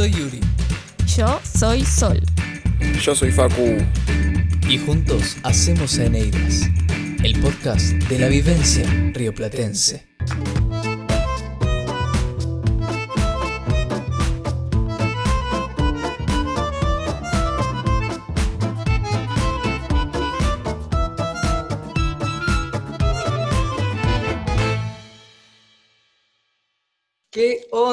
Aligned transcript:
soy 0.00 0.12
Yuri. 0.12 0.40
Yo 1.14 1.38
soy 1.44 1.84
Sol. 1.84 2.22
Yo 3.02 3.14
soy 3.14 3.30
Facu. 3.30 3.76
Y 4.66 4.78
juntos 4.78 5.36
hacemos 5.42 5.98
Eneidas, 5.98 6.62
el 7.22 7.38
podcast 7.40 7.92
de 8.08 8.18
la 8.18 8.28
vivencia 8.28 8.86
rioplatense. 9.12 10.09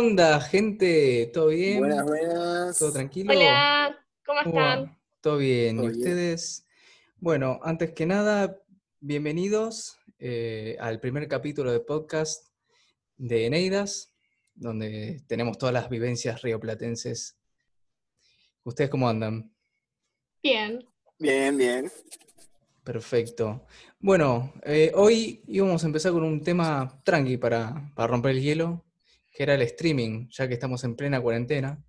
Onda, 0.08 0.40
gente? 0.40 1.30
¿Todo 1.34 1.48
bien? 1.48 1.80
Buenas, 1.80 2.06
buenas. 2.06 2.80
¿Todo 2.80 2.94
tranquilo? 2.94 3.34
Hola, 3.34 4.06
¿cómo 4.26 4.40
¿Cómo 4.42 4.60
están? 4.62 4.98
¿Todo 5.20 5.38
bien? 5.38 5.84
¿Y 5.84 5.88
ustedes? 5.88 6.66
Bueno, 7.18 7.60
antes 7.62 7.92
que 7.92 8.06
nada, 8.06 8.58
bienvenidos 9.02 10.00
eh, 10.18 10.78
al 10.80 11.02
primer 11.02 11.28
capítulo 11.28 11.74
de 11.74 11.82
podcast 11.82 12.48
de 13.18 13.48
Eneidas, 13.48 14.14
donde 14.56 15.24
tenemos 15.28 15.58
todas 15.58 15.74
las 15.74 15.90
vivencias 15.90 16.42
rioplatenses. 16.42 17.38
¿Ustedes 18.64 18.90
cómo 18.90 19.10
andan? 19.10 19.54
Bien. 20.42 20.88
Bien, 21.20 21.58
bien. 21.58 21.92
Perfecto. 22.86 23.66
Bueno, 24.00 24.54
eh, 24.64 24.94
hoy 24.96 25.44
íbamos 25.48 25.84
a 25.84 25.88
empezar 25.88 26.14
con 26.14 26.24
un 26.24 26.42
tema 26.42 27.02
tranqui 27.04 27.36
para, 27.36 27.92
para 27.94 28.08
romper 28.08 28.32
el 28.32 28.42
hielo, 28.42 28.87
que 29.38 29.44
era 29.44 29.54
el 29.54 29.62
streaming, 29.62 30.28
ya 30.32 30.48
que 30.48 30.56
estamos 30.56 30.84
en 30.84 30.96
plena 30.96 31.22
cuarentena. 31.22 31.80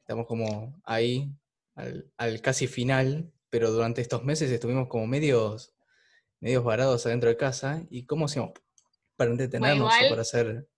Estamos 0.00 0.26
como 0.26 0.78
ahí, 0.84 1.30
al, 1.76 2.12
al 2.18 2.42
casi 2.42 2.66
final, 2.66 3.32
pero 3.48 3.70
durante 3.70 4.02
estos 4.02 4.22
meses 4.22 4.50
estuvimos 4.50 4.86
como 4.88 5.06
medios, 5.06 5.74
medios 6.40 6.62
varados 6.62 7.06
adentro 7.06 7.30
de 7.30 7.38
casa. 7.38 7.82
¿Y 7.88 8.04
cómo 8.04 8.26
hacíamos 8.26 8.52
para 9.16 9.30
entretenernos 9.30 9.90
o 9.90 9.96
igual- 9.96 10.08
para 10.10 10.20
hacer... 10.20 10.68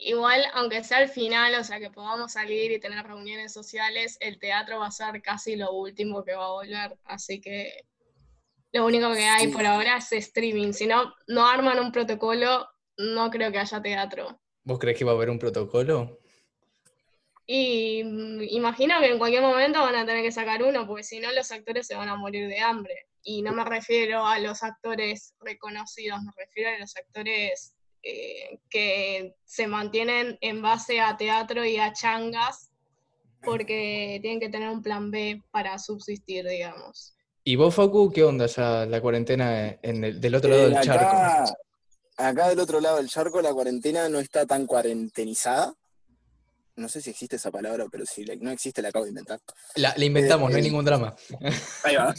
Igual, 0.00 0.42
aunque 0.54 0.82
sea 0.82 0.98
al 0.98 1.08
final, 1.08 1.54
o 1.54 1.62
sea, 1.62 1.78
que 1.78 1.90
podamos 1.90 2.32
salir 2.32 2.72
y 2.72 2.80
tener 2.80 3.06
reuniones 3.06 3.52
sociales, 3.52 4.18
el 4.20 4.40
teatro 4.40 4.80
va 4.80 4.88
a 4.88 4.90
ser 4.90 5.22
casi 5.22 5.54
lo 5.54 5.72
último 5.72 6.24
que 6.24 6.34
va 6.34 6.46
a 6.46 6.50
volver. 6.50 6.98
Así 7.04 7.40
que 7.40 7.86
lo 8.72 8.84
único 8.84 9.12
que 9.14 9.24
hay 9.24 9.46
Sí. 9.46 9.52
por 9.52 9.64
ahora 9.64 9.98
es 9.98 10.10
streaming. 10.12 10.72
Si 10.72 10.88
no, 10.88 11.14
no 11.28 11.46
arman 11.46 11.78
un 11.78 11.92
protocolo, 11.92 12.68
no 12.98 13.30
creo 13.30 13.52
que 13.52 13.58
haya 13.58 13.80
teatro. 13.80 14.40
¿Vos 14.66 14.80
creés 14.80 14.98
que 14.98 15.04
va 15.04 15.12
a 15.12 15.14
haber 15.14 15.30
un 15.30 15.38
protocolo? 15.38 16.18
Y 17.46 18.02
mm, 18.02 18.42
imagino 18.50 18.98
que 18.98 19.12
en 19.12 19.18
cualquier 19.18 19.42
momento 19.42 19.80
van 19.80 19.94
a 19.94 20.04
tener 20.04 20.24
que 20.24 20.32
sacar 20.32 20.64
uno, 20.64 20.88
porque 20.88 21.04
si 21.04 21.20
no 21.20 21.30
los 21.30 21.52
actores 21.52 21.86
se 21.86 21.94
van 21.94 22.08
a 22.08 22.16
morir 22.16 22.48
de 22.48 22.58
hambre. 22.58 23.06
Y 23.22 23.42
no 23.42 23.52
me 23.52 23.64
refiero 23.64 24.26
a 24.26 24.40
los 24.40 24.64
actores 24.64 25.34
reconocidos, 25.40 26.20
me 26.20 26.32
refiero 26.36 26.70
a 26.70 26.78
los 26.80 26.96
actores 26.96 27.74
eh, 28.02 28.58
que 28.68 29.34
se 29.44 29.68
mantienen 29.68 30.36
en 30.40 30.60
base 30.62 31.00
a 31.00 31.16
teatro 31.16 31.64
y 31.64 31.76
a 31.76 31.92
changas, 31.92 32.70
porque 33.42 34.18
tienen 34.20 34.40
que 34.40 34.48
tener 34.48 34.68
un 34.70 34.82
plan 34.82 35.12
B 35.12 35.42
para 35.52 35.78
subsistir, 35.78 36.44
digamos. 36.44 37.16
¿Y 37.44 37.54
vos, 37.54 37.72
Facu, 37.72 38.12
qué 38.12 38.24
onda 38.24 38.46
ya 38.46 38.84
la 38.86 39.00
cuarentena 39.00 39.78
en 39.80 40.02
el- 40.02 40.20
del 40.20 40.34
otro 40.34 40.50
lado 40.50 40.66
Eh, 40.66 40.70
del 40.70 40.80
charco? 40.80 41.16
Acá, 42.16 42.48
del 42.48 42.60
otro 42.60 42.80
lado 42.80 42.96
del 42.96 43.08
charco 43.08 43.40
la 43.42 43.52
cuarentena 43.52 44.08
no 44.08 44.18
está 44.18 44.46
tan 44.46 44.66
cuarentenizada. 44.66 45.74
No 46.78 46.90
sé 46.90 47.00
si 47.00 47.08
existe 47.08 47.36
esa 47.36 47.50
palabra, 47.50 47.86
pero 47.90 48.04
si 48.04 48.22
no 48.24 48.50
existe 48.50 48.82
la 48.82 48.88
acabo 48.90 49.06
de 49.06 49.10
inventar. 49.10 49.40
La, 49.76 49.94
la 49.96 50.04
inventamos, 50.04 50.50
no 50.50 50.56
hay 50.56 50.60
eh, 50.62 50.66
ningún 50.66 50.84
drama. 50.84 51.16
Ahí 51.84 51.96
va. 51.96 52.14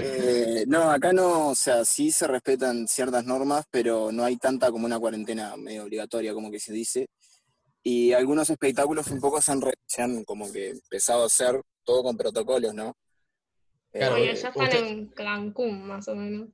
Eh, 0.00 0.64
no, 0.68 0.88
acá 0.92 1.12
no, 1.12 1.48
o 1.48 1.54
sea, 1.56 1.84
sí 1.84 2.12
se 2.12 2.28
respetan 2.28 2.86
ciertas 2.86 3.24
normas, 3.24 3.64
pero 3.72 4.12
no 4.12 4.24
hay 4.24 4.36
tanta 4.36 4.70
como 4.70 4.86
una 4.86 5.00
cuarentena 5.00 5.56
medio 5.56 5.82
obligatoria, 5.82 6.32
como 6.32 6.48
que 6.48 6.60
se 6.60 6.72
dice. 6.72 7.08
Y 7.82 8.12
algunos 8.12 8.48
espectáculos 8.50 9.08
un 9.08 9.20
poco 9.20 9.42
se 9.42 9.50
han, 9.50 9.60
re- 9.62 9.74
se 9.86 10.00
han 10.02 10.22
como 10.22 10.52
que 10.52 10.70
empezado 10.70 11.24
a 11.24 11.26
hacer 11.26 11.60
todo 11.82 12.04
con 12.04 12.16
protocolos, 12.16 12.74
¿no? 12.74 12.96
Claro, 13.90 14.16
Eh, 14.18 14.26
ya 14.26 14.48
están 14.48 14.62
usted- 14.62 14.84
en 14.86 15.06
Cancún, 15.08 15.88
más 15.88 16.06
o 16.06 16.14
menos. 16.14 16.50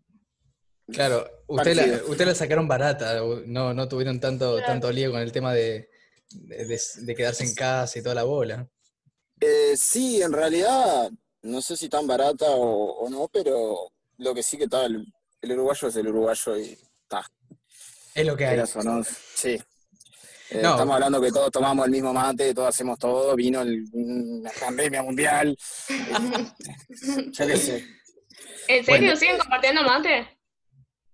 Claro, 0.93 1.27
usted 1.47 1.75
la, 1.75 2.03
usted 2.07 2.27
la 2.27 2.35
sacaron 2.35 2.69
barata, 2.69 3.21
no, 3.47 3.73
no 3.73 3.89
tuvieron 3.89 4.21
tanto, 4.21 4.53
Claro. 4.57 4.67
tanto 4.67 4.93
lío 4.93 5.11
con 5.11 5.21
el 5.21 5.33
tema 5.33 5.55
de, 5.55 5.89
de- 6.31 7.15
quedarse 7.17 7.45
en 7.45 7.55
casa 7.55 7.99
y 7.99 8.03
toda 8.03 8.15
la 8.15 8.25
bola. 8.25 8.69
Eh, 9.41 9.75
sí, 9.77 10.21
en 10.23 10.33
realidad, 10.33 11.11
no 11.43 11.63
sé 11.63 11.77
si 11.77 11.89
tan 11.89 12.07
barata 12.07 12.51
o, 12.51 12.99
o 13.05 13.09
no, 13.11 13.29
pero 13.33 13.91
lo 14.19 14.35
que 14.35 14.43
sí 14.43 14.57
que 14.59 14.69
tal, 14.69 14.95
el, 14.95 15.07
el 15.43 15.53
uruguayo 15.53 15.89
es 15.89 15.97
el 15.97 16.09
uruguayo 16.09 16.57
y 16.59 16.79
está, 17.03 17.25
Es 18.15 18.27
lo 18.27 18.37
que 18.37 18.45
hay. 18.47 18.51
quieras 18.55 18.77
o 18.77 18.83
no, 18.83 19.03
sí. 19.35 19.61
Eh, 20.51 20.61
No. 20.63 20.73
Estamos 20.73 20.95
hablando 20.95 21.21
que 21.21 21.33
todos 21.33 21.51
tomamos 21.51 21.87
el 21.87 21.91
mismo 21.93 22.13
mate, 22.13 22.53
todos 22.55 22.69
hacemos 22.69 22.99
todo, 22.99 23.35
vino 23.35 23.63
el- 23.63 23.85
una 23.93 24.51
pandemia 24.61 25.03
mundial, 25.03 25.57
yo 27.33 27.47
qué 27.47 27.57
sé. 27.57 27.85
¿En 28.69 28.85
serio 28.85 29.01
Bueno. 29.01 29.17
siguen 29.17 29.39
compartiendo 29.39 29.83
mate? 29.83 30.34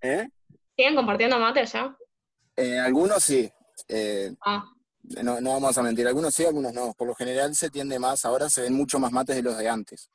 ¿Eh? 0.02 0.28
¿Siguen 0.76 0.94
compartiendo 0.96 1.38
mate 1.38 1.64
ya? 1.66 1.96
Eh, 2.56 2.78
algunos 2.78 3.22
sí, 3.22 3.50
eh, 3.88 4.32
Ah, 4.44 4.64
no, 5.22 5.40
no 5.40 5.52
vamos 5.52 5.76
a 5.78 5.82
mentir, 5.82 6.06
algunos 6.06 6.34
sí, 6.34 6.44
algunos 6.44 6.72
no. 6.72 6.92
Por 6.94 7.08
lo 7.08 7.14
general 7.14 7.54
se 7.54 7.70
tiende 7.70 7.98
más, 7.98 8.24
ahora 8.24 8.48
se 8.50 8.62
ven 8.62 8.74
mucho 8.74 8.98
más 8.98 9.12
mates 9.12 9.36
de 9.36 9.42
los 9.42 9.56
de 9.56 9.68
antes. 9.68 10.10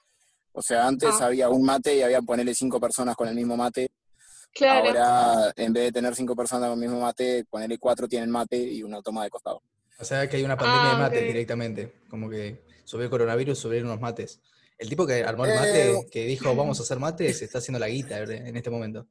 O 0.52 0.62
sea, 0.62 0.88
antes 0.88 1.10
Ah. 1.20 1.26
había 1.28 1.50
un 1.50 1.64
mate 1.64 1.96
y 1.96 2.02
había 2.02 2.22
ponerle 2.22 2.54
cinco 2.56 2.80
personas 2.80 3.16
con 3.16 3.28
el 3.28 3.36
mismo 3.36 3.58
mate. 3.58 3.90
claro. 4.54 4.88
Ahora, 4.88 5.54
en 5.58 5.74
vez 5.74 5.84
de 5.86 5.92
tener 5.92 6.16
cinco 6.16 6.34
personas 6.36 6.70
con 6.70 6.82
el 6.82 6.88
mismo 6.88 7.02
mate, 7.02 7.44
ponerle 7.50 7.78
cuatro 7.78 8.08
tienen 8.08 8.30
mate 8.32 8.56
y 8.58 8.84
uno 8.84 9.02
toma 9.02 9.24
de 9.26 9.30
costado. 9.30 9.62
O 10.00 10.06
sea 10.06 10.30
que 10.30 10.38
hay 10.38 10.44
una 10.44 10.56
pandemia 10.58 10.90
de 10.92 10.96
Ah, 10.96 11.00
mates 11.00 11.24
directamente. 11.28 11.94
Como 12.10 12.30
que 12.30 12.64
subió 12.86 13.04
el 13.06 13.10
coronavirus, 13.10 13.58
subieron 13.60 13.90
unos 13.90 14.00
mates. 14.02 14.40
El 14.78 14.88
tipo 14.90 15.06
que 15.06 15.24
armó 15.26 15.44
el 15.46 15.52
Eh, 15.52 15.56
mate, 15.56 16.08
que 16.10 16.26
dijo 16.26 16.56
vamos 16.56 16.80
a 16.80 16.84
hacer 16.84 17.00
mates, 17.00 17.42
está 17.42 17.58
haciendo 17.58 17.80
la 17.80 17.88
guita 17.90 18.20
en 18.20 18.56
este 18.56 18.70
momento. 18.70 19.08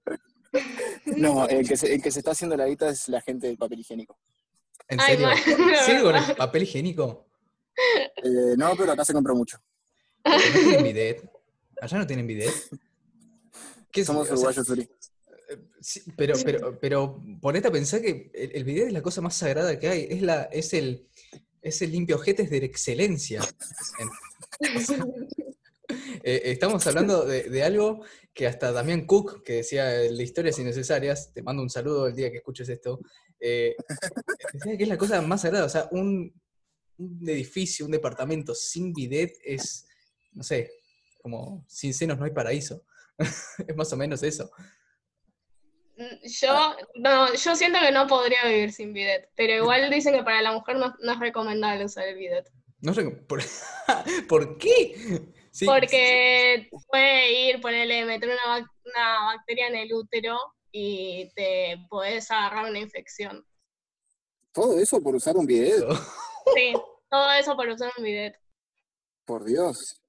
No, 1.17 1.49
el 1.49 1.67
que, 1.69 1.77
se, 1.77 1.95
el 1.95 2.03
que 2.03 2.11
se 2.11 2.21
está 2.21 2.33
haciendo 2.33 2.57
la 2.57 2.67
guita 2.67 2.89
es 2.89 3.09
la 3.09 3.21
gente 3.21 3.47
del 3.47 3.57
papel 3.57 3.81
higiénico. 3.81 4.19
¿En 4.89 5.01
Ay, 5.01 5.17
serio? 5.17 5.29
¿Sigue 5.85 6.03
con 6.03 6.17
el 6.17 6.37
papel 6.37 6.63
higiénico? 6.65 7.27
Eh, 8.23 8.55
no, 8.57 8.77
pero 8.77 8.93
acá 8.93 9.05
se 9.05 9.13
compró 9.13 9.35
mucho. 9.35 9.59
¿No 10.25 10.33
tienen 10.53 10.85
bidet? 10.85 11.31
¿Allá 11.81 11.99
no 11.99 12.07
tienen 12.07 12.27
bidet? 12.27 12.53
¿Qué 13.91 14.05
Somos 14.05 14.23
o 14.23 14.27
sea, 14.27 14.35
uruguayos, 14.35 14.69
Uri. 14.69 14.89
Sí, 15.81 16.03
pero, 16.17 16.35
pero, 16.45 16.81
pero 16.81 17.23
ponete 17.41 17.69
a 17.69 17.73
pensar 17.73 18.01
que 18.01 18.31
el, 18.35 18.53
el 18.57 18.65
bidet 18.65 18.87
es 18.89 18.93
la 18.93 19.03
cosa 19.03 19.21
más 19.21 19.35
sagrada 19.37 19.79
que 19.79 19.89
hay. 19.89 20.07
Es, 20.11 20.23
la, 20.23 20.45
es, 20.45 20.73
el, 20.75 21.07
es 21.63 21.83
el 21.83 21.93
limpio 21.93 22.17
ojetes 22.17 22.51
de 22.51 22.61
la 22.61 22.67
excelencia. 22.67 23.41
En- 23.99 24.77
o 24.77 24.81
sea, 24.81 25.05
eh, 26.23 26.43
estamos 26.45 26.87
hablando 26.87 27.25
de, 27.25 27.45
de 27.45 27.63
algo 27.63 28.05
que 28.33 28.47
hasta 28.47 28.73
Damián 28.73 29.07
Cook, 29.07 29.43
que 29.45 29.55
decía 29.55 29.87
de 29.87 30.23
historias 30.23 30.59
innecesarias, 30.59 31.33
te 31.33 31.43
mando 31.43 31.63
un 31.63 31.71
saludo 31.71 32.09
el 32.09 32.17
día 32.17 32.31
que 32.31 32.39
escuches 32.39 32.69
esto, 32.69 33.01
eh, 33.41 33.77
decía 34.53 34.77
que 34.77 34.83
es 34.83 34.89
la 34.89 34.99
cosa 34.99 35.21
más 35.23 35.43
sagrada. 35.43 35.67
O 35.67 35.69
sea, 35.69 35.89
un, 35.93 36.33
un 36.99 37.29
edificio, 37.29 37.87
un 37.87 37.93
departamento 37.93 38.55
sin 38.55 38.93
bidet 38.93 39.37
es, 39.45 39.87
no 40.33 40.43
sé, 40.43 40.71
como 41.23 41.65
sin 41.69 41.95
senos 41.95 42.19
no 42.19 42.25
hay 42.25 42.33
paraíso. 42.33 42.85
es 43.19 43.77
más 43.77 43.93
o 43.93 43.97
menos 43.97 44.23
eso. 44.23 44.51
Yo, 45.97 46.75
no, 46.97 47.33
yo 47.35 47.55
siento 47.55 47.79
que 47.81 47.93
no 47.93 48.09
podría 48.09 48.49
vivir 48.49 48.73
sin 48.73 48.93
bidet, 48.93 49.31
pero 49.37 49.55
igual 49.55 49.89
dicen 49.91 50.13
que 50.13 50.25
para 50.25 50.43
la 50.43 50.53
mujer 50.53 50.77
no, 50.77 50.95
no 51.01 51.13
es 51.13 51.21
recomendable 51.21 51.85
usar 51.85 52.09
el 52.09 52.19
bidet. 52.19 52.51
No 52.81 52.93
sé, 52.93 53.05
¿por, 53.29 53.43
¿por 54.29 54.59
qué? 54.59 55.23
Sí, 55.55 55.67
Porque 55.67 56.69
puede 56.89 57.31
ir, 57.49 57.61
ponerle, 57.61 58.05
meter 58.05 58.29
una, 58.29 58.59
bac- 58.59 58.71
una 58.85 59.25
bacteria 59.37 59.69
en 59.69 59.77
el 59.77 59.93
útero 59.95 60.37
y 60.73 61.31
te 61.37 61.77
podés 61.89 62.29
agarrar 62.33 62.69
una 62.69 62.81
infección. 62.81 63.47
Todo 64.53 64.81
eso 64.81 65.01
por 65.01 65.15
usar 65.15 65.37
un 65.37 65.47
bidet, 65.47 65.85
Sí, 66.57 66.73
todo 67.09 67.31
eso 67.35 67.55
por 67.55 67.69
usar 67.69 67.93
un 67.97 68.03
bidet. 68.03 68.35
por 69.25 69.45
Dios. 69.45 70.01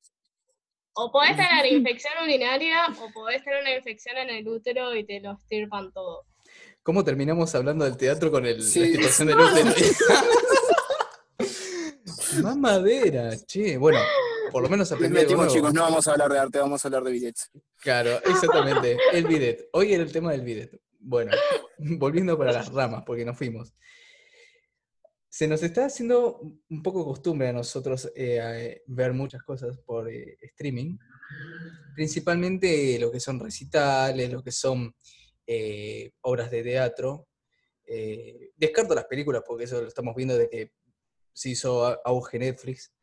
O 0.94 1.12
podés 1.12 1.36
tener 1.36 1.66
infección 1.72 2.14
urinaria 2.24 2.88
o 3.00 3.12
podés 3.12 3.44
tener 3.44 3.62
una 3.62 3.76
infección 3.76 4.18
en 4.18 4.32
el 4.32 4.48
útero 4.48 4.96
y 4.96 5.04
te 5.06 5.20
lo 5.20 5.34
estirpan 5.34 5.92
todo. 5.94 6.26
¿Cómo 6.82 7.04
terminamos 7.04 7.54
hablando 7.54 7.86
del 7.86 7.98
teatro 7.98 8.32
con 8.32 8.48
el, 8.48 8.64
Sí. 8.64 8.80
la 8.80 8.86
situación 9.10 9.28
del 9.28 9.40
útero? 9.40 9.72
Más 12.42 12.58
madera, 12.58 13.30
che. 13.46 13.78
Bueno, 13.78 14.00
por 14.56 14.64
lo 14.64 14.70
menos 14.70 14.90
aprendí 14.90 15.20
algo 15.20 15.36
nuevo. 15.36 15.54
chicos, 15.54 15.74
no 15.74 15.82
vamos 15.82 16.08
a 16.08 16.14
hablar 16.14 16.32
de 16.32 16.40
arte, 16.40 16.60
vamos 16.60 16.82
a 16.82 16.88
hablar 16.88 17.04
de 17.04 17.12
billets. 17.12 17.52
Claro, 17.82 18.12
exactamente. 18.24 18.98
El 19.12 19.28
bidet. 19.28 19.68
Hoy 19.74 19.94
era 19.94 20.02
el 20.02 20.14
tema 20.14 20.32
del 20.32 20.44
bidet. 20.44 20.80
Bueno, 20.98 21.34
volviendo 21.78 22.38
para 22.38 22.54
las 22.54 22.72
ramas, 22.72 23.04
porque 23.06 23.26
nos 23.26 23.38
fuimos. 23.38 23.74
se 25.28 25.50
nos 25.50 25.62
está 25.62 25.88
haciendo 25.88 26.40
un 26.70 26.82
poco 26.82 27.04
costumbre 27.04 27.50
a 27.50 27.52
nosotros 27.52 28.10
eh, 28.16 28.40
a, 28.40 28.58
eh, 28.58 28.82
ver 28.88 29.12
muchas 29.12 29.44
cosas 29.44 29.78
por 29.80 30.10
eh, 30.10 30.38
streaming, 30.40 31.00
principalmente 31.94 32.98
lo 32.98 33.12
que 33.12 33.20
son 33.20 33.42
recitales, 33.42 34.32
lo 34.32 34.42
que 34.42 34.54
son 34.54 34.96
obras 36.22 36.50
de 36.50 36.64
teatro. 36.64 37.28
descarto 38.56 38.96
las 38.96 39.04
películas 39.04 39.44
porque 39.46 39.66
eso 39.66 39.82
lo 39.82 39.90
estamos 39.90 40.16
viendo 40.16 40.38
de 40.38 40.48
que 40.48 40.72
se 41.34 41.50
hizo 41.50 42.02
auge 42.08 42.40
Netflix, 42.40 42.94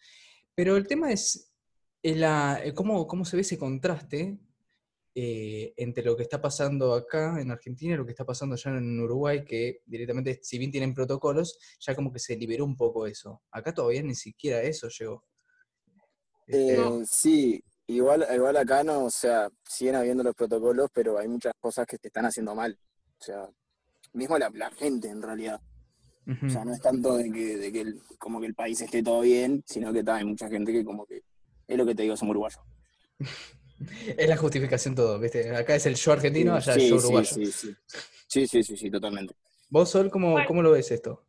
pero 0.55 0.77
el 0.77 0.87
tema 0.87 1.13
es 1.13 1.53
la, 2.03 2.63
cómo, 2.75 3.07
cómo 3.07 3.25
se 3.25 3.37
ve 3.37 3.43
ese 3.43 3.59
contraste 3.59 4.39
eh, 5.15 5.75
entre 5.77 6.05
lo 6.05 6.17
que 6.17 6.23
está 6.23 6.41
pasando 6.41 6.95
acá 6.95 7.39
en 7.39 7.51
Argentina 7.51 7.95
y 7.95 7.97
lo 7.99 8.07
que 8.07 8.13
está 8.13 8.25
pasando 8.25 8.55
allá 8.55 8.71
en 8.71 8.99
Uruguay, 8.99 9.45
que 9.45 9.83
directamente, 9.85 10.41
si 10.43 10.59
bien 10.59 10.71
tienen 10.71 10.95
protocolos, 10.95 11.59
ya 11.81 11.95
como 11.95 12.11
que 12.11 12.19
se 12.19 12.35
liberó 12.35 12.65
un 12.65 12.77
poco 12.77 13.07
eso. 13.07 13.43
Acá 13.51 13.75
todavía 13.75 14.03
ni 14.03 14.15
siquiera 14.15 14.63
eso 14.63 14.89
llegó. 14.89 15.23
Este, 16.47 16.77
eh, 16.77 17.03
sí, 17.05 17.63
igual, 17.89 18.27
igual 18.35 18.57
acá 18.57 18.83
no, 18.83 19.05
o 19.05 19.11
sea, 19.11 19.51
siguen 19.69 19.97
habiendo 19.97 20.23
los 20.23 20.35
protocolos, 20.35 20.89
pero 20.95 21.19
hay 21.19 21.29
muchas 21.29 21.53
cosas 21.61 21.87
que 21.87 21.99
se 21.99 22.09
están 22.09 22.25
haciendo 22.25 22.55
mal. 22.55 22.79
O 23.21 23.23
sea, 23.23 23.51
mismo 24.15 24.39
la, 24.39 24.71
gente 24.71 25.09
en 25.09 25.21
realidad. 25.21 25.61
O 26.27 26.49
sea, 26.49 26.65
no 26.65 26.73
es 26.73 26.81
tanto 26.81 27.17
de 27.17 27.33
que, 27.33 27.57
de 27.57 27.73
que 27.73 27.81
el, 27.81 28.01
como 28.19 28.41
que 28.41 28.47
el 28.47 28.55
país 28.55 28.81
esté 28.81 29.03
todo 29.03 29.23
bien, 29.23 29.63
sino 29.67 29.93
que 29.93 30.05
hay 30.07 30.25
mucha 30.25 30.49
gente 30.49 30.73
que 30.73 30.85
como 30.85 31.05
que, 31.05 31.23
es 31.67 31.77
lo 31.77 31.85
que 31.85 31.95
te 31.95 32.03
digo, 32.03 32.17
somos 32.17 32.33
uruguayos. 32.33 32.61
Es 34.17 34.29
la 34.29 34.37
justificación 34.37 34.95
todo, 34.95 35.19
¿viste? 35.19 35.55
Acá 35.57 35.75
es 35.75 35.87
el 35.87 35.97
yo 35.97 36.13
argentino, 36.13 36.55
allá 36.55 36.77
es 36.77 36.85
el 36.85 36.93
uruguayo. 36.93 37.35
Sí 37.35 37.47
sí, 37.47 37.75
sí, 38.29 38.47
sí, 38.47 38.63
sí, 38.63 38.77
sí, 38.77 38.91
totalmente. 38.93 39.35
¿Vos, 39.71 39.91
Sol, 39.91 40.09
cómo, 40.09 40.37
cómo 40.47 40.63
lo 40.63 40.71
ves 40.71 40.93
esto? 40.93 41.27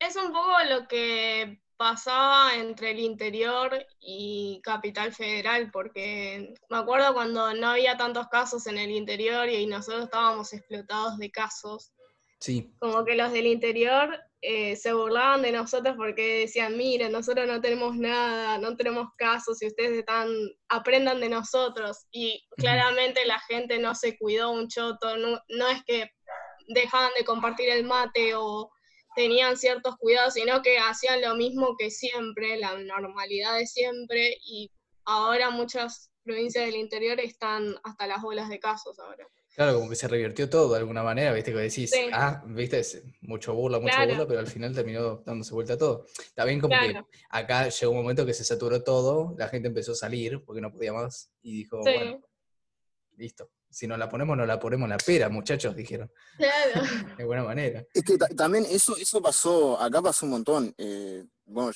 Es 0.00 0.16
un 0.16 0.32
poco 0.32 0.50
lo 0.68 0.88
que 0.88 1.62
pasaba 1.76 2.54
entre 2.56 2.92
el 2.92 3.00
interior 3.00 3.86
y 4.00 4.60
Capital 4.62 5.12
Federal, 5.12 5.70
porque 5.72 6.54
me 6.68 6.76
acuerdo 6.76 7.12
cuando 7.12 7.54
no 7.54 7.68
había 7.68 7.96
tantos 7.96 8.28
casos 8.28 8.66
en 8.66 8.78
el 8.78 8.90
interior 8.90 9.48
y 9.48 9.66
nosotros 9.66 10.04
estábamos 10.04 10.52
explotados 10.52 11.18
de 11.18 11.30
casos. 11.30 11.92
Sí. 12.38 12.74
Como 12.78 13.04
que 13.04 13.14
los 13.14 13.32
del 13.32 13.46
interior 13.46 14.18
eh, 14.44 14.74
se 14.74 14.92
burlaban 14.92 15.42
de 15.42 15.52
nosotros 15.52 15.94
porque 15.96 16.40
decían, 16.40 16.76
miren, 16.76 17.12
nosotros 17.12 17.46
no 17.46 17.60
tenemos 17.60 17.96
nada, 17.96 18.58
no 18.58 18.76
tenemos 18.76 19.08
casos 19.16 19.62
y 19.62 19.68
ustedes 19.68 19.98
están, 19.98 20.28
aprendan 20.68 21.20
de 21.20 21.28
nosotros. 21.28 22.06
Y 22.10 22.44
claramente 22.56 23.24
la 23.24 23.38
gente 23.40 23.78
no 23.78 23.94
se 23.94 24.18
cuidó 24.18 24.50
un 24.50 24.66
choto, 24.68 25.16
no, 25.16 25.40
no 25.48 25.68
es 25.68 25.84
que 25.84 26.10
dejaban 26.66 27.12
de 27.16 27.24
compartir 27.24 27.70
el 27.70 27.84
mate 27.84 28.34
o 28.34 28.68
tenían 29.14 29.56
ciertos 29.56 29.96
cuidados, 29.98 30.34
sino 30.34 30.60
que 30.60 30.76
hacían 30.76 31.20
lo 31.20 31.36
mismo 31.36 31.76
que 31.78 31.90
siempre, 31.90 32.56
la 32.56 32.76
normalidad 32.78 33.58
de 33.58 33.66
siempre, 33.66 34.36
y 34.44 34.72
ahora 35.04 35.50
muchas 35.50 36.10
provincias 36.24 36.66
del 36.66 36.76
interior 36.76 37.20
están 37.20 37.76
hasta 37.84 38.08
las 38.08 38.22
bolas 38.22 38.48
de 38.48 38.58
casos 38.58 38.98
ahora. 38.98 39.26
Claro, 39.54 39.74
como 39.74 39.90
que 39.90 39.96
se 39.96 40.08
revirtió 40.08 40.48
todo 40.48 40.72
de 40.72 40.78
alguna 40.78 41.02
manera, 41.02 41.32
viste, 41.32 41.52
que 41.52 41.58
decís, 41.58 41.92
ah, 42.12 42.42
viste, 42.46 42.82
mucho 43.20 43.52
burla, 43.54 43.78
mucho 43.78 43.98
burla, 43.98 44.26
pero 44.26 44.40
al 44.40 44.46
final 44.46 44.74
terminó 44.74 45.22
dándose 45.26 45.52
vuelta 45.52 45.76
todo. 45.76 46.06
También 46.34 46.58
como 46.58 46.74
que 46.74 46.98
acá 47.28 47.68
llegó 47.68 47.92
un 47.92 47.98
momento 47.98 48.24
que 48.24 48.32
se 48.32 48.44
saturó 48.44 48.82
todo, 48.82 49.34
la 49.38 49.48
gente 49.48 49.68
empezó 49.68 49.92
a 49.92 49.96
salir 49.96 50.42
porque 50.44 50.62
no 50.62 50.72
podía 50.72 50.94
más 50.94 51.30
y 51.42 51.52
dijo, 51.52 51.80
bueno, 51.80 52.20
listo, 53.16 53.50
si 53.68 53.86
no 53.86 53.98
la 53.98 54.08
ponemos, 54.08 54.38
no 54.38 54.46
la 54.46 54.58
ponemos 54.58 54.88
la 54.88 54.96
pera, 54.96 55.28
muchachos, 55.28 55.76
dijeron. 55.76 56.10
Claro. 56.38 56.82
de 57.18 57.24
buena 57.24 57.42
manera. 57.42 57.84
Es 57.92 58.04
que 58.04 58.16
también 58.34 58.64
eso, 58.70 58.96
eso 58.96 59.20
pasó, 59.20 59.78
acá 59.78 60.00
pasó 60.00 60.24
un 60.24 60.32
montón. 60.32 60.74
Eh, 60.78 61.24
bueno, 61.44 61.72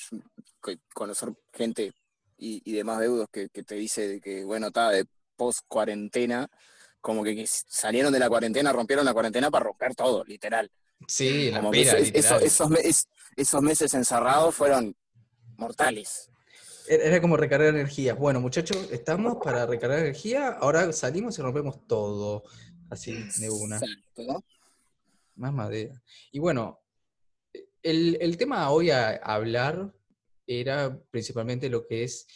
conocer 0.95 1.29
gente 1.53 1.93
y, 2.37 2.61
y 2.65 2.75
demás 2.75 2.99
deudos 2.99 3.27
que, 3.31 3.49
que 3.49 3.61
te 3.61 3.75
dice 3.75 4.19
que, 4.19 4.43
bueno, 4.43 4.67
está 4.67 4.89
de 4.89 5.05
post 5.35 5.59
cuarentena 5.67 6.49
como 7.07 7.23
que 7.23 7.45
salieron 7.47 8.11
de 8.11 8.19
la 8.19 8.27
cuarentena, 8.27 8.73
rompieron 8.73 9.05
la 9.05 9.13
cuarentena 9.13 9.49
para 9.49 9.63
romper 9.63 9.95
todo, 9.95 10.25
literal. 10.25 10.69
Sí, 11.07 11.49
la 11.51 11.61
esos, 11.71 13.61
meses 13.61 13.93
encerrados 13.93 14.53
fueron 14.53 14.93
mortales. 15.55 16.29
Era 16.85 17.21
como 17.21 17.37
recargar 17.37 17.69
energía. 17.69 18.13
Bueno, 18.13 18.41
muchachos, 18.41 18.89
estamos 18.91 19.37
para 19.41 19.65
recargar 19.65 19.99
energía, 19.99 20.49
ahora 20.49 20.91
salimos 20.91 21.39
y 21.39 21.41
rompemos 21.41 21.87
todo, 21.87 22.43
así 22.89 23.13
de 23.39 23.49
una. 23.49 23.79
Más 25.35 25.53
madera. 25.53 26.03
Y 26.33 26.39
bueno, 26.39 26.81
el, 27.83 28.35
tema 28.35 28.69
hoy 28.69 28.91
a, 28.91 29.11
hablar 29.15 29.93
era 30.45 30.99
principalmente 31.09 31.69
lo 31.69 31.87
que 31.87 32.03
es, 32.03 32.27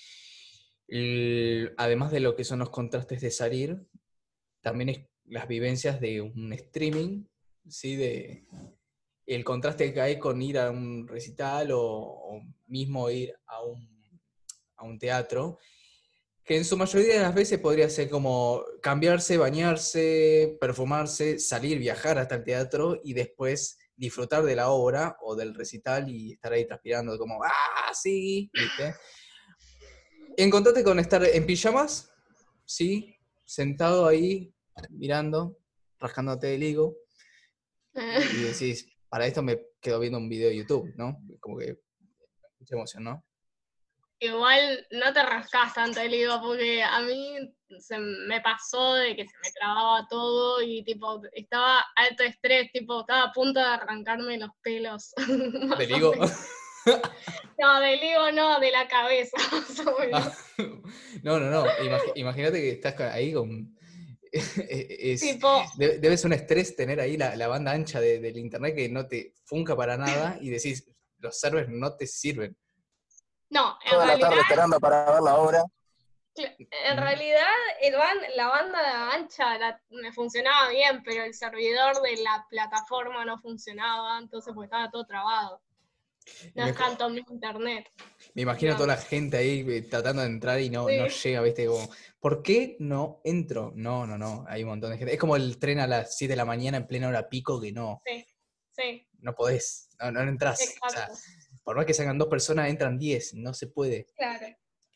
además 1.76 2.14
de 2.14 2.22
lo 2.22 2.38
que 2.38 2.46
son 2.46 2.60
los 2.60 2.70
contrastes 2.70 3.20
de 3.20 3.32
salir, 3.32 3.86
también 4.62 4.90
es 4.90 5.00
las 5.26 5.48
vivencias 5.48 6.00
de 6.00 6.22
un 6.22 6.54
streaming, 6.54 7.26
¿sí? 7.68 7.96
De 7.96 8.46
el 9.26 9.44
contraste 9.44 9.94
que 9.94 10.02
hay 10.02 10.20
con 10.20 10.42
ir 10.42 10.58
a 10.58 10.72
un 10.72 11.08
recital 11.08 11.70
o, 11.74 12.42
mismo 12.68 13.10
ir 13.10 13.34
a 13.46 13.64
un, 13.64 15.00
teatro, 15.00 15.60
que 16.44 16.58
en 16.58 16.66
su 16.66 16.76
mayoría 16.76 17.14
de 17.14 17.20
las 17.20 17.36
veces 17.36 17.60
podría 17.60 17.88
ser 17.90 18.10
como 18.10 18.64
cambiarse, 18.82 19.38
bañarse, 19.38 20.58
perfumarse, 20.60 21.38
salir, 21.38 21.78
viajar 21.78 22.18
hasta 22.18 22.36
el 22.36 22.44
teatro 22.44 23.00
y 23.04 23.14
después 23.14 23.78
disfrutar 23.96 24.44
de 24.44 24.56
la 24.56 24.70
obra 24.70 25.18
o 25.22 25.36
del 25.36 25.54
recital 25.54 26.10
y 26.10 26.34
estar 26.34 26.52
ahí 26.52 26.66
transpirando 26.66 27.18
como, 27.18 27.44
ah, 27.44 27.94
sí, 27.94 28.50
¿viste? 28.54 28.96
Encontrate 30.36 30.84
con 30.84 30.98
estar 30.98 31.24
en 31.24 31.46
pijamas, 31.46 32.10
¿sí? 32.66 33.21
Sentado 33.52 34.08
ahí, 34.08 34.54
mirando, 34.92 35.58
rascándote 36.00 36.56
el 36.56 36.64
higo, 36.64 36.96
y 37.94 38.44
decís, 38.44 38.88
para 39.10 39.28
esto 39.28 39.44
me 39.44 39.62
quedo 39.82 40.00
viendo 40.00 40.18
un 40.18 40.30
video 40.30 40.48
de 40.48 40.56
YouTube, 40.56 40.94
¿no? 40.96 41.20
Como 41.42 41.58
que 41.58 41.78
mucha 42.60 42.76
emoción, 42.76 43.04
¿no? 43.04 43.26
Igual 44.20 44.88
no 44.92 45.12
te 45.12 45.24
rascás 45.24 45.74
tanto 45.74 46.00
el 46.00 46.14
higo 46.14 46.40
porque 46.42 46.82
a 46.82 47.02
mí 47.02 47.54
se 47.80 47.98
me 47.98 48.40
pasó 48.40 48.94
de 48.94 49.16
que 49.18 49.28
se 49.28 49.36
me 49.44 49.52
trababa 49.60 50.08
todo 50.10 50.62
y 50.62 50.84
tipo 50.86 51.22
estaba 51.34 51.84
alto 51.96 52.24
estrés, 52.24 52.72
tipo 52.72 53.02
estaba 53.02 53.24
a 53.24 53.34
punto 53.34 53.60
de 53.60 53.66
arrancarme 53.66 54.38
los 54.38 54.52
pelos. 54.62 55.12
¿Del 55.78 55.92
higo? 55.92 56.14
No, 57.58 57.80
del 57.80 58.04
higo 58.04 58.32
no, 58.32 58.60
de 58.60 58.72
la 58.72 58.88
cabeza. 58.88 59.38
no, 61.24 61.40
no, 61.40 61.50
no. 61.50 61.66
Imagínate 62.16 62.60
que 62.60 62.72
estás 62.72 63.00
ahí 63.00 63.34
con. 63.34 63.78
debe 65.78 66.18
ser 66.18 66.28
un 66.28 66.34
estrés 66.34 66.76
tener 66.76 67.02
ahí 67.02 67.18
la, 67.18 67.48
banda 67.48 67.72
ancha 67.72 68.00
del 68.00 68.38
internet 68.38 68.76
que 68.76 68.88
no 68.88 69.06
te 69.06 69.36
funca 69.44 69.76
para 69.76 69.98
nada 69.98 70.38
y 70.40 70.50
decís, 70.50 70.90
los 71.20 71.38
servers 71.38 71.68
no 71.70 71.96
te 71.96 72.08
sirven. 72.08 72.56
No, 73.50 73.78
en 73.84 73.92
Toda 73.92 74.06
realidad. 74.06 74.30
La 74.30 74.30
tarde 74.30 74.42
esperando 74.42 74.80
para 74.80 75.12
ver 75.12 75.22
la 75.22 75.36
obra. 75.36 75.64
En 76.36 76.98
realidad, 76.98 77.46
la 78.38 78.48
banda 78.48 79.14
ancha 79.14 79.80
me 79.90 80.14
funcionaba 80.14 80.70
bien, 80.70 81.04
pero 81.04 81.26
el 81.26 81.34
servidor 81.34 82.02
de 82.02 82.16
la 82.24 82.48
plataforma 82.50 83.26
no 83.26 83.38
funcionaba, 83.40 84.18
entonces 84.18 84.54
pues 84.56 84.68
estaba 84.68 84.90
todo 84.90 85.06
trabado. 85.06 85.62
No 86.56 86.66
es 86.66 86.76
tanto 86.76 87.10
mi 87.10 87.24
internet. 87.30 87.90
Me 88.34 88.44
imagino 88.44 88.74
a 88.74 88.76
toda 88.76 88.96
la 88.96 88.98
gente 88.98 89.38
ahí 89.38 89.66
eh, 89.68 89.82
tratando 89.84 90.22
de 90.22 90.28
entrar 90.28 90.60
y 90.60 90.70
no, 90.70 90.84
no 90.84 91.08
llega, 91.08 91.42
¿viste? 91.42 91.66
Como, 91.66 91.90
¿por 92.20 92.42
qué 92.42 92.78
no 92.80 93.22
entro? 93.24 93.72
No, 93.76 94.06
no, 94.06 94.18
no, 94.18 94.46
hay 94.48 94.64
un 94.64 94.70
montón 94.70 94.92
de 94.92 94.98
gente. 94.98 95.14
Es 95.14 95.20
como 95.20 95.36
el 95.36 95.58
tren 95.58 95.80
a 95.80 95.88
las 95.88 96.18
7 96.18 96.32
de 96.32 96.38
la 96.38 96.46
mañana 96.46 96.78
en 96.78 96.88
plena 96.88 97.08
hora 97.08 97.30
pico 97.30 97.60
que 97.60 97.72
no. 97.72 98.02
Sí, 98.06 98.26
sí. 98.72 99.08
No 99.20 99.34
podés, 99.34 99.90
no, 100.00 100.12
no 100.12 100.22
entras. 100.22 100.76
por 101.64 101.76
más 101.76 101.86
que 101.86 101.94
salgan 101.94 102.18
dos 102.18 102.28
personas, 102.28 102.70
entran 102.70 102.98
10, 102.98 103.36
no 103.36 103.54
se 103.54 103.68
puede. 103.68 104.08
Claro. 104.16 104.48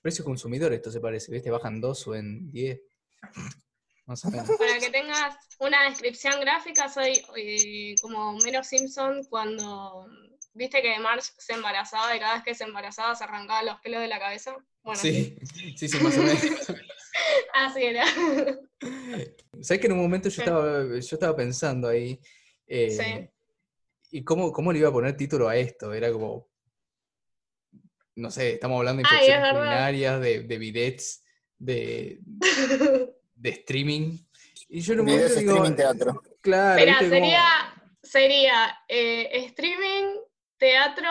Precio 0.01 0.23
consumidor 0.23 0.73
esto 0.73 0.91
se 0.91 0.99
parece, 0.99 1.31
¿viste? 1.31 1.51
Bajan 1.51 1.81
dos 1.81 2.07
o 2.07 2.15
en 2.15 2.51
10. 2.51 2.79
Para 4.05 4.79
que 4.79 4.91
tengas 4.91 5.35
una 5.59 5.89
descripción 5.89 6.39
gráfica, 6.39 6.87
soy 6.89 7.23
eh, 7.37 7.95
como 7.99 8.37
menos 8.37 8.67
Simpson 8.67 9.23
cuando 9.29 10.07
¿Viste 10.55 10.81
que 10.81 10.97
Marge 10.99 11.31
se 11.37 11.51
embarazaba 11.51 12.15
y 12.15 12.19
cada 12.19 12.35
vez 12.35 12.43
que 12.45 12.55
se 12.55 12.63
embarazaba 12.63 13.13
se 13.13 13.25
arrancaba 13.25 13.61
los 13.61 13.81
pelos 13.81 13.99
de 13.99 14.07
la 14.07 14.19
cabeza? 14.19 14.55
Bueno, 14.83 15.01
sí, 15.01 15.37
sí, 15.75 15.89
sí, 15.89 15.99
más 15.99 16.17
o 16.17 16.21
menos. 16.21 16.39
Así 17.53 17.83
era. 17.83 18.05
¿Sabes 19.61 19.81
que 19.81 19.87
en 19.87 19.91
un 19.93 19.99
momento 19.99 20.29
yo 20.29 20.41
estaba, 20.41 20.83
yo 20.83 20.97
estaba 20.97 21.35
pensando 21.35 21.89
ahí? 21.89 22.21
Eh, 22.67 22.89
sí. 22.89 23.29
¿Y 24.11 24.23
cómo, 24.23 24.53
cómo 24.53 24.71
le 24.71 24.79
iba 24.79 24.87
a 24.87 24.93
poner 24.93 25.17
título 25.17 25.49
a 25.49 25.57
esto? 25.57 25.93
Era 25.93 26.09
como. 26.13 26.47
No 28.15 28.31
sé, 28.31 28.53
estamos 28.53 28.77
hablando 28.77 29.03
de 29.03 29.09
infecciones 29.09 29.51
culinarias, 29.51 30.21
de, 30.21 30.43
de 30.43 30.57
bidets, 30.57 31.21
de, 31.57 32.19
de 33.35 33.49
streaming. 33.49 34.19
Y 34.69 34.79
yo 34.79 34.93
en 34.93 35.01
un 35.01 35.05
momento 35.07 35.35
digo. 35.35 35.51
Streaming 35.51 35.75
teatro. 35.75 36.23
Claro. 36.39 37.09
sería, 37.09 37.43
sería 38.01 38.77
eh, 38.87 39.45
streaming 39.47 40.21
teatro, 40.57 41.07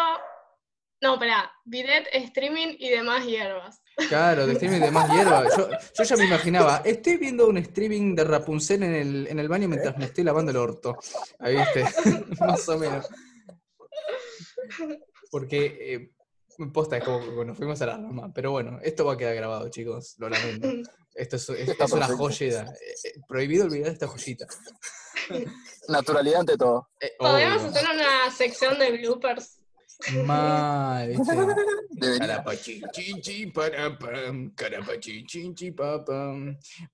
no, 1.01 1.15
espera, 1.15 1.53
bidet, 1.65 2.07
streaming 2.13 2.77
y 2.79 2.89
demás 2.91 3.25
hierbas. 3.27 3.81
Claro, 4.09 4.47
de 4.47 4.55
streaming 4.55 4.79
y 4.79 4.81
demás 4.81 5.09
hierba. 5.13 5.45
Yo, 5.57 5.69
yo 5.71 6.05
ya 6.05 6.17
me 6.17 6.25
imaginaba, 6.25 6.83
estoy 6.85 7.17
viendo 7.17 7.47
un 7.47 7.59
streaming 7.59 8.15
de 8.15 8.25
Rapunzel 8.25 8.83
en 8.83 8.95
el, 8.95 9.27
en 9.29 9.39
el 9.39 9.49
baño 9.49 9.69
mientras 9.69 9.97
me 9.99 10.07
estoy 10.07 10.25
lavando 10.25 10.51
el 10.51 10.57
orto. 10.57 10.99
Ahí 11.39 11.57
viste, 11.57 11.85
más 12.41 12.69
o 12.69 12.79
menos. 12.79 13.07
Porque, 15.31 15.77
eh, 15.95 16.11
posta, 16.73 16.97
es 16.97 17.05
como 17.05 17.21
que 17.21 17.45
nos 17.45 17.57
fuimos 17.57 17.81
a 17.83 17.87
la 17.87 17.97
rama. 17.97 18.33
Pero 18.33 18.53
bueno, 18.53 18.79
esto 18.83 19.05
va 19.05 19.15
a 19.15 19.17
quedar 19.17 19.35
grabado, 19.35 19.69
chicos, 19.69 20.15
lo 20.19 20.29
lamento. 20.29 20.69
Esto 21.15 21.37
es, 21.37 21.49
es- 21.51 21.69
es 21.79 21.93
una 21.93 22.07
joyita. 22.09 22.63
Eh, 22.63 22.95
eh, 23.05 23.13
Prohibido 23.29 23.67
olvidar 23.67 23.93
esta 23.93 24.07
joyita. 24.09 24.47
Naturalidad 25.89 26.41
ante 26.41 26.57
todo. 26.57 26.89
Eh, 27.01 27.13
Podemos 27.19 27.63
obvio. 27.63 27.71
hacer 27.71 27.85
una 27.95 28.31
sección 28.31 28.79
de 28.79 28.93
bloopers. 28.99 29.59
Mal. 30.25 31.15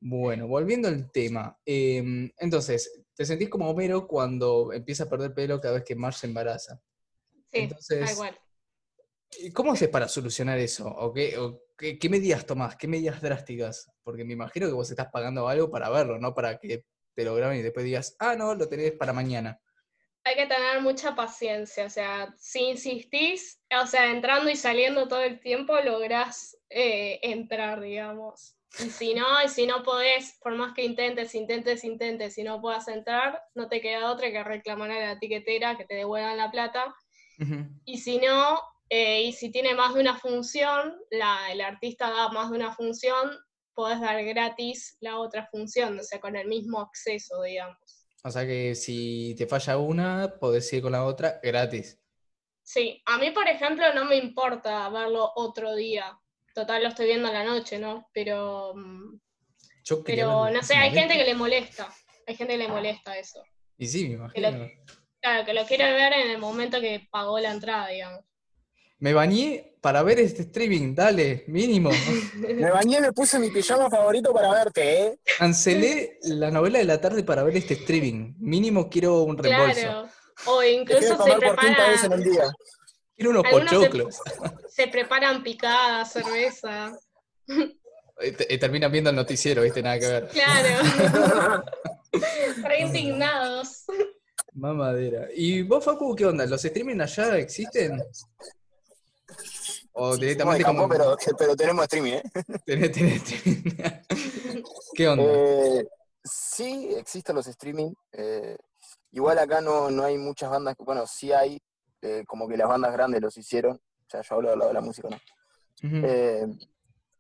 Bueno, 0.01 0.47
volviendo 0.47 0.89
al 0.89 1.11
tema. 1.11 1.59
eh, 1.65 2.31
entonces, 2.39 3.03
¿te 3.15 3.25
sentís 3.25 3.49
como 3.49 3.69
Homero 3.71 4.07
cuando 4.07 4.73
empieza 4.73 5.05
a 5.05 5.09
perder 5.09 5.35
pelo 5.35 5.61
cada 5.61 5.75
vez 5.75 5.85
que 5.85 5.95
Marge 5.97 6.21
se 6.21 6.27
embaraza? 6.27 6.81
Sí, 7.53 7.61
Entonces-. 7.61 8.21
¿Y 9.39 9.51
¿Cómo 9.53 9.73
haces 9.73 9.89
para 9.89 10.09
solucionar 10.09 10.59
eso? 10.59 10.89
¿O 10.89 11.13
qué, 11.13 11.39
o 11.39 11.63
qué, 11.79 11.99
qué 11.99 12.09
medidas 12.09 12.45
tomás? 12.47 12.77
¿Qué 12.77 12.89
medidas 12.89 13.23
drásticas? 13.23 13.89
Porque 14.03 14.25
me 14.25 14.33
imagino 14.33 14.67
que 14.67 14.73
vos 14.73 14.91
estás 14.91 15.09
pagando 15.13 15.49
algo 15.49 15.71
para 15.71 15.89
verlo, 15.89 16.19
no 16.19 16.35
para 16.35 16.59
que 16.59 16.85
te 17.15 17.25
lo 17.25 17.35
graben 17.35 17.59
y 17.59 17.63
después 17.63 17.85
digas, 17.85 18.17
ah, 18.19 18.35
no, 18.37 18.55
lo 18.55 18.69
tenés 18.69 18.93
para 18.93 19.13
mañana. 19.13 19.61
Hay 20.25 20.35
que 20.37 20.47
tener 20.47 20.83
mucha 20.83 21.15
paciencia, 21.15 21.87
o 21.87 21.91
sea, 21.91 22.35
si 22.39 22.61
insistís, 22.61 23.63
o 23.83 23.87
sea, 23.87 24.11
entrando 24.11 24.51
y 24.51 24.57
saliendo 24.57 25.09
todo 25.09 25.23
el 25.23 25.41
tiempo, 25.41 25.75
lográs 25.81 26.59
eh, 26.69 27.19
entrar, 27.23 27.81
digamos. 27.81 28.57
Y 28.79 28.91
si 28.91 29.15
no, 29.15 29.27
y 29.45 29.49
si 29.49 29.67
no 29.67 29.83
podés, 29.83 30.39
por 30.43 30.55
más 30.55 30.75
que 30.75 30.85
intentes, 30.85 31.35
intentes, 31.35 31.83
intentes, 31.85 32.35
si 32.35 32.45
no 32.45 32.61
puedas 32.61 32.87
entrar, 32.89 33.43
no 33.55 33.69
te 33.69 33.81
queda 33.81 34.11
otra 34.11 34.31
que 34.31 34.45
reclamar 34.45 34.91
a 34.91 35.01
la 35.01 35.19
tiquetera 35.19 35.77
que 35.77 35.87
te 35.87 35.95
devuelvan 35.95 36.37
la 36.37 36.51
plata. 36.51 36.95
Y 37.87 37.99
si 37.99 38.19
no, 38.19 38.61
eh, 38.91 39.23
y 39.23 39.33
si 39.33 39.51
tiene 39.51 39.75
más 39.75 39.95
de 39.95 40.01
una 40.01 40.19
función, 40.19 40.95
la, 41.11 41.51
el 41.51 41.63
artista 41.63 42.11
da 42.11 42.29
más 42.29 42.51
de 42.51 42.57
una 42.57 42.75
función, 42.75 43.31
podés 43.81 44.01
dar 44.01 44.23
gratis 44.25 44.97
la 45.01 45.19
otra 45.19 45.47
función, 45.51 45.99
o 45.99 46.03
sea, 46.03 46.21
con 46.21 46.37
el 46.37 46.47
mismo 46.47 46.81
acceso, 46.81 47.43
digamos. 47.43 47.79
O 48.23 48.31
sea 48.31 48.45
que 48.47 48.75
si 48.75 49.35
te 49.39 49.47
falla 49.47 49.79
una, 49.79 50.35
podés 50.39 50.71
ir 50.75 50.83
con 50.83 50.93
la 50.93 51.05
otra 51.07 51.41
gratis. 51.43 51.99
Sí, 52.63 53.03
a 53.07 53.17
mí, 53.17 53.31
por 53.31 53.49
ejemplo, 53.49 53.85
no 53.95 54.05
me 54.05 54.17
importa 54.17 54.87
verlo 54.91 55.33
otro 55.35 55.75
día. 55.75 56.19
Total, 56.55 56.83
lo 56.83 56.89
estoy 56.91 57.07
viendo 57.07 57.29
a 57.29 57.33
la 57.33 57.45
noche, 57.45 57.79
¿no? 57.79 58.07
Pero, 58.13 58.75
mm, 58.75 59.19
Yo 59.85 60.05
pero 60.05 60.51
no 60.51 60.63
sé, 60.63 60.75
hay 60.75 60.91
gente 60.91 61.17
que 61.17 61.25
le 61.25 61.35
molesta. 61.35 61.89
Hay 62.27 62.37
gente 62.37 62.53
que 62.55 62.59
le 62.59 62.69
molesta 62.69 63.17
eso. 63.19 63.43
Y 63.79 63.87
sí, 63.87 64.09
me 64.11 64.31
que 64.33 64.41
lo- 64.43 64.49
imagino. 64.51 64.71
Claro, 65.23 65.45
que 65.47 65.55
lo 65.55 65.65
quiere 65.65 65.91
ver 65.93 66.13
en 66.13 66.31
el 66.31 66.39
momento 66.39 66.81
que 66.81 67.09
pagó 67.11 67.39
la 67.41 67.51
entrada, 67.53 67.89
digamos. 67.89 68.25
Me 69.01 69.15
bañé 69.15 69.77
para 69.81 70.03
ver 70.03 70.21
este 70.21 70.43
streaming, 70.43 70.95
dale, 70.95 71.45
mínimo. 71.49 71.91
Me 72.37 72.71
bañé, 72.71 73.01
me 73.01 73.13
puse 73.13 73.39
mi 73.39 73.51
pijama 73.51 73.89
favorito 73.89 74.33
para 74.33 74.53
verte, 74.53 75.03
¿eh? 75.03 75.19
Cancelé 75.39 76.19
la 76.23 76.51
novela 76.51 76.79
de 76.79 76.85
la 76.85 77.01
tarde 77.01 77.23
para 77.25 77.43
ver 77.43 77.57
este 77.57 77.75
streaming. 77.75 78.35
Mínimo 78.39 78.91
quiero 78.91 79.23
un 79.23 79.39
reembolso. 79.39 79.81
Claro. 79.81 80.09
O 80.47 80.63
incluso 80.63 81.01
se 81.25 81.33
en 81.33 81.39
prepara, 81.39 81.95
el 82.15 82.25
día. 82.25 82.45
Quiero 83.17 83.31
unos 83.31 83.43
se- 83.45 83.51
pochoclos. 83.51 84.17
se 84.69 84.87
preparan 84.89 85.43
picadas, 85.43 86.13
cerveza. 86.13 86.93
Eh, 87.49 88.37
eh, 88.51 88.59
Terminan 88.59 88.93
viendo 88.93 89.09
el 89.11 89.17
noticiero, 89.17 89.63
¿viste? 89.63 89.83
Nada 89.83 89.99
que 89.99 90.07
ver. 90.07 90.29
Claro. 90.29 91.63
Re 92.65 92.81
indignados. 92.83 93.85
Mamadera. 94.53 95.29
¿Y 95.35 95.63
vos, 95.63 95.83
Facu, 95.85 96.15
qué 96.15 96.27
onda? 96.27 96.45
¿Los 96.45 96.63
streaming 96.65 97.01
allá 97.01 97.39
existen? 97.39 98.03
O 100.03 100.15
de 100.17 100.21
directamente 100.21 100.65
campo, 100.65 100.83
como... 100.83 100.93
pero, 100.93 101.17
pero 101.39 101.57
tenemos 101.57 101.83
streaming, 101.85 102.13
¿eh? 102.13 102.23
Tenés- 102.67 102.93
tenés 102.93 103.23
streaming. 103.23 103.63
¿Qué 104.95 105.09
onda? 105.09 105.25
Eh, 105.27 105.87
sí, 106.25 106.95
existen 106.97 107.37
los 107.37 107.47
streaming. 107.47 107.93
eh, 108.13 108.57
igual 109.13 109.39
acá 109.39 109.61
no, 109.61 109.91
no 109.91 110.05
hay 110.05 110.17
muchas 110.17 110.51
bandas, 110.51 110.75
que- 110.77 110.85
bueno, 110.85 111.07
sí 111.07 111.33
hay, 111.33 111.61
eh, 112.03 112.25
como 112.27 112.49
que 112.49 112.57
las 112.57 112.69
bandas 112.69 112.93
grandes 112.93 113.21
los 113.21 113.37
hicieron. 113.37 113.77
O 113.77 114.11
sea, 114.11 114.23
yo 114.23 114.35
hablo 114.37 114.51
del 114.51 114.59
lado 114.59 114.71
de 114.71 114.75
la 114.75 114.81
música, 114.81 115.09
¿no? 115.11 115.17
Ujú. 115.17 116.07
Eh, 116.07 116.47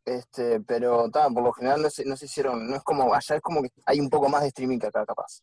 este, 0.04 0.60
pero 0.60 1.10
ta, 1.10 1.28
por 1.28 1.42
lo 1.42 1.52
general 1.52 1.82
no 1.82 1.90
se, 1.90 2.04
no 2.04 2.16
se 2.16 2.25
hicieron, 2.25 2.66
no 2.68 2.76
es 2.76 2.82
como, 2.82 3.12
allá 3.14 3.37
es 3.37 3.42
como 3.42 3.62
que 3.62 3.70
hay 3.87 4.00
un 4.00 4.08
poco 4.10 4.28
más 4.28 4.42
de 4.42 4.49
streaming 4.49 4.78
que 4.78 4.87
acá 4.87 5.04
capaz. 5.04 5.42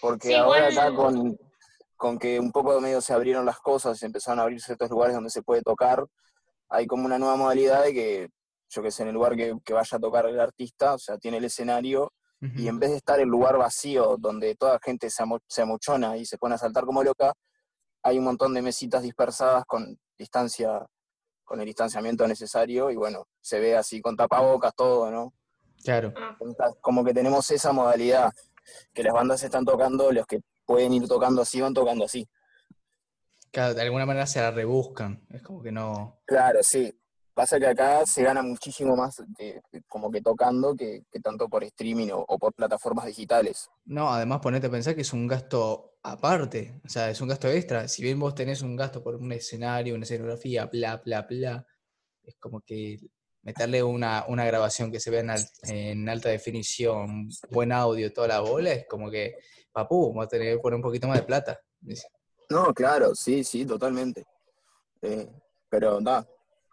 Porque 0.00 0.28
Sí, 0.28 0.34
ahora 0.34 0.70
igual- 0.70 0.86
acá 0.88 0.96
con, 0.96 1.38
con 1.96 2.18
que 2.18 2.38
un 2.40 2.50
poco 2.52 2.74
de 2.74 2.80
medio 2.80 3.00
se 3.00 3.12
abrieron 3.12 3.46
las 3.46 3.60
cosas, 3.60 3.96
se 3.98 4.06
empezaron 4.06 4.40
a 4.40 4.42
abrir 4.42 4.60
ciertos 4.60 4.90
lugares 4.90 5.14
donde 5.14 5.30
se 5.30 5.42
puede 5.42 5.62
tocar, 5.62 6.04
hay 6.68 6.86
como 6.86 7.04
una 7.06 7.18
nueva 7.18 7.36
modalidad 7.36 7.82
de 7.84 7.92
que, 7.94 8.28
yo 8.68 8.82
que 8.82 8.90
sé, 8.90 9.02
en 9.02 9.08
el 9.08 9.14
lugar 9.14 9.36
que, 9.36 9.54
que 9.64 9.72
vaya 9.72 9.96
a 9.96 10.00
tocar 10.00 10.26
el 10.26 10.40
artista, 10.40 10.94
o 10.94 10.98
sea, 10.98 11.18
tiene 11.18 11.36
el 11.38 11.44
escenario, 11.44 12.12
y 12.40 12.60
Ujú. 12.62 12.68
en 12.68 12.78
vez 12.78 12.90
de 12.90 12.96
estar 12.96 13.18
el 13.20 13.28
lugar 13.28 13.56
vacío 13.56 14.16
donde 14.18 14.54
toda 14.54 14.74
la 14.74 14.80
gente 14.82 15.08
se, 15.10 15.22
amo- 15.22 15.40
se 15.48 15.62
amochona 15.62 16.16
y 16.16 16.26
se 16.26 16.36
pone 16.38 16.54
a 16.54 16.58
saltar 16.58 16.84
como 16.84 17.02
loca, 17.02 17.32
hay 18.02 18.18
un 18.18 18.24
montón 18.24 18.52
de 18.54 18.62
mesitas 18.62 19.02
dispersadas 19.02 19.64
con 19.66 19.98
distancia, 20.18 20.84
con 21.42 21.60
el 21.60 21.66
distanciamiento 21.66 22.26
necesario 22.28 22.90
y 22.90 22.96
bueno, 22.96 23.26
se 23.40 23.60
ve 23.60 23.76
así 23.76 24.00
con 24.00 24.16
tapabocas, 24.16 24.74
todo, 24.74 25.10
¿no? 25.10 25.32
Claro. 25.82 26.12
Ah, 26.16 26.36
Como 26.80 27.04
que 27.04 27.14
tenemos 27.14 27.50
esa 27.50 27.72
modalidad, 27.72 28.30
que 28.92 29.02
las 29.02 29.12
bandas 29.14 29.42
están 29.42 29.64
tocando, 29.64 30.12
los 30.12 30.26
que 30.26 30.40
pueden 30.66 30.92
ir 30.92 31.08
tocando 31.08 31.42
así 31.42 31.60
van 31.60 31.74
tocando 31.74 32.04
así. 32.04 32.26
De 33.54 33.82
alguna 33.82 34.06
manera 34.06 34.26
se 34.26 34.40
la 34.40 34.50
rebuscan. 34.50 35.24
Es 35.30 35.42
como 35.42 35.62
que 35.62 35.70
no. 35.72 36.20
Claro, 36.26 36.58
sí. 36.62 36.92
Pasa 37.34 37.58
que 37.58 37.66
acá 37.66 38.06
se 38.06 38.22
gana 38.22 38.42
muchísimo 38.42 38.94
más 38.94 39.16
de- 39.36 39.60
de- 39.72 39.82
como 39.88 40.08
que 40.10 40.20
tocando 40.22 40.76
que, 40.76 41.02
que 41.10 41.18
tanto 41.20 41.48
por 41.48 41.64
streaming 41.64 42.10
o, 42.12 42.24
o 42.28 42.38
por 42.38 42.54
plataformas 42.54 43.06
digitales. 43.06 43.68
No, 43.86 44.08
además 44.12 44.38
ponete 44.40 44.68
a 44.68 44.70
pensar 44.70 44.94
que 44.94 45.00
es 45.00 45.12
un 45.12 45.26
gasto 45.26 45.96
aparte, 46.04 46.80
o 46.84 46.88
sea, 46.88 47.10
es 47.10 47.20
un 47.20 47.28
gasto 47.28 47.48
extra. 47.48 47.88
Si 47.88 48.02
bien 48.02 48.20
vos 48.20 48.36
tenés 48.36 48.62
un 48.62 48.76
gasto 48.76 49.02
por 49.02 49.16
un 49.16 49.32
escenario, 49.32 49.96
una 49.96 50.04
escenografía, 50.04 50.66
bla, 50.66 50.98
bla, 51.04 51.22
bla, 51.22 51.66
es 52.22 52.36
como 52.38 52.60
que 52.60 52.98
meterle 53.42 53.82
una, 53.82 54.24
una 54.28 54.44
grabación 54.44 54.92
que 54.92 55.00
se 55.00 55.10
vea 55.10 55.20
en, 55.20 55.30
al- 55.30 55.48
en 55.64 56.08
alta 56.08 56.28
definición, 56.28 57.28
buen 57.50 57.72
audio, 57.72 58.12
toda 58.12 58.28
la 58.28 58.40
bola, 58.40 58.70
es 58.72 58.86
como 58.88 59.10
que, 59.10 59.34
papu, 59.72 60.10
vamos 60.10 60.26
a 60.26 60.28
tener 60.28 60.54
que 60.54 60.60
poner 60.60 60.76
un 60.76 60.82
poquito 60.82 61.08
más 61.08 61.18
de 61.18 61.24
plata. 61.26 61.60
Dice. 61.80 62.06
No, 62.50 62.72
claro, 62.74 63.14
sí, 63.14 63.42
sí, 63.44 63.64
totalmente. 63.66 64.24
Eh, 65.02 65.28
pero 65.68 66.00
da, 66.00 66.26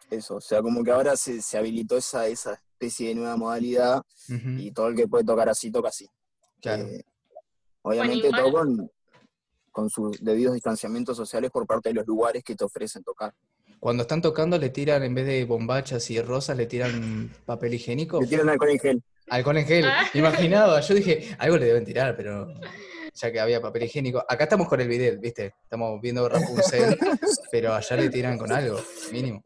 eso, 0.09 0.35
o 0.35 0.41
sea, 0.41 0.61
como 0.61 0.83
que 0.83 0.91
ahora 0.91 1.15
se, 1.17 1.41
se 1.41 1.57
habilitó 1.57 1.97
esa, 1.97 2.27
esa 2.27 2.53
especie 2.53 3.09
de 3.09 3.15
nueva 3.15 3.35
modalidad 3.37 4.01
y 4.27 4.71
todo 4.71 4.87
el 4.87 4.95
que 4.95 5.07
puede 5.07 5.23
tocar 5.23 5.49
así, 5.49 5.71
toca 5.71 5.89
así. 5.89 6.07
claro. 6.61 6.83
Eh, 6.85 7.03
obviamente 7.83 8.27
igual- 8.27 8.41
todo 8.41 8.51
con, 8.51 8.91
con 9.71 9.89
sus 9.89 10.23
debidos 10.23 10.53
distanciamientos 10.53 11.17
sociales 11.17 11.49
por 11.51 11.65
parte 11.65 11.89
de 11.89 11.95
los 11.95 12.05
lugares 12.07 12.43
que 12.43 12.55
te 12.55 12.63
ofrecen 12.63 13.03
tocar. 13.03 13.33
Cuando 13.79 14.03
están 14.03 14.21
tocando 14.21 14.57
le 14.59 14.69
tiran, 14.69 15.01
en 15.03 15.15
vez 15.15 15.25
de 15.25 15.43
bombachas 15.45 16.09
y 16.11 16.21
rosas, 16.21 16.55
le 16.55 16.67
tiran 16.67 17.33
papel 17.45 17.73
higiénico. 17.73 18.19
Te 18.19 18.27
tiran 18.27 18.49
alcohol 18.49 18.69
en 18.69 18.79
gel. 18.79 19.03
Alcohol 19.29 19.57
en 19.57 19.65
gel, 19.65 19.85
Ah. 19.85 20.05
imaginaba. 20.13 20.79
Yo 20.81 20.93
dije, 20.93 21.35
algo 21.39 21.57
le 21.57 21.65
deben 21.65 21.85
tirar, 21.85 22.15
pero 22.15 22.53
ya 23.13 23.31
que 23.31 23.39
había 23.39 23.61
papel 23.61 23.83
higiénico. 23.83 24.23
Acá 24.27 24.45
estamos 24.45 24.67
con 24.67 24.79
el 24.81 24.87
bidet, 24.87 25.19
¿viste? 25.19 25.53
Estamos 25.63 25.99
viendo 26.01 26.27
Rapunzel, 26.27 26.97
pero 27.51 27.73
allá 27.73 27.95
le 27.97 28.09
tiran 28.09 28.37
con 28.37 28.51
algo, 28.51 28.79
mínimo. 29.11 29.43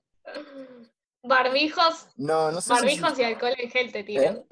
Barbijos, 1.24 2.08
No, 2.18 2.52
no 2.52 2.62
sé 2.62 2.68
si- 2.68 2.74
barbijos 2.74 3.20
y 3.20 3.24
alcohol 3.24 3.54
en 3.58 3.70
gel 3.72 3.92
te 3.92 4.04
tiran. 4.04 4.46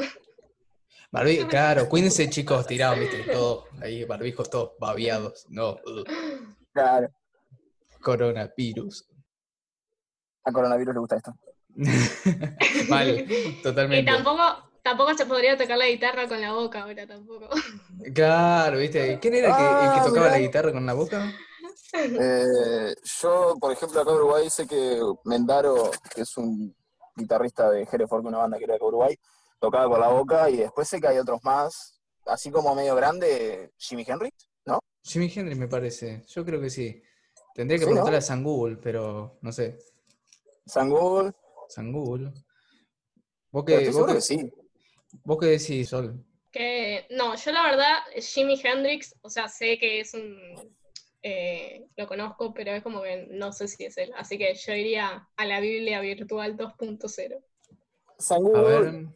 Barbi- 1.11 1.47
claro, 1.47 1.87
cuídense 1.87 2.27
chicos, 2.29 2.65
tirados, 2.65 2.99
¿viste? 2.99 3.23
Todos 3.31 3.65
ahí, 3.81 4.03
barbijos 4.05 4.49
todos 4.49 4.71
babiados. 4.79 5.45
No. 5.49 5.77
Claro, 6.73 7.09
coronavirus. 8.01 9.07
a 10.45 10.51
coronavirus 10.51 10.93
le 10.95 10.99
gusta 10.99 11.17
esto. 11.17 11.33
Mal, 12.89 13.25
Y 13.31 13.61
totalmente. 13.61 14.11
tampoco, 14.11 14.41
tampoco 14.83 15.13
se 15.15 15.25
podría 15.25 15.57
tocar 15.57 15.77
la 15.77 15.87
guitarra 15.87 16.27
con 16.27 16.39
la 16.41 16.53
boca 16.53 16.83
ahora 16.83 17.07
tampoco. 17.07 17.49
Claro, 18.13 18.77
¿viste? 18.79 19.19
¿Quién 19.19 19.35
era 19.35 19.49
el 19.49 19.55
que, 19.55 19.85
el 19.85 19.91
que 19.91 19.99
Ah, 19.99 20.03
tocaba 20.03 20.29
la 20.29 20.39
guitarra 20.39 20.71
con 20.71 20.85
la 20.85 20.93
boca? 20.93 21.31
Eh, 21.93 22.95
yo, 23.21 23.55
por 23.59 23.71
ejemplo, 23.71 24.01
acá 24.01 24.11
en 24.11 24.17
Uruguay 24.17 24.49
sé 24.49 24.67
que 24.67 24.99
Mendaro, 25.25 25.91
que 26.13 26.21
es 26.21 26.37
un 26.37 26.75
guitarrista 27.15 27.69
de 27.69 27.87
Hereford, 27.91 28.25
una 28.25 28.39
banda 28.39 28.57
que 28.57 28.63
era 28.65 28.77
de 28.77 28.83
Uruguay, 28.83 29.17
tocaba 29.59 29.87
con 29.89 29.99
la 29.99 30.07
boca 30.09 30.49
y 30.49 30.57
después 30.57 30.87
sé 30.87 30.99
que 30.99 31.07
hay 31.07 31.17
otros 31.19 31.39
más, 31.43 32.01
así 32.25 32.51
como 32.51 32.73
medio 32.75 32.95
grande, 32.95 33.71
Jimi 33.77 34.03
Hendrix, 34.07 34.47
¿no? 34.65 34.79
Jimi 35.03 35.31
Hendrix 35.33 35.57
me 35.57 35.67
parece, 35.67 36.23
yo 36.27 36.43
creo 36.45 36.59
que 36.59 36.69
sí. 36.69 37.01
Tendría 37.53 37.77
que 37.77 37.85
Sí, 37.85 37.91
¿no? 37.91 37.91
preguntarle 37.93 38.17
a 38.17 38.21
San 38.21 38.43
Google, 38.43 38.77
pero 38.77 39.37
no 39.41 39.51
sé. 39.51 39.77
San 40.65 40.89
Google. 40.89 41.31
San 41.69 41.91
Google. 41.91 42.33
¿Vos 43.51 43.65
estoy 43.67 43.93
vos 43.93 44.13
que 44.13 44.21
sí. 44.21 44.53
Vos 45.23 45.37
qué 45.39 45.47
decís, 45.47 45.89
Sol? 45.89 46.23
Que, 46.51 47.07
no, 47.09 47.35
yo 47.35 47.51
la 47.51 47.63
verdad, 47.63 47.97
Jimi 48.19 48.59
Hendrix, 48.63 49.15
o 49.21 49.29
sea, 49.29 49.47
sé 49.47 49.77
que 49.79 49.99
es 49.99 50.13
un. 50.13 50.37
eh, 51.23 51.85
lo 51.97 52.07
conozco, 52.07 52.53
pero 52.53 52.71
es 52.71 52.83
como 52.83 53.01
que 53.01 53.27
no 53.31 53.51
sé 53.51 53.67
si 53.67 53.85
es 53.85 53.97
él. 53.97 54.11
Así 54.15 54.37
que 54.37 54.53
yo 54.53 54.73
iría 54.73 55.27
a 55.35 55.45
la 55.45 55.59
Biblia 55.59 55.99
Virtual 56.01 56.55
2.0. 56.55 57.43
San 58.19 58.55
A 58.55 58.61
ver. 58.61 59.07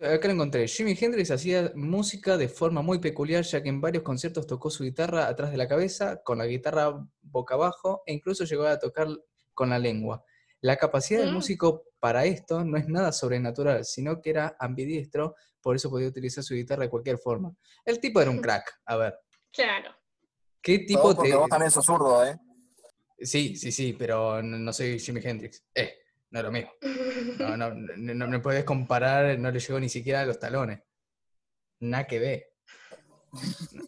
Acá 0.00 0.26
lo 0.26 0.34
encontré. 0.34 0.66
Jimi 0.66 0.96
Hendrix 1.00 1.30
hacía 1.30 1.70
música 1.76 2.36
de 2.36 2.48
forma 2.48 2.82
muy 2.82 2.98
peculiar, 2.98 3.44
ya 3.44 3.62
que 3.62 3.68
en 3.68 3.80
varios 3.80 4.02
conciertos 4.02 4.46
tocó 4.46 4.68
su 4.68 4.82
guitarra 4.82 5.28
atrás 5.28 5.52
de 5.52 5.56
la 5.56 5.68
cabeza, 5.68 6.22
con 6.24 6.38
la 6.38 6.46
guitarra 6.46 7.06
boca 7.20 7.54
abajo, 7.54 8.02
e 8.06 8.12
incluso 8.12 8.44
llegó 8.44 8.64
a 8.64 8.78
tocar 8.78 9.08
con 9.54 9.70
la 9.70 9.78
lengua. 9.78 10.24
La 10.62 10.76
capacidad 10.76 11.20
del 11.20 11.30
Mm. 11.30 11.34
músico 11.34 11.84
para 12.00 12.24
esto 12.24 12.64
no 12.64 12.76
es 12.78 12.88
nada 12.88 13.12
sobrenatural, 13.12 13.84
sino 13.84 14.20
que 14.20 14.30
era 14.30 14.56
ambidiestro, 14.58 15.34
por 15.60 15.76
eso 15.76 15.90
podía 15.90 16.08
utilizar 16.08 16.42
su 16.42 16.54
guitarra 16.54 16.84
de 16.84 16.90
cualquier 16.90 17.18
forma. 17.18 17.54
El 17.84 18.00
tipo 18.00 18.20
era 18.20 18.30
un 18.30 18.40
crack. 18.40 18.80
A 18.86 18.96
ver, 18.96 19.18
Claro. 19.52 19.94
¿qué 20.60 20.80
tipo 20.80 21.02
Vos, 21.02 21.14
porque 21.16 21.30
te...? 21.30 21.36
vos 21.36 21.48
también 21.48 21.70
sos 21.70 21.84
zurdo, 21.84 22.24
¿eh? 22.26 22.36
Sí, 23.18 23.54
sí, 23.56 23.70
sí, 23.70 23.92
pero 23.92 24.42
no, 24.42 24.72
soy 24.72 24.98
Jimi 24.98 25.20
Hendrix. 25.22 25.62
Eh, 25.74 25.98
no 26.30 26.38
es 26.40 26.44
lo 26.44 26.50
mismo. 26.52 26.72
No, 27.38 27.56
no, 27.56 27.70
no, 27.96 28.14
no 28.14 28.28
me 28.28 28.38
podés 28.40 28.64
comparar, 28.64 29.38
no 29.38 29.50
le 29.50 29.60
llegó 29.60 29.78
ni 29.78 29.88
siquiera 29.88 30.22
a 30.22 30.26
los 30.26 30.38
talones. 30.40 30.80
Nada 31.80 32.06
que 32.06 32.18
ver. 32.18 32.52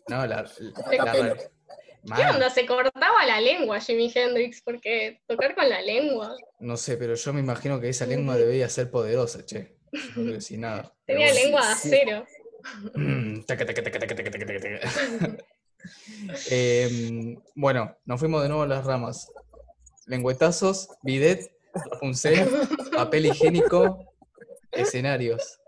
No, 0.08 0.26
la, 0.26 0.42
la- 0.42 1.14
la- 1.14 1.36
Mal. 2.06 2.20
¿Qué 2.20 2.30
onda? 2.30 2.50
Se 2.50 2.66
cortaba 2.66 3.24
la 3.26 3.40
lengua 3.40 3.80
Jimi 3.80 4.12
Hendrix, 4.14 4.62
porque 4.62 5.22
tocar 5.26 5.54
con 5.54 5.68
la 5.68 5.80
lengua. 5.80 6.36
No 6.60 6.76
sé, 6.76 6.96
pero 6.96 7.14
yo 7.14 7.32
me 7.32 7.40
imagino 7.40 7.80
que 7.80 7.88
esa 7.88 8.06
lengua 8.06 8.36
debía 8.36 8.68
ser 8.68 8.90
poderosa, 8.90 9.44
che. 9.46 9.76
Yo 9.92 10.22
no 10.22 10.32
decir 10.32 10.58
nada. 10.58 10.94
Tenía 11.06 11.32
lengua 11.32 11.66
de 11.68 11.74
sí. 11.74 11.88
acero. 11.88 12.26
eh, 16.50 16.88
em, 17.30 17.40
bueno, 17.54 17.96
nos 18.04 18.20
fuimos 18.20 18.42
de 18.42 18.48
nuevo 18.48 18.64
a 18.64 18.66
las 18.66 18.84
ramas. 18.84 19.30
Lengüetazos, 20.06 20.88
bidet, 21.02 21.50
Rapunzel, 21.72 22.48
papel 22.94 23.26
higiénico, 23.26 24.12
escenarios. 24.72 25.58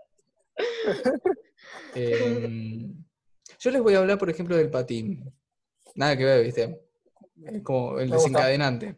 Em, 1.95 2.93
yo 3.59 3.71
les 3.71 3.81
voy 3.81 3.95
a 3.95 3.99
hablar, 3.99 4.17
por 4.17 4.29
ejemplo, 4.29 4.55
del 4.55 4.69
patín. 4.69 5.33
Nada 5.95 6.17
que 6.17 6.25
ver, 6.25 6.43
¿viste? 6.45 6.81
Es 7.45 7.61
como 7.63 7.99
el 7.99 8.09
desencadenante. 8.09 8.95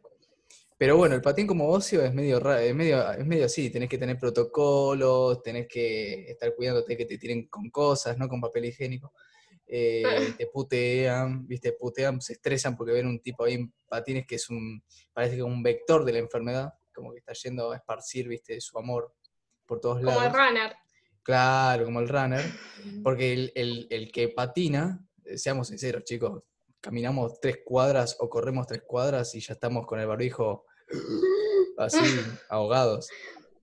Pero 0.77 0.95
bueno, 0.95 1.15
el 1.15 1.21
patín 1.21 1.45
como 1.45 1.67
ocio 1.69 2.01
es 2.03 2.13
medio, 2.13 2.37
es 2.57 2.73
medio, 2.73 3.11
es 3.11 3.25
medio 3.25 3.45
así, 3.45 3.69
tenés 3.69 3.89
que 3.89 3.97
tener 3.97 4.17
protocolos, 4.17 5.41
tenés 5.43 5.67
que 5.67 6.31
estar 6.31 6.55
cuidándote 6.55 6.95
que 6.95 7.05
te 7.05 7.17
tiren 7.17 7.47
con 7.47 7.69
cosas, 7.69 8.17
no 8.17 8.29
con 8.29 8.39
papel 8.39 8.65
higiénico. 8.65 9.11
Eh, 9.67 10.03
te 10.37 10.47
putean, 10.47 11.45
viste, 11.45 11.73
putean, 11.73 12.21
se 12.21 12.33
estresan 12.33 12.77
porque 12.77 12.93
ven 12.93 13.07
un 13.07 13.19
tipo 13.21 13.43
ahí 13.43 13.55
en 13.55 13.73
patines 13.89 14.25
que 14.25 14.35
es 14.35 14.49
un, 14.49 14.81
parece 15.11 15.35
que 15.35 15.43
un 15.43 15.61
vector 15.61 16.05
de 16.05 16.13
la 16.13 16.19
enfermedad, 16.19 16.73
como 16.93 17.11
que 17.11 17.19
está 17.19 17.33
yendo 17.33 17.71
a 17.71 17.75
esparcir, 17.75 18.27
viste, 18.29 18.59
su 18.61 18.77
amor 18.79 19.13
por 19.65 19.81
todos 19.81 19.97
Como 20.01 20.11
el 20.11 20.15
lados. 20.31 20.33
runner. 20.33 20.73
Claro, 21.23 21.85
como 21.85 21.99
el 21.99 22.07
runner. 22.07 22.41
Porque 23.03 23.33
el, 23.33 23.51
el- 23.53 23.87
el 23.89 24.11
que 24.13 24.29
patina, 24.29 25.05
eh, 25.25 25.37
seamos 25.37 25.67
sinceros, 25.67 26.05
chicos, 26.05 26.41
caminamos 26.81 27.39
tres 27.39 27.59
cuadras 27.65 28.17
o 28.19 28.29
corremos 28.29 28.67
tres 28.67 28.83
cuadras 28.85 29.33
y 29.35 29.39
ya 29.39 29.53
estamos 29.53 29.85
con 29.85 29.99
el 29.99 30.07
barbijo 30.07 30.65
así, 31.77 31.97
ahogados. 32.49 33.09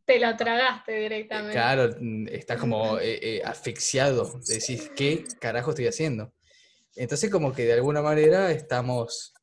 Te 0.04 0.20
lo 0.20 0.36
tragaste 0.36 0.92
directamente. 0.92 1.52
Claro, 1.52 1.94
mm, 1.98 2.28
estás 2.28 2.60
como 2.60 2.98
eh, 2.98 3.18
eh, 3.20 3.42
asfixiado. 3.44 4.38
Decís, 4.46 4.90
¿qué 4.94 5.24
carajo 5.40 5.70
estoy 5.70 5.88
haciendo? 5.88 6.32
Entonces, 6.94 7.28
como 7.30 7.52
que 7.52 7.64
de 7.64 7.74
alguna 7.74 8.02
manera 8.02 8.52
estamos. 8.52 9.34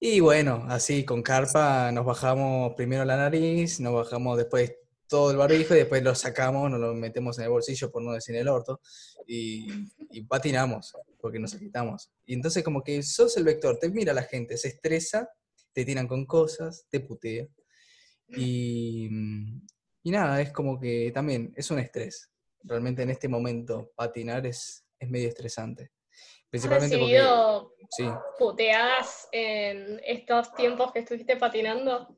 Y 0.00 0.20
bueno, 0.20 0.64
así 0.68 1.04
con 1.04 1.22
carpa 1.22 1.90
nos 1.92 2.04
bajamos 2.04 2.74
primero 2.74 3.04
la 3.04 3.16
nariz, 3.16 3.80
nos 3.80 3.94
bajamos 3.94 4.36
después 4.38 4.74
todo 5.08 5.30
el 5.30 5.36
barbijo 5.36 5.74
y 5.74 5.78
después 5.78 6.02
lo 6.02 6.14
sacamos, 6.14 6.70
nos 6.70 6.80
lo 6.80 6.94
metemos 6.94 7.38
en 7.38 7.44
el 7.44 7.50
bolsillo 7.50 7.90
por 7.90 8.02
no 8.02 8.12
decir 8.12 8.34
en 8.34 8.42
el 8.42 8.48
orto 8.48 8.80
y, 9.26 9.66
y 10.10 10.22
patinamos 10.22 10.94
porque 11.20 11.38
nos 11.38 11.54
quitamos. 11.54 12.10
Y 12.24 12.34
entonces, 12.34 12.62
como 12.62 12.82
que 12.82 13.02
sos 13.02 13.36
el 13.36 13.44
vector, 13.44 13.78
te 13.78 13.88
mira 13.90 14.12
la 14.12 14.22
gente, 14.22 14.56
se 14.56 14.68
estresa, 14.68 15.28
te 15.72 15.84
tiran 15.84 16.06
con 16.06 16.24
cosas, 16.24 16.86
te 16.88 17.00
putea. 17.00 17.46
Y, 18.28 19.08
y 20.02 20.10
nada, 20.10 20.40
es 20.40 20.52
como 20.52 20.78
que 20.78 21.10
también 21.12 21.52
es 21.56 21.70
un 21.70 21.78
estrés. 21.78 22.30
Realmente 22.62 23.02
en 23.02 23.10
este 23.10 23.28
momento 23.28 23.92
patinar 23.94 24.46
es, 24.46 24.84
es 24.98 25.08
medio 25.08 25.28
estresante. 25.28 25.92
¿Has 26.10 26.50
Principalmente 26.50 26.98
porque... 26.98 27.14
recibido 27.14 27.76
Sí, 27.90 28.04
puteadas 28.38 29.28
en 29.32 30.00
estos 30.04 30.52
tiempos 30.54 30.92
que 30.92 31.00
estuviste 31.00 31.36
patinando? 31.36 32.16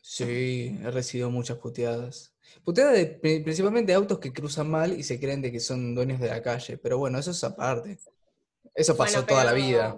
Sí, 0.00 0.78
he 0.82 0.90
recibido 0.90 1.30
muchas 1.30 1.58
puteadas. 1.58 2.32
Puteadas 2.64 2.94
de- 2.94 3.40
principalmente 3.42 3.92
de 3.92 3.96
autos 3.96 4.18
que 4.18 4.32
cruzan 4.32 4.70
mal 4.70 4.98
y 4.98 5.02
se 5.02 5.18
creen 5.20 5.42
de 5.42 5.50
que 5.52 5.60
son 5.60 5.94
dueños 5.94 6.20
de 6.20 6.28
la 6.28 6.42
calle. 6.42 6.78
Pero 6.78 6.98
bueno, 6.98 7.18
eso 7.18 7.30
es 7.32 7.42
aparte. 7.44 7.98
Eso 8.74 8.96
pasó 8.96 9.14
Bueno, 9.16 9.26
toda 9.28 9.44
la 9.44 9.52
vida. 9.52 9.96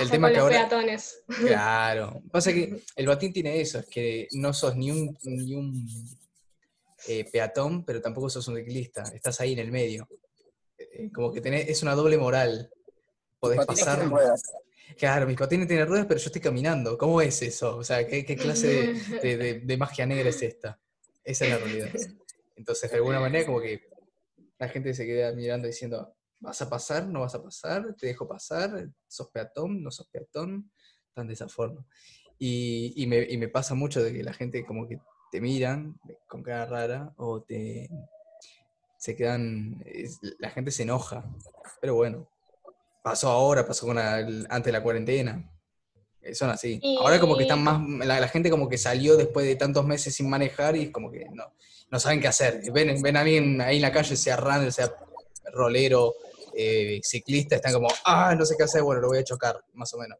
El 0.00 0.10
tema 0.10 0.28
con 0.28 0.32
que 0.34 0.38
los 0.38 0.44
ahora... 0.44 0.68
peatones. 0.68 1.22
Claro. 1.26 2.22
Pasa 2.30 2.52
que 2.52 2.82
el 2.96 3.06
batín 3.06 3.32
tiene 3.32 3.60
eso, 3.60 3.78
es 3.80 3.86
que 3.86 4.28
no 4.32 4.52
sos 4.52 4.76
ni 4.76 4.90
un, 4.90 5.16
ni 5.24 5.54
un 5.54 5.88
eh, 7.08 7.24
peatón, 7.30 7.84
pero 7.84 8.00
tampoco 8.00 8.30
sos 8.30 8.46
un 8.48 8.56
ciclista. 8.56 9.02
Estás 9.14 9.40
ahí 9.40 9.52
en 9.54 9.58
el 9.60 9.72
medio. 9.72 10.08
Eh, 10.78 11.10
como 11.12 11.32
que 11.32 11.40
tenés, 11.40 11.68
es 11.68 11.82
una 11.82 11.94
doble 11.94 12.16
moral. 12.18 12.70
Podés 13.40 13.64
pasar. 13.66 14.08
Claro, 14.98 15.26
mis 15.26 15.36
patines 15.36 15.68
tienen 15.68 15.86
ruedas, 15.86 16.06
pero 16.06 16.20
yo 16.20 16.26
estoy 16.26 16.40
caminando. 16.40 16.98
¿Cómo 16.98 17.20
es 17.20 17.42
eso? 17.42 17.76
O 17.76 17.84
sea, 17.84 18.06
¿qué, 18.06 18.24
clase 18.36 18.92
de, 19.22 19.60
de- 19.64 19.76
magia 19.76 20.06
negra 20.06 20.28
es 20.28 20.42
esta? 20.42 20.80
Esa 21.24 21.44
es 21.44 21.50
la 21.50 21.58
realidad. 21.58 21.92
Entonces, 22.56 22.90
de 22.90 22.96
alguna 22.96 23.20
manera, 23.20 23.46
como 23.46 23.60
que 23.60 23.88
la 24.58 24.68
gente 24.68 24.94
se 24.94 25.06
queda 25.06 25.32
mirando 25.32 25.66
diciendo, 25.66 26.14
¿vas 26.40 26.60
a 26.62 26.68
pasar? 26.68 27.06
¿No 27.06 27.20
vas 27.20 27.34
a 27.34 27.42
pasar? 27.42 27.94
¿Te 27.94 28.08
dejo 28.08 28.28
pasar? 28.28 28.88
¿Sos 29.08 29.30
peatón? 29.30 29.82
¿No 29.82 29.90
sos 29.90 30.08
peatón? 30.08 30.70
Tan 31.14 31.26
de 31.26 31.34
esa 31.34 31.48
forma. 31.48 31.84
Y, 32.38 33.06
me, 33.06 33.22
y 33.28 33.38
me 33.38 33.48
pasa 33.48 33.74
mucho 33.74 34.02
de 34.02 34.12
que 34.12 34.22
la 34.22 34.32
gente 34.32 34.64
como 34.64 34.88
que 34.88 34.98
te 35.30 35.40
miran 35.40 35.98
con 36.28 36.42
cara 36.42 36.66
rara 36.66 37.14
o 37.16 37.42
te 37.42 37.88
se 38.98 39.16
quedan, 39.16 39.82
la 40.38 40.50
gente 40.50 40.70
se 40.70 40.84
enoja. 40.84 41.24
Pero 41.80 41.96
bueno, 41.96 42.28
pasó 43.02 43.28
ahora, 43.30 43.66
pasó 43.66 43.86
con 43.86 43.96
la- 43.96 44.16
antes 44.16 44.64
de 44.64 44.72
la 44.72 44.82
cuarentena. 44.82 45.48
Eh, 46.22 46.34
Son 46.34 46.48
así. 46.50 46.80
Ahora 47.00 47.18
como 47.18 47.36
que 47.36 47.42
están 47.42 47.62
más, 47.62 48.06
la, 48.06 48.20
la 48.20 48.28
gente 48.28 48.48
como 48.48 48.68
que 48.68 48.78
salió 48.78 49.16
después 49.16 49.44
de 49.44 49.56
tantos 49.56 49.84
meses 49.84 50.14
sin 50.14 50.30
manejar 50.30 50.76
y 50.76 50.90
como 50.92 51.10
que 51.10 51.26
no, 51.32 51.52
no 51.90 51.98
saben 52.00 52.20
qué 52.20 52.28
hacer. 52.28 52.62
Ven, 52.72 53.02
ven 53.02 53.16
a 53.16 53.24
mí 53.24 53.34
en- 53.36 53.60
ahí 53.60 53.76
en 53.76 53.82
la 53.82 53.92
calle, 53.92 54.16
sea 54.16 54.36
runner, 54.36 54.72
sea 54.72 54.94
rolero, 55.52 56.14
eh, 56.54 57.00
ciclista, 57.02 57.56
están 57.56 57.72
como, 57.72 57.88
ah, 58.04 58.34
no 58.38 58.44
sé 58.46 58.54
qué 58.56 58.62
hacer, 58.64 58.82
bueno, 58.82 59.00
lo 59.00 59.08
voy 59.08 59.18
a 59.18 59.24
chocar, 59.24 59.64
más 59.74 59.92
o 59.94 59.98
menos. 59.98 60.18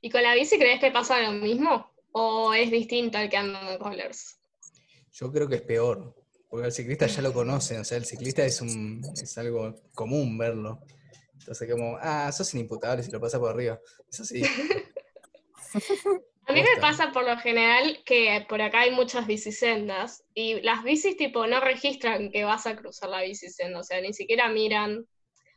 ¿Y 0.00 0.10
con 0.10 0.22
la 0.22 0.34
bici 0.34 0.58
crees 0.58 0.78
que 0.80 0.90
pasa 0.92 1.20
lo 1.20 1.32
mismo? 1.32 1.90
¿O 2.12 2.54
es 2.54 2.70
distinto 2.70 3.18
al 3.18 3.28
que 3.28 3.36
anda 3.36 3.74
en 3.74 3.80
rollers? 3.80 4.38
Yo 5.12 5.32
creo 5.32 5.48
que 5.48 5.56
es 5.56 5.62
peor, 5.62 6.14
porque 6.48 6.66
el 6.66 6.72
ciclista 6.72 7.06
ya 7.08 7.22
lo 7.22 7.32
conocen, 7.32 7.80
o 7.80 7.84
sea, 7.84 7.98
el 7.98 8.04
ciclista 8.04 8.44
es, 8.44 8.60
un, 8.60 9.02
es 9.20 9.36
algo 9.38 9.74
común 9.94 10.38
verlo. 10.38 10.80
Entonces 11.48 11.70
como, 11.70 11.96
ah, 12.02 12.30
sos 12.30 12.52
inimputable 12.52 13.02
si 13.02 13.10
lo 13.10 13.20
pasa 13.20 13.40
por 13.40 13.50
arriba. 13.50 13.80
Es 14.10 14.20
así. 14.20 14.42
A 16.44 16.52
mí 16.52 16.62
me 16.62 16.80
pasa 16.80 17.10
por 17.10 17.24
lo 17.24 17.38
general 17.38 18.02
que 18.04 18.44
por 18.46 18.60
acá 18.60 18.80
hay 18.80 18.90
muchas 18.90 19.26
bicisendas 19.26 20.24
y 20.34 20.60
las 20.60 20.84
bicis 20.84 21.16
tipo 21.16 21.46
no 21.46 21.60
registran 21.60 22.30
que 22.30 22.44
vas 22.44 22.66
a 22.66 22.76
cruzar 22.76 23.08
la 23.08 23.22
bicisenda, 23.22 23.80
o 23.80 23.82
sea, 23.82 24.00
ni 24.02 24.12
siquiera 24.12 24.50
miran. 24.50 25.06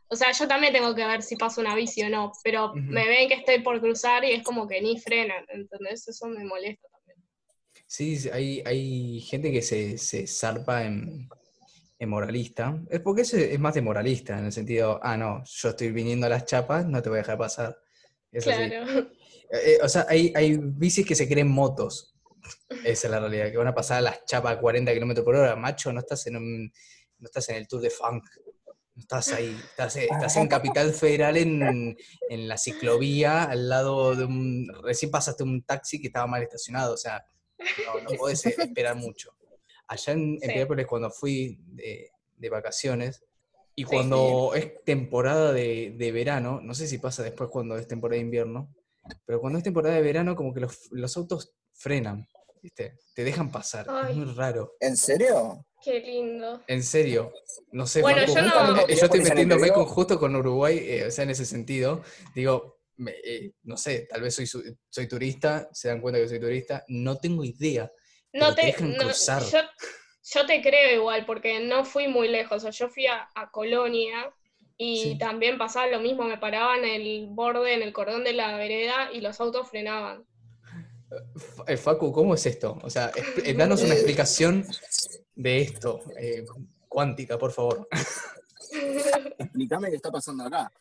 O 0.07 0.15
sea, 0.15 0.31
yo 0.31 0.47
también 0.47 0.71
tengo 0.71 0.95
que 0.95 1.05
ver 1.05 1.23
si 1.23 1.35
pasa 1.35 1.59
una 1.59 1.75
bici 1.75 2.03
o 2.03 2.09
no, 2.09 2.31
pero 2.41 2.73
me 2.73 3.05
ven 3.05 3.27
que 3.27 3.35
estoy 3.35 3.59
por 3.61 3.81
cruzar 3.81 4.23
y 4.23 4.31
es 4.31 4.43
como 4.43 4.69
que 4.69 4.81
ni 4.81 4.97
frenan, 4.97 5.45
¿entendés? 5.49 6.07
Eso 6.07 6.27
me 6.27 6.45
molesta 6.45 6.87
también. 6.87 7.17
Sí, 7.85 8.15
sí, 8.15 8.29
hay, 8.29 8.63
hay 8.65 9.19
gente 9.21 9.51
que 9.51 9.61
se, 9.61 9.97
se 9.97 10.25
zarpa 10.25 10.85
en 10.85 11.27
moralista. 12.07 12.81
Es 12.89 12.99
porque 12.99 13.21
es 13.21 13.59
más 13.59 13.73
de 13.73 13.81
moralista, 13.81 14.37
en 14.37 14.45
el 14.45 14.51
sentido, 14.51 14.99
ah, 15.03 15.17
no, 15.17 15.43
yo 15.45 15.69
estoy 15.69 15.91
viniendo 15.91 16.25
a 16.25 16.29
las 16.29 16.45
chapas, 16.45 16.85
no 16.85 17.01
te 17.01 17.09
voy 17.09 17.17
a 17.17 17.21
dejar 17.21 17.37
pasar. 17.37 17.77
Es. 18.31 18.43
Claro. 18.43 19.09
Eh, 19.51 19.79
o 19.83 19.89
sea, 19.89 20.05
hay, 20.07 20.31
hay 20.35 20.57
bicis 20.57 21.05
que 21.05 21.15
se 21.15 21.27
creen 21.27 21.49
motos. 21.49 22.15
Esa 22.83 23.07
es 23.07 23.11
la 23.11 23.19
realidad, 23.19 23.51
que 23.51 23.57
van 23.57 23.67
a 23.67 23.75
pasar 23.75 23.97
a 23.97 24.01
las 24.01 24.25
chapas 24.25 24.55
a 24.55 24.59
40 24.59 24.93
kilómetros 24.93 25.25
por 25.25 25.35
hora. 25.35 25.55
Macho, 25.55 25.91
no 25.91 25.99
estás 25.99 26.25
en 26.27 26.37
un, 26.37 26.73
no 27.19 27.25
estás 27.25 27.49
en 27.49 27.57
el 27.57 27.67
Tour 27.67 27.81
de 27.81 27.89
Funk. 27.89 28.23
Estás 28.95 29.31
ahí, 29.33 29.57
estás, 29.69 29.95
estás 29.95 30.35
en 30.37 30.47
Capital 30.47 30.93
Federal 30.93 31.37
en, 31.37 31.97
en, 32.29 32.47
la 32.47 32.57
ciclovía, 32.57 33.43
al 33.45 33.69
lado 33.69 34.15
de 34.15 34.25
un... 34.25 34.67
Recién 34.83 35.09
pasaste 35.09 35.43
un 35.43 35.63
taxi 35.63 35.99
que 35.99 36.07
estaba 36.07 36.27
mal 36.27 36.43
estacionado, 36.43 36.93
o 36.93 36.97
sea, 36.97 37.25
no, 37.57 38.01
no 38.01 38.17
podés 38.17 38.45
esperar 38.45 38.95
mucho. 38.95 39.33
Allá 39.91 40.13
en, 40.13 40.39
en 40.41 40.85
cuando 40.85 41.11
fui 41.11 41.59
de, 41.67 42.11
de 42.37 42.49
vacaciones, 42.49 43.25
y 43.75 43.83
cuando 43.83 44.53
es 44.55 44.83
temporada 44.85 45.51
de, 45.51 45.95
de, 45.97 46.11
verano, 46.11 46.61
no 46.61 46.73
sé 46.73 46.87
si 46.87 46.97
pasa 46.97 47.23
después 47.23 47.49
cuando 47.49 47.77
es 47.77 47.87
temporada 47.87 48.15
de 48.15 48.25
invierno, 48.25 48.73
pero 49.25 49.41
cuando 49.41 49.57
es 49.57 49.63
temporada 49.63 49.95
de 49.95 50.01
verano, 50.01 50.35
como 50.35 50.53
que 50.53 50.61
los, 50.61 50.89
los 50.91 51.17
autos 51.17 51.53
frenan, 51.73 52.25
¿viste? 52.61 52.99
Te 53.13 53.23
dejan 53.25 53.51
pasar. 53.51 53.87
Es 54.09 54.15
muy 54.15 54.33
raro. 54.33 54.75
¿En 54.79 54.95
serio? 54.95 55.65
Qué 55.83 55.99
lindo. 55.99 56.61
En 56.67 56.83
serio. 56.83 57.33
No 57.71 57.85
sé, 57.85 58.01
bueno, 58.01 58.25
yo, 58.25 58.41
no... 58.41 58.87
yo 58.87 59.05
estoy 59.05 59.21
metiéndome 59.21 59.71
con, 59.71 59.85
justo 59.85 60.17
con 60.17 60.35
Uruguay, 60.35 60.77
eh, 60.81 61.05
o 61.07 61.11
sea, 61.11 61.23
en 61.23 61.31
ese 61.31 61.45
sentido. 61.45 62.01
Digo, 62.33 62.81
eh, 63.07 63.53
no 63.63 63.75
sé, 63.75 64.07
tal 64.09 64.21
vez 64.21 64.35
soy, 64.35 64.47
soy 64.47 65.07
turista, 65.07 65.69
se 65.73 65.87
dan 65.87 66.01
cuenta 66.01 66.19
que 66.19 66.29
soy 66.29 66.39
turista, 66.39 66.85
no 66.87 67.17
tengo 67.17 67.43
idea. 67.43 67.91
No 68.33 68.55
te. 68.55 68.73
Yo, 68.73 69.59
yo, 70.23 70.45
te 70.45 70.61
creo 70.61 70.95
igual, 70.95 71.25
porque 71.25 71.59
no 71.59 71.83
fui 71.83 72.07
muy 72.07 72.27
lejos. 72.27 72.63
yo 72.77 72.89
fui 72.89 73.07
a, 73.07 73.27
Colonia 73.51 74.33
y 74.77 75.17
también 75.17 75.57
pasaba 75.57 75.87
lo 75.87 75.99
mismo, 75.99 76.23
me 76.23 76.37
paraba 76.37 76.77
en 76.77 76.85
el 76.85 77.27
borde, 77.29 77.73
en 77.73 77.83
el 77.83 77.93
cordón 77.93 78.23
de 78.23 78.33
la 78.33 78.55
vereda 78.57 79.11
y 79.13 79.21
los 79.21 79.39
autos 79.39 79.69
frenaban. 79.69 80.25
Eh, 81.67 81.77
Facu, 81.77 82.11
¿cómo 82.11 82.33
es 82.33 82.45
esto? 82.45 82.79
O 82.81 82.89
sea, 82.89 83.11
danos 83.55 83.83
una 83.83 83.93
explicación 83.95 84.65
de 85.35 85.61
esto, 85.61 86.01
eh, 86.17 86.45
cuántica, 86.87 87.37
por 87.37 87.51
favor. 87.51 87.87
Explícame 89.37 89.89
qué 89.89 89.97
está 89.97 90.11
pasando 90.11 90.45
acá. 90.45 90.71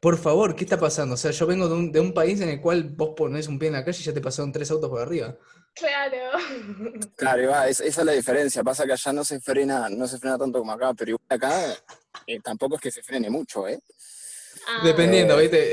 Por 0.00 0.18
favor, 0.18 0.54
¿qué 0.54 0.64
está 0.64 0.78
pasando? 0.78 1.14
O 1.14 1.16
sea, 1.16 1.30
yo 1.30 1.46
vengo 1.46 1.68
de 1.68 2.00
un, 2.00 2.12
país 2.12 2.40
en 2.40 2.48
el 2.48 2.60
cual 2.60 2.84
vos 2.84 3.10
pones 3.16 3.48
un 3.48 3.58
pie 3.58 3.68
en 3.68 3.74
la 3.74 3.84
calle 3.84 3.98
y 4.00 4.04
ya 4.04 4.12
te 4.12 4.20
pasaron 4.20 4.52
tres 4.52 4.70
autos 4.70 4.90
por 4.90 5.00
arriba. 5.00 5.36
Claro. 5.74 6.38
Claro, 7.16 7.62
esa 7.64 7.84
es 7.84 7.96
la 7.98 8.12
diferencia. 8.12 8.62
Pasa 8.62 8.84
que 8.84 8.92
allá 8.92 9.12
no 9.12 9.24
se 9.24 9.40
frena, 9.40 9.88
no 9.88 10.06
se 10.06 10.18
frena 10.18 10.38
tanto 10.38 10.58
como 10.58 10.72
acá, 10.72 10.92
pero 10.94 11.16
acá 11.28 11.74
eh, 12.26 12.40
tampoco 12.40 12.76
es 12.76 12.80
que 12.80 12.90
se 12.90 13.02
frene 13.02 13.30
mucho, 13.30 13.66
¿eh? 13.66 13.80
Ah. 14.68 14.80
Dependiendo, 14.84 15.36
¿viste? 15.36 15.72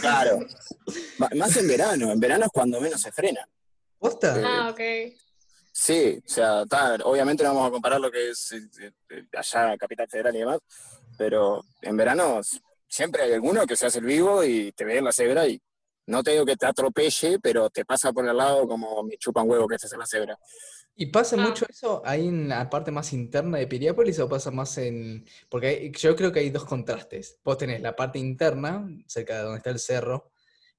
claro. 0.00 0.40
Más 1.36 1.56
en 1.56 1.68
verano. 1.68 2.12
En 2.12 2.20
verano 2.20 2.46
es 2.46 2.50
cuando 2.52 2.80
menos 2.80 3.00
se 3.00 3.12
frena. 3.12 3.48
¿Posta? 3.98 4.40
ah, 4.44 4.70
ok. 4.70 4.80
Sí, 5.72 6.20
o 6.24 6.28
sea, 6.28 6.62
obviamente 7.04 7.44
no 7.44 7.50
vamos 7.50 7.68
a 7.68 7.70
comparar 7.70 8.00
lo 8.00 8.10
que 8.10 8.30
es 8.30 8.50
eh, 8.52 8.92
eh, 9.10 9.24
allá 9.32 9.76
Capital 9.78 10.08
Federal 10.08 10.34
y 10.34 10.40
demás, 10.40 10.58
pero 11.16 11.64
en 11.82 11.96
verano 11.96 12.40
siempre 12.88 13.22
hay 13.22 13.32
alguno 13.32 13.64
que 13.64 13.76
se 13.76 13.86
hace 13.86 14.00
el 14.00 14.04
vivo 14.04 14.42
y 14.42 14.72
te 14.72 14.84
ve 14.84 14.98
en 14.98 15.04
la 15.04 15.12
cebra 15.12 15.46
y 15.46 15.60
no 16.08 16.22
te 16.22 16.32
digo 16.32 16.44
que 16.44 16.56
te 16.56 16.66
atropelle, 16.66 17.38
pero 17.40 17.70
te 17.70 17.84
pasa 17.84 18.12
por 18.12 18.28
el 18.28 18.36
lado 18.36 18.66
como 18.66 19.02
me 19.02 19.16
chupan 19.16 19.48
huevo 19.48 19.68
que 19.68 19.76
estés 19.76 19.92
en 19.92 19.98
la 19.98 20.06
cebra. 20.06 20.38
¿Y 20.96 21.06
pasa 21.06 21.36
ah. 21.38 21.40
mucho 21.40 21.64
eso 21.68 22.02
ahí 22.04 22.26
en 22.26 22.48
la 22.48 22.68
parte 22.68 22.90
más 22.90 23.12
interna 23.12 23.58
de 23.58 23.66
Piriápolis 23.66 24.18
o 24.18 24.28
pasa 24.28 24.50
más 24.50 24.76
en...? 24.78 25.24
Porque 25.48 25.92
yo 25.96 26.16
creo 26.16 26.32
que 26.32 26.40
hay 26.40 26.50
dos 26.50 26.64
contrastes. 26.64 27.38
Vos 27.44 27.56
tenés 27.56 27.80
la 27.80 27.94
parte 27.94 28.18
interna, 28.18 28.88
cerca 29.06 29.36
de 29.36 29.42
donde 29.42 29.58
está 29.58 29.70
el 29.70 29.78
cerro, 29.78 30.32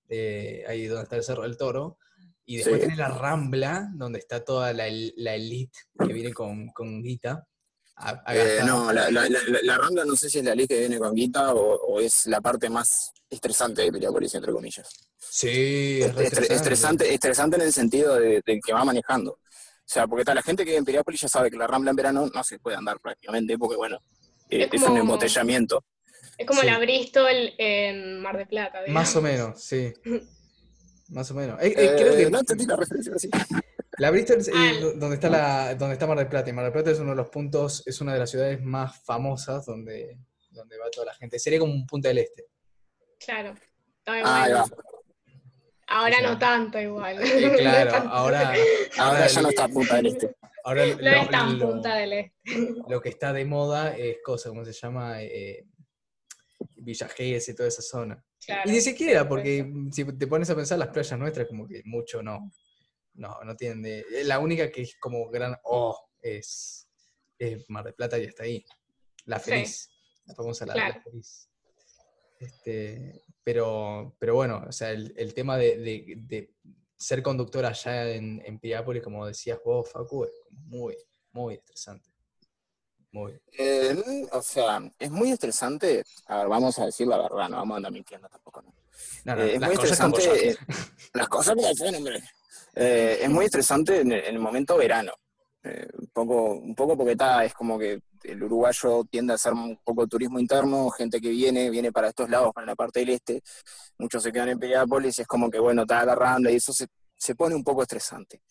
ahí 0.09 0.85
donde 0.87 1.03
está 1.03 1.15
el 1.15 1.23
cerro 1.23 1.43
del 1.43 1.57
toro, 1.57 1.97
y 2.49 2.57
después 2.57 2.81
tenés 2.81 2.97
la 2.97 3.09
Rambla, 3.09 3.91
donde 3.93 4.17
está 4.17 4.43
toda 4.43 4.73
la, 4.73 4.85
la 5.17 5.35
elite 5.35 5.77
que 5.99 6.11
viene 6.11 6.33
con, 6.33 6.69
con 6.69 7.03
guita. 7.03 7.47
Eh, 8.27 8.61
no, 8.65 8.91
la, 8.91 9.11
la, 9.11 9.77
Rambla 9.77 10.03
no 10.03 10.15
sé 10.15 10.29
si 10.29 10.39
es 10.39 10.45
la 10.45 10.53
elite 10.53 10.73
que 10.73 10.79
viene 10.79 10.97
con 10.97 11.13
guita 11.13 11.53
o, 11.53 11.99
es 11.99 12.25
la 12.25 12.41
parte 12.41 12.69
más 12.69 13.11
estresante 13.29 13.83
de 13.83 13.91
Piriápolis, 13.91 14.33
entre 14.35 14.51
comillas. 14.51 14.89
Sí, 15.17 15.99
es 16.01 16.17
estresante. 16.51 17.13
estresante. 17.13 17.55
en 17.57 17.61
el 17.61 17.73
sentido 17.73 18.15
de, 18.15 18.41
que 18.43 18.73
va 18.73 18.83
manejando. 18.83 19.31
O 19.31 19.91
sea, 19.91 20.07
porque 20.07 20.21
está 20.21 20.33
la 20.35 20.41
gente 20.41 20.63
que 20.63 20.71
vive 20.71 20.79
en 20.79 20.85
Piriápolis 20.85 21.21
ya 21.21 21.27
sabe 21.27 21.49
que 21.49 21.57
la 21.57 21.67
Rambla 21.67 21.91
en 21.91 21.95
verano 21.95 22.29
no 22.33 22.43
se 22.43 22.59
puede 22.59 22.77
andar 22.77 22.99
prácticamente, 22.99 23.57
porque 23.57 23.75
bueno, 23.75 23.99
es, 24.49 24.71
eh, 24.71 24.85
un 24.87 24.97
embotellamiento. 24.97 25.83
Es 26.37 26.45
como 26.45 26.61
la 26.63 26.79
Bristol 26.79 27.53
en 27.57 28.21
Mar 28.21 28.37
de 28.37 28.45
Plata. 28.45 28.81
Más 28.87 29.15
o 29.15 29.21
menos, 29.21 29.61
sí. 29.61 29.93
Más 31.09 31.29
o 31.31 31.33
menos. 31.33 31.59
Eh, 31.61 31.73
eh, 31.75 31.95
creo 31.97 32.15
que, 32.15 32.29
no 32.29 32.39
entendí 32.39 32.65
la 32.65 32.75
referencia 32.75 33.13
así. 33.15 33.29
La 33.97 34.11
Bristol 34.11 34.37
es 34.37 34.51
ah. 34.53 34.73
donde 34.95 35.15
está 35.15 35.29
la, 35.29 35.75
donde 35.75 35.93
está 35.93 36.07
Mar 36.07 36.17
del 36.17 36.27
Plata. 36.27 36.49
Y 36.49 36.53
Mar 36.53 36.65
del 36.65 36.73
Plata 36.73 36.91
es 36.91 36.99
uno 36.99 37.11
de 37.11 37.15
los 37.15 37.29
puntos, 37.29 37.83
es 37.85 37.99
una 37.99 38.13
de 38.13 38.19
las 38.19 38.29
ciudades 38.29 38.61
más 38.61 39.01
famosas 39.03 39.65
donde, 39.65 40.19
donde 40.51 40.77
va 40.77 40.89
toda 40.91 41.07
la 41.07 41.15
gente. 41.15 41.39
Sería 41.39 41.59
como 41.59 41.73
un 41.73 41.87
punto 41.87 42.07
del 42.07 42.19
este. 42.19 42.48
Claro. 43.19 43.55
Ah, 44.07 44.65
ahora 45.87 46.21
no 46.21 46.39
tanto 46.39 46.79
igual. 46.79 47.21
Eh, 47.21 47.55
claro, 47.57 48.09
ahora, 48.09 48.53
ahora 48.97 49.27
ya 49.27 49.41
no 49.41 49.49
está 49.49 49.67
Punta 49.67 49.95
del 49.97 50.05
Este. 50.07 50.35
Ahora 50.63 50.85
no 50.85 51.01
lo, 51.01 51.09
está 51.09 51.39
en 51.49 51.59
Punta 51.59 51.95
del 51.95 52.13
Este. 52.13 52.33
Lo 52.89 53.01
que 53.01 53.09
está 53.09 53.33
de 53.33 53.45
moda 53.45 53.95
es 53.95 54.17
cosa, 54.23 54.49
¿cómo 54.49 54.65
se 54.65 54.73
llama? 54.73 55.21
Eh, 55.21 55.65
Villa 56.75 57.07
Gesell 57.07 57.53
y 57.53 57.57
toda 57.57 57.69
esa 57.69 57.81
zona. 57.81 58.23
y 58.65 58.71
ni 58.71 58.81
siquiera, 58.81 59.27
porque 59.27 59.69
si 59.91 60.05
te 60.05 60.27
pones 60.27 60.49
a 60.49 60.55
pensar 60.55 60.79
las 60.79 60.89
playas 60.89 61.19
nuestras, 61.19 61.47
como 61.47 61.67
que 61.67 61.81
mucho 61.85 62.23
no. 62.23 62.51
No, 63.13 63.37
no 63.43 63.55
tienen 63.55 63.81
de. 63.81 64.05
La 64.23 64.39
única 64.39 64.71
que 64.71 64.83
es 64.83 64.95
como 64.97 65.29
gran 65.29 65.57
oh 65.63 66.09
es, 66.21 66.87
Mar 67.67 67.83
de 67.83 67.93
Plata 67.93 68.17
y 68.17 68.23
está 68.23 68.43
ahí. 68.43 68.63
La 69.25 69.39
Feliz. 69.39 69.89
La 70.25 70.35
famosa 70.35 70.65
la, 70.65 71.01
Feliz. 71.03 71.48
Este, 72.39 73.21
pero, 73.43 74.15
pero 74.17 74.35
bueno, 74.35 74.63
o 74.67 74.71
sea, 74.71 74.91
el, 74.91 75.33
tema 75.33 75.57
de, 75.57 76.49
ser 76.97 77.21
conductor 77.21 77.65
allá 77.65 78.09
en, 78.11 78.41
en 78.45 78.59
Piriápolis, 78.59 79.03
como 79.03 79.25
decías 79.25 79.59
vos, 79.63 79.91
Facu, 79.91 80.23
es 80.23 80.31
muy, 80.49 80.95
muy 81.33 81.55
estresante. 81.55 82.09
Muy. 83.11 83.39
Eh, 83.57 84.27
o 84.31 84.41
sea, 84.41 84.81
es 84.97 85.09
muy 85.09 85.31
estresante. 85.31 86.03
A 86.27 86.37
ver, 86.37 86.47
vamos 86.47 86.77
a 86.77 86.85
decir 86.85 87.07
la 87.07 87.17
verdad, 87.17 87.49
no 87.49 87.57
vamos 87.57 87.73
a 87.73 87.77
andar 87.77 87.91
mintiendo 87.91 88.29
tampoco, 88.29 88.61
¿no? 88.61 88.73
Eh, 89.35 89.55
es 89.55 89.61
muy 89.61 89.73
estresante. 89.73 90.57
las 91.13 91.27
cosas 91.27 91.55
que 91.55 91.67
hacen, 91.67 91.95
hombre. 91.95 92.23
Eh, 92.75 93.19
es 93.21 93.29
muy 93.29 93.45
estresante 93.45 94.01
en 94.01 94.11
el, 94.11 94.37
momento 94.39 94.77
verano. 94.77 95.11
un, 95.63 96.07
poco, 96.13 96.53
un 96.53 96.75
poco 96.75 96.95
porque 96.95 97.13
está, 97.13 97.43
es 97.43 97.53
como 97.53 97.79
que 97.79 97.99
el 98.23 98.43
uruguayo 98.43 99.03
tiende 99.09 99.33
a 99.33 99.35
hacer 99.35 99.53
un 99.53 99.77
poco 99.83 100.07
turismo 100.07 100.39
interno, 100.39 100.89
gente 100.89 101.19
que 101.19 101.29
viene, 101.29 101.69
viene 101.69 101.91
para 101.91 102.09
estos 102.09 102.29
lados, 102.29 102.51
para 102.53 102.67
la 102.67 102.75
parte 102.75 102.99
del 102.99 103.09
este, 103.09 103.41
muchos 103.97 104.23
se 104.23 104.31
quedan 104.31 104.49
en 104.49 104.59
Piriápolis 104.59 105.19
y 105.19 105.21
es 105.21 105.27
como 105.27 105.49
que, 105.49 105.59
bueno, 105.59 105.83
está 105.83 106.01
agarrando 106.01 106.49
y 106.49 106.55
eso 106.55 106.73
se, 106.73 106.87
se 107.15 107.35
pone 107.35 107.55
un 107.55 107.63
poco 107.63 107.83
estresante. 107.83 108.41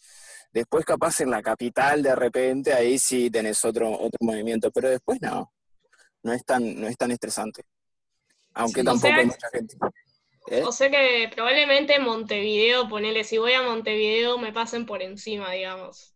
Después 0.52 0.84
capaz 0.84 1.20
en 1.20 1.30
la 1.30 1.42
capital 1.42 2.02
de 2.02 2.14
repente 2.14 2.72
ahí 2.72 2.98
sí 2.98 3.30
tenés 3.30 3.64
otro, 3.64 3.90
otro 3.90 4.18
movimiento, 4.20 4.70
pero 4.70 4.88
después 4.88 5.20
no, 5.20 5.52
no 6.22 6.32
es 6.32 6.44
tan, 6.44 6.80
no 6.80 6.88
es 6.88 6.96
tan 6.96 7.10
estresante. 7.10 7.64
Aunque 8.54 8.82
tampoco 8.82 9.14
hay 9.14 9.26
mucha 9.26 9.48
gente. 9.52 9.76
¿Eh? 10.50 10.62
O 10.64 10.72
sea 10.72 10.90
que 10.90 11.30
probablemente 11.34 11.98
Montevideo, 11.98 12.88
ponele, 12.88 13.24
si 13.24 13.36
voy 13.36 13.52
a 13.52 13.62
Montevideo 13.62 14.38
me 14.38 14.52
pasen 14.52 14.86
por 14.86 15.02
encima, 15.02 15.52
digamos. 15.52 16.14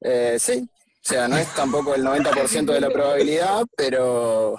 Eh, 0.00 0.36
sí, 0.40 0.68
sea, 1.08 1.28
no 1.28 1.38
es 1.38 1.54
tampoco 1.54 1.94
el 1.94 2.04
90% 2.04 2.72
de 2.72 2.80
la 2.80 2.90
probabilidad, 2.90 3.64
pero, 3.76 4.56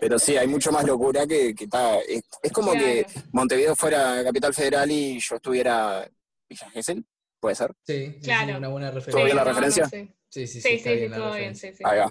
pero 0.00 0.18
sí, 0.18 0.36
hay 0.36 0.46
mucho 0.46 0.72
más 0.72 0.84
locura 0.84 1.26
que, 1.26 1.54
está. 1.58 1.98
Es, 2.00 2.22
como 2.52 2.72
que 2.72 3.06
Montevideo 3.32 3.76
fuera 3.76 4.24
capital 4.24 4.54
federal 4.54 4.90
y 4.90 5.18
yo 5.20 5.36
estuviera 5.36 6.08
Villa 6.48 6.70
Gesell. 6.70 7.04
¿Puede 7.38 7.54
ser? 7.54 7.72
Sí, 7.86 8.18
claro. 8.22 8.56
una 8.56 8.68
buena 8.68 8.90
referencia. 8.90 9.12
¿Todo 9.12 9.24
bien 9.24 9.36
la 9.36 9.44
referencia? 9.44 9.86
Sí, 9.88 10.08
sí, 10.28 10.46
sí. 10.46 10.60
Sí, 10.60 10.78
sí, 10.78 11.08
todo 11.14 11.34
bien, 11.34 11.54
sí, 11.54 11.72
sí. 11.72 11.82
Ahí 11.84 11.98
va. 11.98 12.10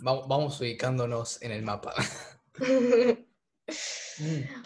Vamos, 0.00 0.60
ubicándonos 0.60 1.40
en 1.42 1.52
el 1.52 1.62
mapa. 1.62 1.94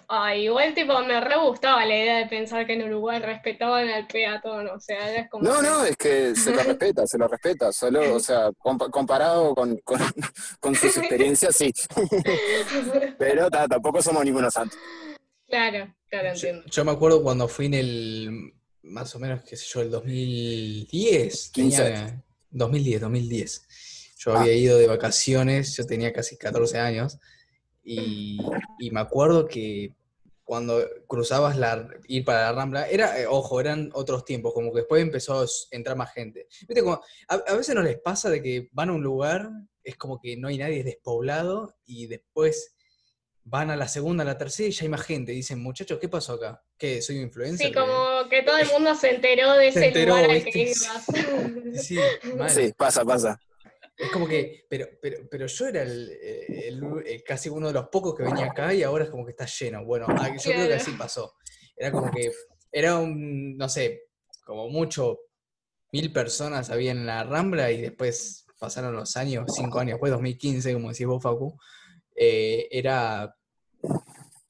Ay, 0.08 0.44
igual 0.44 0.74
tipo 0.74 0.98
me 1.02 1.20
re 1.20 1.38
gustaba 1.38 1.84
la 1.86 1.96
idea 1.96 2.16
de 2.18 2.26
pensar 2.26 2.66
que 2.66 2.74
en 2.74 2.82
Uruguay 2.82 3.18
respetaban 3.20 3.88
al 3.88 4.06
peatón, 4.06 4.68
o 4.68 4.80
sea, 4.80 5.16
es 5.16 5.30
como... 5.30 5.44
No, 5.44 5.62
no, 5.62 5.84
es 5.84 5.96
que 5.96 6.34
se 6.34 6.52
lo 6.52 6.62
respeta, 6.64 7.06
se 7.06 7.18
lo 7.18 7.28
respeta, 7.28 7.72
solo, 7.72 8.14
o 8.14 8.20
sea, 8.20 8.50
comparado 8.90 9.54
con, 9.54 9.78
con, 10.60 10.74
sus 10.74 10.96
experiencias, 10.98 11.56
sí. 11.56 11.72
Pero 13.18 13.48
tampoco 13.50 14.02
somos 14.02 14.24
ninguno 14.24 14.50
santo. 14.50 14.76
Claro, 15.46 15.94
claro, 16.10 16.28
entiendo. 16.28 16.64
yo, 16.66 16.84
me 16.84 16.92
acuerdo 16.92 17.22
cuando 17.22 17.48
fui 17.48 17.66
en 17.66 17.74
el 17.74 18.52
más 18.82 19.14
o 19.14 19.18
menos, 19.18 19.42
qué 19.42 19.56
sé 19.56 19.66
yo, 19.72 19.80
el 19.80 19.90
2010. 19.90 21.52
2010, 22.50 23.00
2010. 23.00 24.14
Yo 24.18 24.36
había 24.36 24.52
ah. 24.52 24.56
ido 24.56 24.78
de 24.78 24.86
vacaciones, 24.86 25.76
yo 25.76 25.86
tenía 25.86 26.12
casi 26.12 26.36
14 26.36 26.78
años, 26.78 27.18
y, 27.88 28.90
me 28.90 29.00
acuerdo 29.00 29.46
que 29.46 29.94
cuando 30.44 30.82
cruzabas 31.06 31.56
la, 31.56 31.88
ir 32.06 32.24
para 32.24 32.42
la 32.42 32.52
Rambla, 32.52 32.88
era, 32.88 33.20
eh, 33.20 33.26
ojo, 33.26 33.60
eran 33.60 33.90
otros 33.92 34.24
tiempos, 34.24 34.54
como 34.54 34.72
que 34.72 34.80
después 34.80 35.02
empezó 35.02 35.40
a 35.40 35.46
entrar 35.70 35.96
más 35.96 36.12
gente. 36.12 36.46
¿Viste? 36.66 36.82
Como, 36.82 37.00
a, 37.28 37.54
veces 37.54 37.74
no 37.74 37.82
les 37.82 37.98
pasa 38.00 38.30
de 38.30 38.42
que 38.42 38.68
van 38.72 38.88
a 38.88 38.92
un 38.92 39.02
lugar 39.02 39.50
es 39.82 39.96
como 39.96 40.20
que 40.20 40.36
no 40.36 40.48
hay 40.48 40.58
nadie 40.58 40.84
despoblado 40.84 41.74
y 41.86 42.06
después 42.06 42.74
van 43.44 43.70
a 43.70 43.76
la 43.76 43.88
segunda, 43.88 44.22
a 44.22 44.26
la 44.26 44.36
tercera 44.36 44.68
y 44.68 44.72
ya 44.72 44.82
hay 44.82 44.90
más 44.90 45.02
gente. 45.02 45.32
Dicen, 45.32 45.62
muchachos, 45.62 45.98
¿qué 45.98 46.08
pasó 46.08 46.34
acá? 46.34 46.62
¿Qué? 46.76 47.00
¿Soy 47.00 47.18
influencer? 47.18 47.68
Sí, 47.68 47.72
como 47.72 48.28
que 48.28 48.42
todo 48.42 48.58
el 48.58 48.68
mundo 48.68 48.94
se 48.94 49.14
enteró 49.14 49.54
de 49.54 49.72
Se 49.72 49.78
ese 49.78 49.88
enteró, 49.88 50.16
lugar 50.16 50.30
al 50.30 50.44
que 50.44 50.58
ibas. 50.58 51.06
Sí. 51.82 51.98
Sí, 52.48 52.72
pasa, 52.76 53.04
pasa. 53.04 53.40
Es 53.98 54.10
como 54.12 54.28
que, 54.28 54.64
pero, 54.70 54.86
pero, 55.02 55.28
pero 55.28 55.46
yo 55.46 55.66
era 55.66 55.82
el, 55.82 56.08
el- 56.10 56.82
el- 57.04 57.22
casi 57.24 57.48
uno 57.48 57.66
de 57.66 57.72
los 57.72 57.88
pocos 57.88 58.14
que 58.14 58.22
venía 58.22 58.46
acá 58.46 58.72
y 58.72 58.82
ahora 58.84 59.04
es 59.04 59.10
como 59.10 59.24
que 59.24 59.32
está 59.32 59.46
lleno. 59.46 59.84
Bueno, 59.84 60.06
ah, 60.08 60.28
yo 60.28 60.36
creo 60.52 60.54
que 60.54 60.66
Claro. 60.68 60.74
así 60.82 60.92
pasó. 60.92 61.34
Era 61.76 61.90
como 61.92 62.10
que, 62.10 62.30
era 62.70 62.96
un, 62.96 63.56
no 63.56 63.68
sé, 63.68 64.04
como 64.44 64.68
mucho, 64.68 65.18
mil 65.92 66.12
personas 66.12 66.70
había 66.70 66.92
en 66.92 67.06
la 67.06 67.24
Rambla 67.24 67.72
y 67.72 67.80
después 67.80 68.46
pasaron 68.60 68.94
los 68.94 69.16
años, 69.16 69.52
cinco 69.54 69.78
años 69.80 69.94
después, 69.94 70.12
2015, 70.12 70.72
como 70.74 70.90
decís 70.90 71.06
vos, 71.06 71.22
Facu, 71.22 71.58
eh, 72.14 72.68
era 72.70 73.34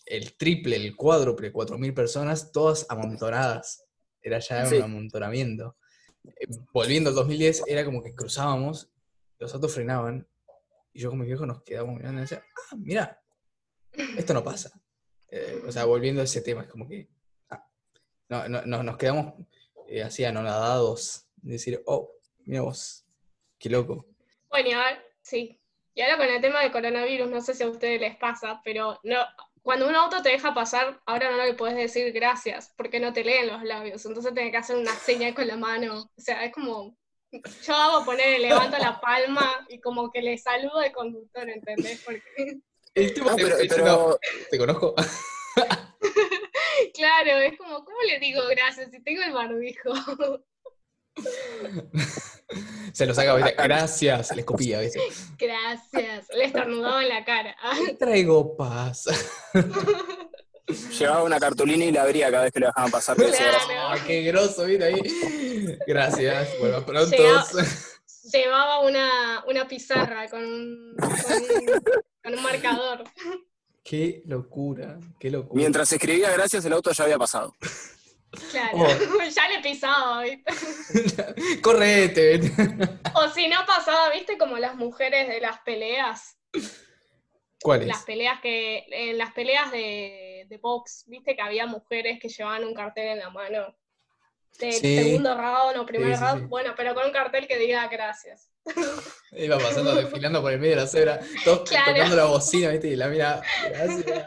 el 0.06 0.36
triple, 0.36 0.76
el 0.76 0.96
cuádruple, 0.96 1.52
cuatro 1.52 1.78
mil 1.78 1.94
personas, 1.94 2.52
todas 2.52 2.86
amontonadas. 2.88 3.84
Era 4.20 4.38
ya 4.40 4.66
Sí. 4.66 4.76
un 4.76 4.82
amontonamiento. 4.82 5.76
Eh, 6.24 6.46
Volviendo 6.72 7.10
al 7.10 7.16
2010, 7.16 7.62
era 7.66 7.84
como 7.84 8.02
que 8.02 8.14
cruzábamos, 8.14 8.90
los 9.38 9.54
autos 9.54 9.74
frenaban, 9.74 10.26
y 10.92 11.00
yo 11.00 11.10
con 11.10 11.18
mi 11.18 11.26
viejo 11.26 11.46
nos 11.46 11.62
quedábamos 11.62 11.96
mirando 11.96 12.18
y 12.18 12.22
decía, 12.22 12.42
ah, 12.56 12.76
mira, 12.76 13.22
esto 13.92 14.34
no 14.34 14.42
pasa. 14.42 14.70
Eh, 15.30 15.62
o 15.66 15.70
sea, 15.72 15.84
volviendo 15.84 16.20
a 16.20 16.24
ese 16.24 16.40
tema, 16.40 16.62
es 16.62 16.68
como 16.68 16.88
que 16.88 17.08
ah, 17.50 17.64
no, 18.28 18.48
no- 18.48 18.62
no- 18.66 18.82
nos 18.82 18.96
quedamos 18.96 19.34
eh, 19.88 20.02
así 20.02 20.24
anonadados, 20.24 21.26
de 21.36 21.52
decir, 21.52 21.82
oh, 21.86 22.10
mira 22.44 22.62
vos, 22.62 23.06
qué 23.58 23.68
loco. 23.70 24.06
Bueno, 24.50 24.68
y 24.68 24.72
ahora, 24.72 25.02
sí. 25.22 25.60
Y 25.94 26.00
ahora 26.02 26.16
con 26.16 26.26
el 26.26 26.40
tema 26.40 26.60
del 26.62 26.72
coronavirus, 26.72 27.28
no 27.30 27.40
sé 27.40 27.54
si 27.54 27.62
a 27.62 27.68
ustedes 27.68 28.00
les 28.00 28.16
pasa, 28.16 28.60
pero 28.64 28.98
no, 29.02 29.16
cuando 29.62 29.88
un 29.88 29.94
auto 29.96 30.22
te 30.22 30.30
deja 30.30 30.54
pasar, 30.54 31.00
ahora 31.06 31.30
no 31.30 31.36
le 31.44 31.54
puedes 31.54 31.76
decir 31.76 32.12
gracias, 32.12 32.72
porque 32.76 33.00
no 33.00 33.12
te 33.12 33.24
leen 33.24 33.48
los 33.48 33.62
labios. 33.64 34.04
Entonces 34.06 34.32
tenés 34.32 34.50
que 34.52 34.56
hacer 34.58 34.76
una 34.76 34.92
señal 34.94 35.34
con 35.34 35.46
la 35.46 35.56
mano. 35.56 36.10
O 36.16 36.20
sea, 36.20 36.44
es 36.44 36.52
como. 36.52 36.96
Yo 37.66 37.74
hago 37.74 38.04
poner, 38.04 38.40
levanto 38.40 38.78
la 38.78 39.00
palma 39.00 39.66
y 39.68 39.80
como 39.80 40.10
que 40.10 40.22
le 40.22 40.38
saludo 40.38 40.78
al 40.78 40.92
conductor, 40.92 41.48
¿entendés? 41.48 42.02
Porque, 42.04 42.22
El 42.94 43.12
tipo 43.14 43.28
No, 43.30 43.36
te- 43.36 43.42
pero, 43.44 43.56
te 43.58 43.68
pero- 43.68 43.84
"No, 43.84 44.16
te 44.50 44.58
conozco. 44.58 44.94
claro, 46.94 47.36
es 47.38 47.58
como, 47.58 47.84
¿cómo 47.84 47.98
le 48.06 48.18
digo 48.18 48.40
gracias 48.48 48.90
si 48.90 49.02
tengo 49.02 49.22
el 49.22 49.32
barbijo? 49.32 49.92
Se 52.92 53.04
lo 53.06 53.12
saca, 53.14 53.34
¿viste? 53.34 53.54
gracias, 53.62 54.34
le 54.34 54.40
escupía, 54.40 54.80
¿viste? 54.80 55.00
gracias. 55.38 56.28
Le 56.34 56.44
estornudaba 56.44 57.02
en 57.02 57.08
la 57.10 57.24
cara. 57.24 57.56
Traigo 57.98 58.56
paz. 58.56 59.04
Llevaba 60.98 61.22
una 61.22 61.40
cartulina 61.40 61.84
y 61.84 61.92
la 61.92 62.02
abría 62.02 62.30
cada 62.30 62.44
vez 62.44 62.52
que 62.52 62.60
lo 62.60 62.66
dejaban 62.66 62.90
pasar. 62.90 63.16
Claro. 63.16 63.58
Ah, 63.70 63.96
qué 64.06 64.22
groso, 64.22 64.64
¿viste? 64.66 64.84
Ahí. 64.84 65.78
Gracias, 65.86 66.48
bueno, 66.60 66.84
pronto. 66.84 67.16
Llevaba 68.32 68.80
una, 68.80 69.44
una 69.48 69.66
pizarra 69.66 70.28
con 70.28 70.44
un, 70.44 70.94
con 70.98 71.08
un, 71.08 71.82
con 72.22 72.34
un 72.34 72.42
marcador. 72.42 73.04
Qué 73.82 74.22
locura, 74.26 74.98
qué 75.18 75.30
locura. 75.30 75.58
Mientras 75.58 75.90
escribía 75.90 76.30
gracias, 76.30 76.62
el 76.66 76.74
auto 76.74 76.92
ya 76.92 77.04
había 77.04 77.18
pasado. 77.18 77.54
Claro, 78.50 78.76
Oh. 78.76 78.86
ya 79.34 79.48
le 79.48 79.62
pisaba, 79.62 80.22
¿viste? 80.22 81.60
Correte. 81.62 82.52
O 83.14 83.28
si 83.30 83.48
no 83.48 83.64
pasaba, 83.66 84.10
¿viste? 84.10 84.36
Como 84.36 84.58
las 84.58 84.74
mujeres 84.74 85.28
de 85.28 85.40
las 85.40 85.60
peleas. 85.60 86.36
¿Cuál 87.62 87.82
es? 87.82 87.88
Las 87.88 88.02
peleas 88.04 88.40
que. 88.40 88.84
En 88.90 89.16
las 89.16 89.32
peleas 89.32 89.72
de, 89.72 90.37
de 90.48 90.58
box, 90.58 91.04
¿viste? 91.06 91.34
Que 91.36 91.42
había 91.42 91.66
mujeres 91.66 92.18
que 92.20 92.28
llevaban 92.28 92.64
un 92.64 92.74
cartel 92.74 93.08
en 93.08 93.18
la 93.18 93.30
mano. 93.30 93.74
De 94.58 94.72
Sí. 94.72 94.96
segundo 94.96 95.36
round 95.36 95.76
o 95.78 95.86
primer 95.86 96.16
Sí, 96.16 96.22
round. 96.22 96.40
sí. 96.42 96.46
Bueno, 96.48 96.72
pero 96.76 96.94
con 96.94 97.04
un 97.06 97.12
cartel 97.12 97.46
que 97.46 97.58
diga 97.58 97.86
gracias. 97.88 98.50
Iba 99.32 99.58
pasando, 99.58 99.94
desfilando 99.94 100.42
por 100.42 100.52
el 100.52 100.58
medio 100.58 100.74
de 100.76 100.80
la 100.82 100.86
cebra, 100.86 101.20
todos 101.44 101.68
Claro. 101.70 101.92
tocando 101.94 102.16
la 102.16 102.24
bocina, 102.24 102.70
¿viste? 102.70 102.88
Y 102.88 102.96
la 102.96 103.08
mira, 103.08 103.42
gracias. 103.68 104.26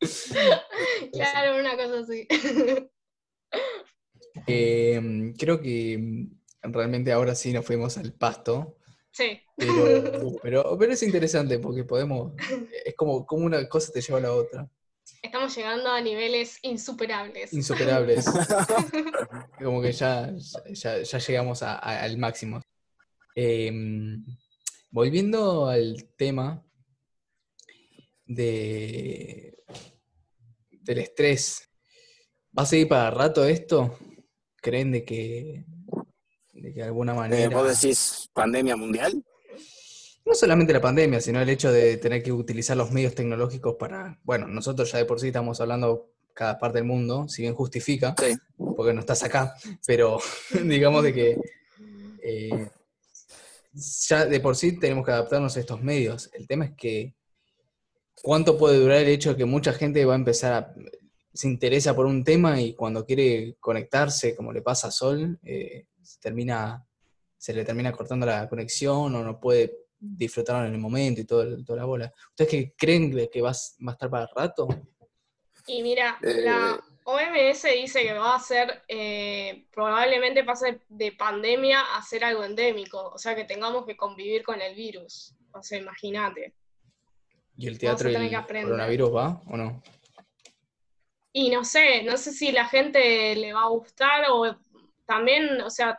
Claro, 1.12 1.56
una 1.58 1.76
cosa 1.76 1.98
así. 2.00 2.26
Eh, 4.46 5.32
creo 5.38 5.60
que 5.60 6.26
realmente 6.62 7.12
ahora 7.12 7.34
sí 7.34 7.52
nos 7.52 7.64
fuimos 7.66 7.98
al 7.98 8.12
pasto, 8.12 8.76
Sí. 9.10 9.40
pero, 9.56 10.36
pero, 10.42 10.78
pero 10.78 10.92
es 10.92 11.02
interesante 11.02 11.58
porque 11.58 11.82
podemos, 11.84 12.32
es 12.84 12.94
como, 12.94 13.26
como 13.26 13.44
una 13.44 13.68
cosa 13.68 13.92
te 13.92 14.00
lleva 14.00 14.18
a 14.18 14.22
la 14.22 14.32
otra, 14.32 14.68
Estamos 15.22 15.54
llegando 15.56 15.90
a 15.90 16.00
niveles 16.00 16.58
insuperables. 16.62 17.52
insuperables. 17.52 18.24
como 19.62 19.82
que 19.82 19.92
ya, 19.92 20.32
ya, 20.70 21.02
ya 21.02 21.18
llegamos 21.18 21.62
a- 21.62 21.74
a- 21.78 22.02
al 22.02 22.16
máximo. 22.18 22.62
Eh, 23.36 23.70
volviendo 24.90 25.68
al 25.68 26.08
tema 26.16 26.64
de, 28.26 29.56
del 30.70 30.98
estrés, 30.98 31.68
¿va 32.56 32.62
a 32.62 32.66
seguir 32.66 32.88
para 32.88 33.10
rato 33.10 33.44
esto? 33.44 33.98
¿Creen 34.56 34.92
de 34.92 35.04
que, 35.04 35.64
de 36.52 36.72
que 36.74 36.80
de 36.80 36.86
alguna 36.86 37.12
Eh, 37.12 37.16
manera... 37.16 37.56
¿Vos 37.56 37.80
decís 37.80 38.28
pandemia 38.32 38.76
mundial? 38.76 39.22
No 40.24 40.34
solamente 40.34 40.72
la 40.72 40.80
pandemia, 40.80 41.20
sino 41.20 41.40
el 41.40 41.48
hecho 41.48 41.72
de 41.72 41.96
tener 41.96 42.22
que 42.22 42.32
utilizar 42.32 42.76
los 42.76 42.92
medios 42.92 43.14
tecnológicos 43.14 43.76
para, 43.78 44.18
bueno, 44.22 44.46
nosotros 44.46 44.92
ya 44.92 44.98
de 44.98 45.04
por 45.04 45.18
sí 45.20 45.28
estamos 45.28 45.60
hablando 45.60 46.12
cada 46.34 46.58
parte 46.58 46.78
del 46.78 46.86
mundo, 46.86 47.28
si 47.28 47.42
bien 47.42 47.54
justifica, 47.54 48.14
Sí. 48.18 48.36
porque 48.76 48.92
no 48.92 49.00
estás 49.00 49.22
acá, 49.22 49.54
pero 49.86 50.18
digamos 50.64 51.02
de 51.02 51.12
que 51.14 51.40
eh, 52.22 52.68
ya 54.08 54.26
de 54.26 54.40
por 54.40 54.56
sí 54.56 54.78
tenemos 54.78 55.04
que 55.04 55.12
adaptarnos 55.12 55.56
a 55.56 55.60
estos 55.60 55.82
medios. 55.82 56.30
El 56.32 56.46
tema 56.46 56.66
es 56.66 56.72
que 56.76 57.14
cuánto 58.22 58.56
puede 58.58 58.78
durar 58.78 58.98
el 58.98 59.08
hecho 59.08 59.30
de 59.30 59.36
que 59.36 59.44
mucha 59.44 59.72
gente 59.72 60.04
va 60.04 60.14
a 60.14 60.16
empezar 60.16 60.52
a, 60.52 60.74
se 61.32 61.48
interesa 61.48 61.94
por 61.94 62.06
un 62.06 62.24
tema 62.24 62.60
y 62.60 62.74
cuando 62.74 63.04
quiere 63.04 63.56
conectarse, 63.60 64.34
como 64.34 64.52
le 64.52 64.62
pasa 64.62 64.88
a 64.88 64.90
Sol, 64.90 65.38
eh, 65.44 65.86
se 66.02 66.20
termina, 66.20 66.86
se 67.38 67.52
le 67.54 67.64
termina 67.64 67.92
cortando 67.92 68.26
la 68.26 68.48
conexión 68.48 69.14
o 69.14 69.24
no 69.24 69.40
puede 69.40 69.79
disfrutarlo 70.00 70.66
en 70.66 70.72
el 70.74 70.80
momento 70.80 71.20
y 71.20 71.24
todo, 71.24 71.42
el- 71.42 71.64
toda 71.64 71.78
la 71.80 71.84
bola. 71.84 72.12
¿Ustedes 72.30 72.50
qué 72.50 72.74
creen 72.76 73.10
de 73.10 73.28
que 73.28 73.42
va, 73.42 73.50
va 73.86 73.90
a 73.90 73.92
estar 73.92 74.10
para 74.10 74.26
rato? 74.34 74.66
Y 75.66 75.82
mira, 75.82 76.18
Eh, 76.22 76.40
la 76.42 76.80
OMS 77.04 77.68
dice 77.74 78.02
que 78.02 78.14
va 78.14 78.34
a 78.34 78.40
ser, 78.40 78.82
eh, 78.88 79.66
probablemente 79.70 80.42
pase 80.42 80.80
de 80.88 81.12
pandemia 81.12 81.96
a 81.96 82.02
ser 82.02 82.24
algo 82.24 82.42
endémico, 82.44 83.08
o 83.10 83.18
sea 83.18 83.34
que 83.36 83.44
tengamos 83.44 83.84
que 83.86 83.96
convivir 83.96 84.42
con 84.42 84.60
el 84.60 84.74
virus. 84.74 85.34
O 85.52 85.62
sea, 85.62 85.78
imagínate. 85.78 86.54
¿Y 87.56 87.66
el 87.68 87.78
teatro 87.78 88.10
y 88.10 88.14
el 88.14 88.44
coronavirus 88.64 89.14
va 89.14 89.42
o 89.46 89.56
no? 89.56 89.82
Y 91.32 91.50
no 91.50 91.62
sé, 91.64 92.02
no 92.02 92.16
sé 92.16 92.32
si 92.32 92.50
la 92.52 92.66
gente 92.66 93.36
le 93.36 93.52
va 93.52 93.62
a 93.64 93.68
gustar 93.68 94.24
o 94.30 94.56
también, 95.06 95.60
o 95.60 95.70
sea, 95.70 95.98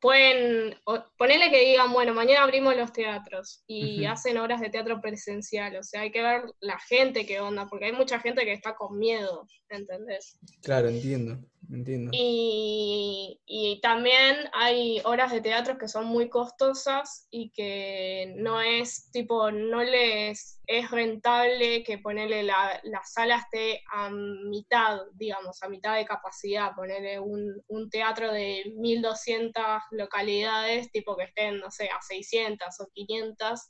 pueden 0.00 0.76
ponerle 1.16 1.50
que 1.50 1.64
digan, 1.64 1.92
bueno, 1.92 2.14
mañana 2.14 2.44
abrimos 2.44 2.76
los 2.76 2.92
teatros 2.92 3.64
y 3.66 4.04
hacen 4.04 4.38
obras 4.38 4.60
de 4.60 4.70
teatro 4.70 5.00
presencial, 5.00 5.76
o 5.76 5.82
sea, 5.82 6.02
hay 6.02 6.12
que 6.12 6.22
ver 6.22 6.42
la 6.60 6.78
gente 6.78 7.26
qué 7.26 7.40
onda, 7.40 7.66
porque 7.68 7.86
hay 7.86 7.92
mucha 7.92 8.20
gente 8.20 8.44
que 8.44 8.52
está 8.52 8.74
con 8.74 8.98
miedo, 8.98 9.46
¿entendés? 9.70 10.38
Claro, 10.62 10.88
entiendo, 10.88 11.38
entiendo. 11.70 12.10
Y, 12.12 13.40
y 13.46 13.80
también 13.80 14.36
hay 14.52 15.00
obras 15.04 15.32
de 15.32 15.40
teatro 15.40 15.78
que 15.78 15.88
son 15.88 16.06
muy 16.06 16.28
costosas 16.28 17.26
y 17.30 17.50
que 17.50 18.34
no 18.36 18.60
es, 18.60 19.10
tipo, 19.10 19.50
no 19.50 19.82
les 19.82 20.60
es 20.66 20.90
rentable 20.90 21.82
que 21.82 21.98
ponerle 21.98 22.42
la, 22.42 22.80
la 22.84 23.02
sala 23.04 23.36
esté 23.36 23.82
a 23.92 24.10
mitad, 24.10 25.00
digamos, 25.14 25.62
a 25.62 25.68
mitad 25.68 25.96
de 25.96 26.04
capacidad, 26.04 26.74
ponerle 26.74 27.18
un, 27.20 27.62
un 27.68 27.90
teatro 27.90 28.32
de 28.32 28.72
1200 28.76 29.64
localidades, 29.92 30.90
tipo 30.90 31.16
que 31.16 31.24
estén, 31.24 31.58
no 31.58 31.70
sé, 31.70 31.88
a 31.88 32.00
600 32.00 32.80
o 32.80 32.88
500, 32.92 33.60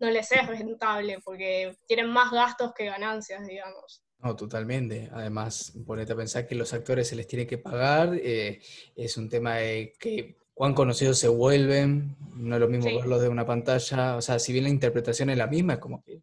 no 0.00 0.10
les 0.10 0.30
es 0.32 0.46
rentable 0.46 1.18
porque 1.24 1.76
tienen 1.86 2.08
más 2.08 2.30
gastos 2.30 2.72
que 2.74 2.86
ganancias, 2.86 3.46
digamos. 3.46 4.02
No, 4.22 4.34
totalmente. 4.34 5.08
Además, 5.12 5.72
ponete 5.86 6.12
a 6.12 6.16
pensar 6.16 6.46
que 6.46 6.54
los 6.54 6.72
actores 6.74 7.08
se 7.08 7.16
les 7.16 7.26
tiene 7.26 7.46
que 7.46 7.58
pagar, 7.58 8.14
eh, 8.14 8.60
es 8.96 9.16
un 9.16 9.28
tema 9.28 9.56
de 9.56 9.92
que 9.98 10.36
cuán 10.54 10.74
conocidos 10.74 11.18
se 11.18 11.28
vuelven, 11.28 12.16
no 12.34 12.56
es 12.56 12.60
lo 12.60 12.68
mismo 12.68 12.88
Sí. 12.90 12.96
verlos 12.96 13.22
de 13.22 13.28
una 13.28 13.46
pantalla, 13.46 14.16
o 14.16 14.20
sea, 14.22 14.38
si 14.40 14.52
bien 14.52 14.64
la 14.64 14.70
interpretación 14.70 15.30
es 15.30 15.38
la 15.38 15.46
misma, 15.46 15.74
es 15.74 15.78
como 15.78 16.02
que... 16.02 16.20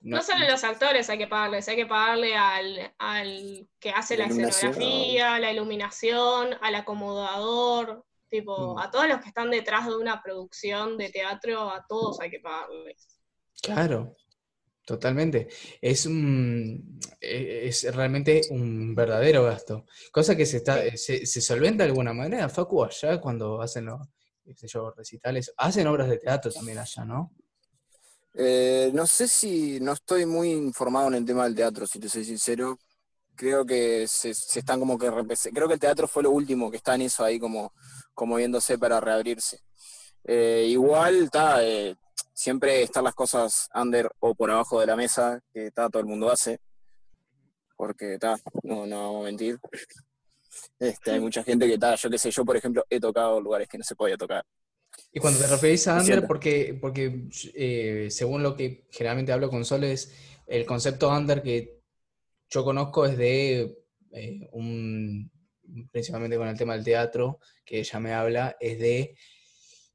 No, 0.00 0.20
solo 0.22 0.46
los 0.46 0.64
actores 0.64 1.08
hay 1.08 1.16
que 1.18 1.28
pagarles, 1.28 1.66
hay 1.68 1.76
que 1.76 1.86
pagarle 1.86 2.36
al, 2.36 2.92
al 2.98 3.68
que 3.78 3.90
hace 3.90 4.16
La 4.18 4.26
escenografía, 4.26 5.38
la 5.38 5.50
iluminación, 5.52 6.56
al 6.60 6.74
acomodador, 6.74 8.04
Tipo, 8.28 8.74
Mm. 8.74 8.78
a 8.80 8.90
todos 8.90 9.06
los 9.06 9.20
que 9.20 9.28
están 9.28 9.48
detrás 9.52 9.86
de 9.86 9.94
una 9.96 10.20
producción 10.20 10.98
de 10.98 11.08
teatro, 11.10 11.70
a 11.70 11.86
todos 11.88 12.18
hay 12.20 12.30
que 12.30 12.40
pagarles. 12.40 13.06
Claro, 13.62 14.16
totalmente. 14.84 15.48
Es 15.80 16.06
un, 16.06 16.98
e- 17.20 17.66
es 17.68 17.94
realmente 17.94 18.42
un 18.50 18.94
verdadero 18.94 19.44
gasto. 19.44 19.86
Cosa 20.12 20.36
que 20.36 20.46
se 20.46 20.58
está, 20.58 20.80
se, 20.96 21.26
se 21.26 21.40
solventa 21.40 21.84
de 21.84 21.90
alguna 21.90 22.12
manera, 22.12 22.48
Facu, 22.48 22.84
allá 22.84 23.20
cuando 23.20 23.60
hacen 23.62 23.86
los, 23.86 24.00
qué 24.44 24.54
sé 24.54 24.68
yo, 24.68 24.90
recitales, 24.92 25.52
hacen 25.56 25.86
obras 25.86 26.08
de 26.08 26.18
teatro 26.18 26.52
también 26.52 26.78
allá, 26.78 27.04
¿no? 27.04 27.32
Eh, 28.36 28.90
no 28.92 29.06
sé 29.06 29.28
si 29.28 29.78
no 29.80 29.92
estoy 29.92 30.26
muy 30.26 30.50
informado 30.50 31.08
en 31.08 31.14
el 31.14 31.24
tema 31.24 31.44
del 31.44 31.54
teatro, 31.54 31.86
si 31.86 31.98
te 32.00 32.08
soy 32.08 32.24
sincero. 32.24 32.78
Creo 33.36 33.64
que 33.66 34.06
se, 34.08 34.34
se 34.34 34.60
están 34.60 34.80
como 34.80 34.98
que 34.98 35.10
Creo 35.52 35.68
que 35.68 35.74
el 35.74 35.80
teatro 35.80 36.08
fue 36.08 36.22
lo 36.22 36.30
último 36.30 36.70
que 36.70 36.76
está 36.78 36.94
en 36.94 37.02
eso 37.02 37.24
ahí 37.24 37.38
como, 37.38 37.72
como 38.14 38.36
viéndose 38.36 38.78
para 38.78 39.00
reabrirse. 39.00 39.60
Eh, 40.24 40.66
igual 40.68 41.24
está, 41.24 41.64
eh, 41.64 41.96
siempre 42.32 42.82
están 42.82 43.04
las 43.04 43.14
cosas 43.14 43.68
under 43.74 44.10
o 44.20 44.34
por 44.34 44.50
abajo 44.50 44.80
de 44.80 44.86
la 44.86 44.96
mesa 44.96 45.40
que 45.52 45.70
todo 45.70 46.00
el 46.00 46.06
mundo 46.06 46.30
hace. 46.30 46.58
Porque 47.76 48.14
está, 48.14 48.36
no, 48.62 48.86
no 48.86 49.02
vamos 49.02 49.22
a 49.22 49.24
mentir. 49.24 49.58
Este, 50.78 51.12
hay 51.12 51.20
mucha 51.20 51.42
gente 51.42 51.66
que 51.66 51.74
está, 51.74 51.94
yo 51.96 52.10
qué 52.10 52.18
sé, 52.18 52.30
yo 52.30 52.44
por 52.44 52.56
ejemplo 52.56 52.84
he 52.88 53.00
tocado 53.00 53.40
lugares 53.40 53.68
que 53.68 53.78
no 53.78 53.84
se 53.84 53.96
podía 53.96 54.16
tocar. 54.16 54.44
Y 55.12 55.20
cuando 55.20 55.40
te 55.40 55.46
referís 55.48 55.86
a 55.88 55.98
under, 55.98 56.26
porque, 56.26 56.78
porque 56.80 57.28
eh, 57.54 58.08
según 58.10 58.42
lo 58.42 58.54
que 58.56 58.86
generalmente 58.90 59.32
hablo 59.32 59.50
con 59.50 59.64
Sol, 59.64 59.84
es 59.84 60.12
el 60.46 60.64
concepto 60.64 61.10
under 61.10 61.42
que 61.42 61.80
yo 62.48 62.64
conozco 62.64 63.04
es 63.06 63.16
de 63.16 63.76
eh, 64.12 64.48
un, 64.52 65.30
principalmente 65.90 66.36
con 66.36 66.48
el 66.48 66.56
tema 66.56 66.74
del 66.74 66.84
teatro, 66.84 67.40
que 67.64 67.80
ella 67.80 68.00
me 68.00 68.12
habla, 68.12 68.56
es 68.60 68.78
de 68.78 69.16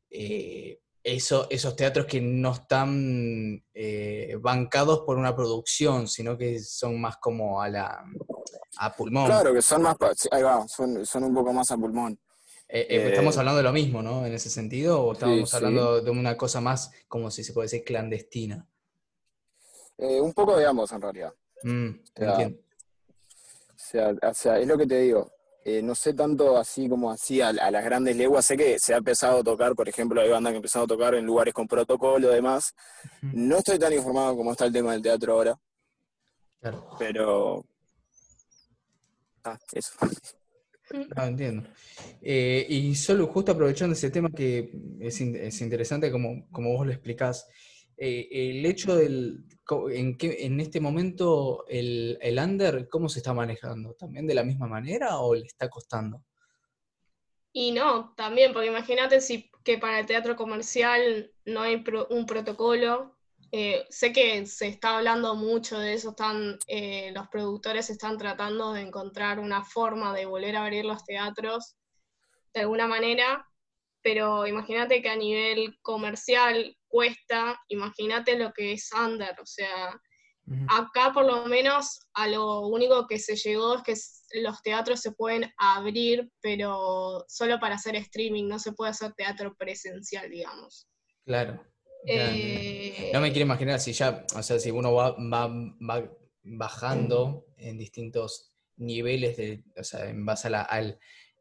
eh, 0.10 0.80
eso, 1.04 1.48
esos 1.50 1.76
teatros 1.76 2.06
que 2.06 2.22
no 2.22 2.52
están 2.52 3.64
eh, 3.74 4.38
bancados 4.40 5.02
por 5.06 5.18
una 5.18 5.36
producción, 5.36 6.08
sino 6.08 6.38
que 6.38 6.60
son 6.60 7.00
más 7.00 7.18
como 7.18 7.62
a 7.62 7.70
la 7.70 8.04
a 8.78 8.96
pulmón. 8.96 9.26
Claro, 9.26 9.54
que 9.54 9.62
son 9.62 9.82
más, 9.82 9.96
ahí 10.32 10.44
va, 10.44 10.68
son, 10.68 11.06
son 11.06 11.24
un 11.24 11.34
poco 11.34 11.54
más 11.54 11.72
a 11.72 11.78
pulmón. 11.78 12.20
Eh, 12.68 12.86
eh, 12.90 13.08
¿Estamos 13.10 13.36
hablando 13.38 13.58
de 13.58 13.64
lo 13.64 13.72
mismo, 13.72 14.02
¿no? 14.02 14.26
En 14.26 14.34
ese 14.34 14.50
sentido, 14.50 15.04
o 15.04 15.14
estamos 15.14 15.50
sí. 15.50 15.56
hablando 15.56 16.02
de 16.02 16.12
una 16.12 16.38
cosa 16.38 16.62
más, 16.62 16.92
como 17.08 17.32
si 17.32 17.44
se 17.44 17.54
puede 17.54 17.66
decir, 17.66 17.84
clandestina? 17.84 18.68
Un 19.98 20.34
poco 20.34 20.56
de 20.56 20.66
ambos 20.66 20.92
en 20.92 21.02
realidad. 21.02 21.34
Mm, 21.64 21.90
sea, 22.16 22.32
entiendo. 22.32 22.60
O 22.60 23.74
sea, 23.76 24.14
o 24.22 24.34
sea, 24.34 24.60
es 24.60 24.68
lo 24.68 24.78
que 24.78 24.86
te 24.86 25.02
digo. 25.02 25.32
Eh, 25.66 25.82
no 25.82 25.94
sé 25.94 26.14
tanto 26.14 26.58
así 26.58 26.88
como 26.88 27.12
así 27.12 27.42
a, 27.42 27.50
a 27.50 27.72
las 27.72 27.84
grandes 27.84 28.16
leguas. 28.16 28.46
Sé 28.46 28.56
que 28.58 28.80
se 28.80 28.94
ha 28.94 28.98
empezado 28.98 29.40
a 29.40 29.44
tocar, 29.44 29.76
por 29.76 29.88
ejemplo, 29.90 30.22
hay 30.22 30.30
bandas 30.30 30.52
que 30.52 30.56
han 30.56 30.58
empezado 30.58 30.86
a 30.86 30.88
tocar 30.88 31.16
en 31.16 31.26
lugares 31.26 31.54
con 31.54 31.68
protocolo 31.68 32.32
y 32.32 32.36
demás. 32.36 32.74
No 33.22 33.58
estoy 33.58 33.78
tan 33.78 33.94
informado 33.94 34.36
como 34.38 34.52
está 34.52 34.66
el 34.66 34.74
tema 34.74 34.94
del 34.94 35.02
teatro 35.02 35.34
ahora, 35.34 35.60
Claro, 36.62 36.90
pero. 36.98 37.66
Ah, 39.44 39.58
eso. 39.74 39.92
Ah, 41.16 41.28
entiendo. 41.28 41.70
Eh, 42.20 42.66
y 42.68 42.96
solo 42.96 43.28
justo 43.28 43.52
aprovechando 43.52 43.94
ese 43.94 44.10
tema 44.10 44.28
que 44.36 44.72
es, 45.00 45.22
in- 45.22 45.36
es 45.36 45.62
interesante 45.62 46.12
como, 46.12 46.48
como 46.52 46.74
vos 46.76 46.84
lo 46.88 46.92
explicás, 46.92 47.46
eh, 48.00 48.28
el 48.32 48.66
hecho 48.66 48.96
del, 48.96 49.46
en, 49.92 50.18
qué, 50.18 50.38
en 50.46 50.60
este 50.60 50.80
momento 50.80 51.66
el, 51.68 52.18
el 52.22 52.40
under, 52.40 52.88
¿cómo 52.90 53.10
se 53.10 53.20
está 53.20 53.34
manejando? 53.34 53.94
¿También 53.96 54.28
de 54.28 54.36
la 54.36 54.44
misma 54.44 54.68
manera 54.68 55.20
o 55.20 55.36
le 55.36 55.46
está 55.46 55.70
costando? 55.70 56.24
Y 57.52 57.72
no, 57.72 58.14
también, 58.16 58.54
porque 58.54 58.68
imagínate 58.70 59.22
si 59.22 59.52
que 59.64 59.78
para 59.78 60.00
el 60.00 60.06
teatro 60.06 60.36
comercial 60.36 61.32
no 61.46 61.62
hay 61.62 61.78
pro- 61.84 62.08
un 62.10 62.26
protocolo. 62.26 63.18
Eh, 63.52 63.86
sé 63.90 64.14
que 64.14 64.46
se 64.46 64.68
está 64.68 64.98
hablando 64.98 65.36
mucho 65.36 65.80
de 65.80 65.94
eso, 65.94 66.12
están, 66.12 66.58
eh, 66.68 67.12
los 67.14 67.28
productores 67.30 67.90
están 67.90 68.18
tratando 68.18 68.74
de 68.74 68.82
encontrar 68.82 69.40
una 69.40 69.64
forma 69.64 70.14
de 70.14 70.26
volver 70.28 70.56
a 70.56 70.64
abrir 70.66 70.86
los 70.86 71.04
teatros 71.04 71.76
de 72.54 72.62
alguna 72.62 72.88
manera, 72.88 73.49
pero 74.02 74.48
imagínate 74.48 75.02
que 75.02 75.10
a 75.10 75.16
nivel 75.16 75.78
comercial 75.82 76.76
cuesta, 76.88 77.60
imagínate 77.68 78.38
lo 78.38 78.52
que 78.54 78.74
es 78.74 78.90
under, 78.94 79.36
o 79.42 79.46
sea. 79.46 80.00
Acá 80.68 81.12
por 81.14 81.26
lo 81.26 81.46
menos 81.46 82.08
a 82.16 82.28
lo 82.28 82.62
único 82.68 83.06
que 83.06 83.20
se 83.20 83.36
llegó 83.36 83.76
es 83.76 83.84
que 84.32 84.40
los 84.42 84.60
teatros 84.64 85.00
se 85.00 85.12
pueden 85.12 85.46
abrir, 85.58 86.28
pero 86.42 87.24
solo 87.28 87.60
para 87.60 87.76
hacer 87.76 87.96
streaming, 87.98 88.48
no 88.48 88.58
se 88.58 88.72
puede 88.72 88.90
hacer 88.90 89.14
teatro 89.14 89.56
presencial, 89.56 90.28
digamos. 90.28 90.88
Claro. 91.24 91.64
Eh, 92.08 93.12
No 93.14 93.22
me 93.22 93.30
quiero 93.32 93.46
imaginar 93.46 93.80
si 93.80 93.94
ya, 93.94 94.26
o 94.36 94.42
sea, 94.42 94.58
si 94.60 94.72
uno 94.72 94.92
va, 94.94 95.12
va, 95.12 95.48
va 95.48 96.10
bajando 96.42 97.46
en 97.58 97.78
distintos 97.78 98.52
niveles, 98.78 99.38
de, 99.38 99.64
o 99.78 99.84
sea, 99.84 100.10
en 100.10 100.26
base 100.26 100.48
a 100.48 100.52
la, 100.52 100.62
al- 100.64 100.98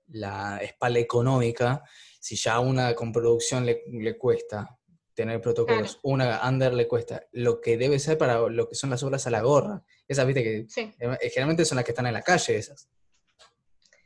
la 0.09 0.59
espalda 0.63 0.99
económica, 1.01 1.83
si 2.21 2.37
ya 2.37 2.61
una 2.61 2.95
con 2.95 3.13
producción 3.13 3.65
le, 3.67 3.83
le 3.91 4.17
cuesta 4.19 4.75
tener 5.15 5.41
protocolos, 5.41 5.97
Claro. 5.97 6.01
una 6.05 6.49
under 6.49 6.73
le 6.75 6.87
cuesta, 6.87 7.25
lo 7.33 7.61
que 7.61 7.77
debe 7.77 7.99
ser 7.99 8.17
para 8.17 8.39
lo 8.49 8.69
que 8.69 8.75
son 8.77 8.91
las 8.91 9.03
obras 9.03 9.27
a 9.27 9.31
la 9.31 9.41
gorra. 9.43 9.83
Esas, 10.07 10.27
viste, 10.27 10.43
que 10.45 10.65
sí. 10.69 10.93
eh, 11.01 11.31
generalmente 11.31 11.65
son 11.65 11.77
las 11.77 11.85
que 11.85 11.91
están 11.91 12.07
en 12.07 12.13
la 12.15 12.23
calle, 12.23 12.57
esas. 12.57 12.89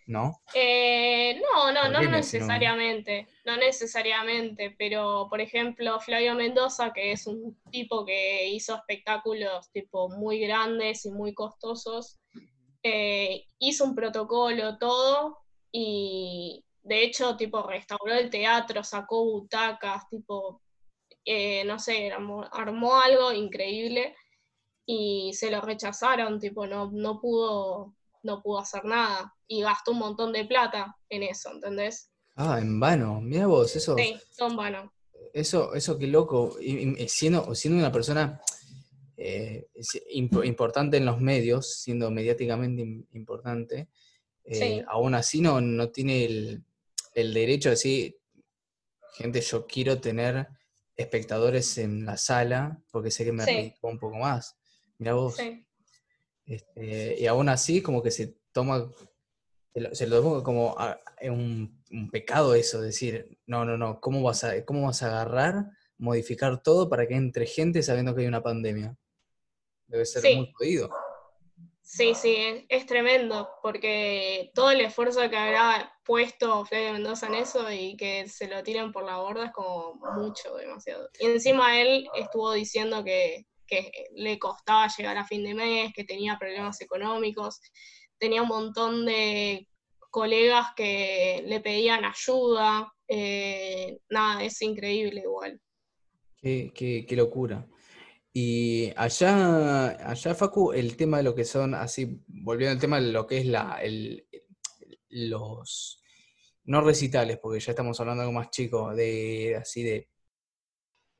¿No? 0.07 0.43
Eh, 0.53 1.41
no, 1.41 1.71
no, 1.73 1.88
no 1.88 2.01
necesariamente, 2.11 3.29
no 3.45 3.57
necesariamente, 3.57 4.75
pero 4.77 5.29
por 5.31 5.41
ejemplo 5.41 6.01
Flavio 6.01 6.35
Mendoza, 6.35 6.93
que 6.93 7.12
es 7.12 7.27
un 7.29 7.57
tipo 7.71 8.05
que 8.05 8.49
hizo 8.49 8.75
espectáculos 8.75 9.71
tipo 9.71 10.09
muy 10.09 10.41
grandes 10.41 11.07
y 11.07 11.12
muy 11.12 11.33
costosos, 11.35 12.19
eh, 12.83 13.45
hizo 13.61 13.85
un 13.85 13.95
protocolo, 13.95 14.77
todo, 14.79 15.38
y 15.72 16.64
de 16.82 17.02
hecho 17.04 17.37
tipo 17.37 17.62
restauró 17.66 18.12
el 18.14 18.28
teatro, 18.30 18.85
sacó 18.85 19.24
butacas, 19.24 20.08
tipo, 20.08 20.61
eh, 21.24 21.64
no 21.64 21.78
sé, 21.78 22.12
armó, 22.12 22.44
armó 22.52 22.96
algo 22.96 23.32
increíble 23.32 24.14
y 24.87 25.32
se 25.35 25.50
lo 25.50 25.61
rechazaron, 25.61 26.38
tipo, 26.38 26.66
no, 26.66 26.90
no 26.92 27.20
pudo, 27.20 27.94
no 28.22 28.42
pudo 28.42 28.58
hacer 28.58 28.85
nada 28.85 29.35
y 29.46 29.62
gastó 29.62 29.92
un 29.92 29.98
montón 29.98 30.32
de 30.32 30.44
plata 30.44 30.96
en 31.08 31.22
eso, 31.22 31.50
¿entendés? 31.52 32.11
Ah, 32.37 32.58
en 32.61 32.80
vano. 32.80 33.20
Mira 33.20 33.46
vos, 33.46 33.74
eso. 33.76 33.96
Sí, 33.96 34.16
son 34.30 34.56
vanos. 34.56 34.90
Eso, 35.32 35.74
eso 35.74 35.98
qué 35.98 36.06
loco. 36.06 36.56
Y- 36.61 37.00
y 37.02 37.08
siendo, 37.08 37.54
siendo 37.54 37.78
una 37.78 37.92
persona 37.92 38.40
eh, 39.16 39.68
imp- 40.14 40.44
importante 40.46 40.96
en 40.96 41.04
los 41.06 41.20
medios, 41.20 41.74
siendo 41.80 42.11
mediáticamente 42.11 42.82
im- 42.82 43.06
importante, 43.12 43.88
eh, 44.44 44.55
Sí. 44.55 44.85
aún 44.88 45.14
así 45.14 45.40
no, 45.40 45.61
no 45.61 45.90
tiene 45.90 46.24
el, 46.24 46.64
el 47.14 47.35
derecho 47.35 47.68
de 47.68 47.74
decir, 47.74 48.18
gente, 49.14 49.40
yo 49.40 49.66
quiero 49.66 50.00
tener 50.00 50.48
espectadores 50.96 51.78
en 51.78 52.05
la 52.05 52.16
sala 52.16 52.83
porque 52.90 53.11
sé 53.11 53.24
que 53.24 53.33
me 53.33 53.44
Sí. 53.44 53.74
un 53.83 53.98
poco 53.98 54.16
más. 54.18 54.57
Mira 54.98 55.14
vos. 55.14 55.37
Sí, 55.37 55.66
Este, 56.44 57.20
y 57.20 57.26
aún 57.26 57.48
así, 57.48 57.81
como 57.83 58.02
que 58.02 58.11
se 58.11 58.37
toma, 58.52 58.90
se 59.92 60.07
lo, 60.07 60.20
toma 60.22 60.42
como 60.42 60.78
a- 60.78 60.92
a 61.20 61.31
un, 61.31 61.83
un 61.90 62.11
pecado 62.11 62.55
eso, 62.55 62.81
decir, 62.81 63.38
no, 63.46 63.64
no, 63.64 63.76
no, 63.78 64.00
¿cómo 64.00 64.22
vas, 64.22 64.42
a, 64.44 64.64
¿cómo 64.64 64.87
vas 64.87 65.02
a 65.02 65.07
agarrar, 65.07 65.70
modificar 65.98 66.62
todo 66.62 66.88
para 66.88 67.07
que 67.07 67.14
entre 67.14 67.46
gente 67.46 67.83
sabiendo 67.83 68.14
que 68.14 68.22
hay 68.22 68.26
una 68.26 68.42
pandemia? 68.42 68.96
Debe 69.87 70.05
ser 70.05 70.22
Sí. 70.22 70.35
muy 70.35 70.52
jodido. 70.52 70.90
Sí, 71.83 72.14
sí, 72.14 72.64
es, 72.68 72.87
tremendo 72.87 73.49
porque 73.62 74.51
todo 74.55 74.71
el 74.71 74.81
esfuerzo 74.81 75.29
que 75.29 75.37
habrá 75.37 75.92
puesto 76.05 76.64
Flavio 76.64 76.92
Mendoza 76.95 77.27
en 77.27 77.35
eso 77.35 77.71
y 77.71 77.97
que 77.97 78.29
se 78.29 78.49
lo 78.49 78.62
tiren 78.62 78.92
por 78.92 79.05
la 79.05 79.18
borda 79.18 79.47
es 79.47 79.53
como 79.53 79.95
mucho, 80.14 80.55
demasiado. 80.57 81.09
Y 81.21 81.27
encima 81.27 81.81
él 81.81 82.09
estuvo 82.17 82.52
diciendo 82.52 83.04
que, 83.04 83.46
que 83.67 83.90
le 84.15 84.38
costaba 84.38 84.88
llegar 84.96 85.17
a 85.19 85.27
fin 85.27 85.44
de 85.44 85.54
mes, 85.54 85.92
que 85.94 86.04
tenía 86.04 86.38
problemas 86.38 86.81
económicos, 86.81 87.61
tenía 88.19 88.42
un 88.42 88.48
montón 88.48 89.04
de 89.04 89.69
colegas 90.11 90.69
que 90.77 91.42
le 91.46 91.61
pedían 91.61 92.04
ayuda, 92.04 92.92
eh, 93.09 93.98
nada, 94.11 94.44
es 94.44 94.61
increíble 94.63 95.23
igual. 95.23 95.61
Qué, 96.37 96.73
qué- 96.75 97.06
qué 97.06 97.17
locura. 97.17 97.67
Y 98.35 98.92
allá, 98.96 99.88
allá, 100.10 100.35
Facu, 100.35 100.72
el 100.72 100.96
tema 100.96 101.18
de 101.18 101.22
lo 101.24 101.35
que 101.35 101.44
son, 101.44 101.74
así, 101.74 102.22
volviendo 102.28 102.72
al 102.72 102.80
tema 102.80 103.00
de 103.00 103.12
lo 103.12 103.26
que 103.26 103.38
es 103.38 103.46
la, 103.46 103.78
el, 103.83 104.26
los, 105.10 106.02
no 106.64 106.80
recitales, 106.83 107.38
porque 107.38 107.60
ya 107.60 107.72
estamos 107.72 108.00
hablando 108.00 108.22
de 108.22 108.28
algo 108.28 108.38
más 108.40 108.50
chico, 108.50 108.94
de 108.94 109.56
así 109.60 109.83
de, 109.83 110.08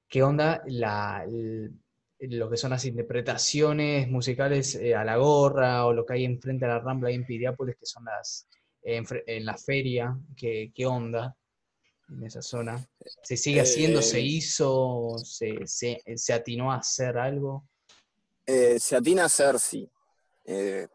¿qué 0.08 0.22
onda 0.22 0.62
la, 0.66 1.24
el- 1.26 1.78
lo 2.20 2.48
que 2.50 2.56
son 2.56 2.70
las 2.70 2.84
interpretaciones 2.84 4.08
musicales 4.08 4.76
eh, 4.76 4.94
a 4.94 5.04
la 5.04 5.16
gorra 5.16 5.86
o 5.86 5.92
lo 5.92 6.06
que 6.06 6.14
hay 6.14 6.24
enfrente 6.24 6.64
a 6.64 6.68
la 6.68 6.78
Rambla 6.80 7.08
ahí 7.08 7.16
en 7.16 7.26
Piriápolis, 7.26 7.76
que 7.76 7.86
son 7.86 8.04
las, 8.04 8.46
en, 8.82 9.04
fre- 9.04 9.24
en 9.26 9.44
la 9.44 9.56
feria, 9.56 10.16
¿qué, 10.36 10.70
qué 10.74 10.86
onda? 10.86 11.36
En 12.16 12.24
esa 12.24 12.42
zona? 12.42 12.84
¿Se 13.22 13.36
sigue 13.36 13.60
haciendo? 13.60 14.02
¿Se 14.02 14.18
Eh, 14.18 14.22
hizo? 14.22 15.16
¿Se, 15.24 15.66
se, 15.66 16.02
se 16.16 16.32
atinó 16.32 16.72
a 16.72 16.76
hacer 16.76 17.18
algo? 17.18 17.64
Eh, 18.46 18.78
se 18.78 18.96
atina 18.96 19.22
a 19.22 19.26
hacer, 19.26 19.58
sí. 19.58 19.88
Eh, 20.44 20.88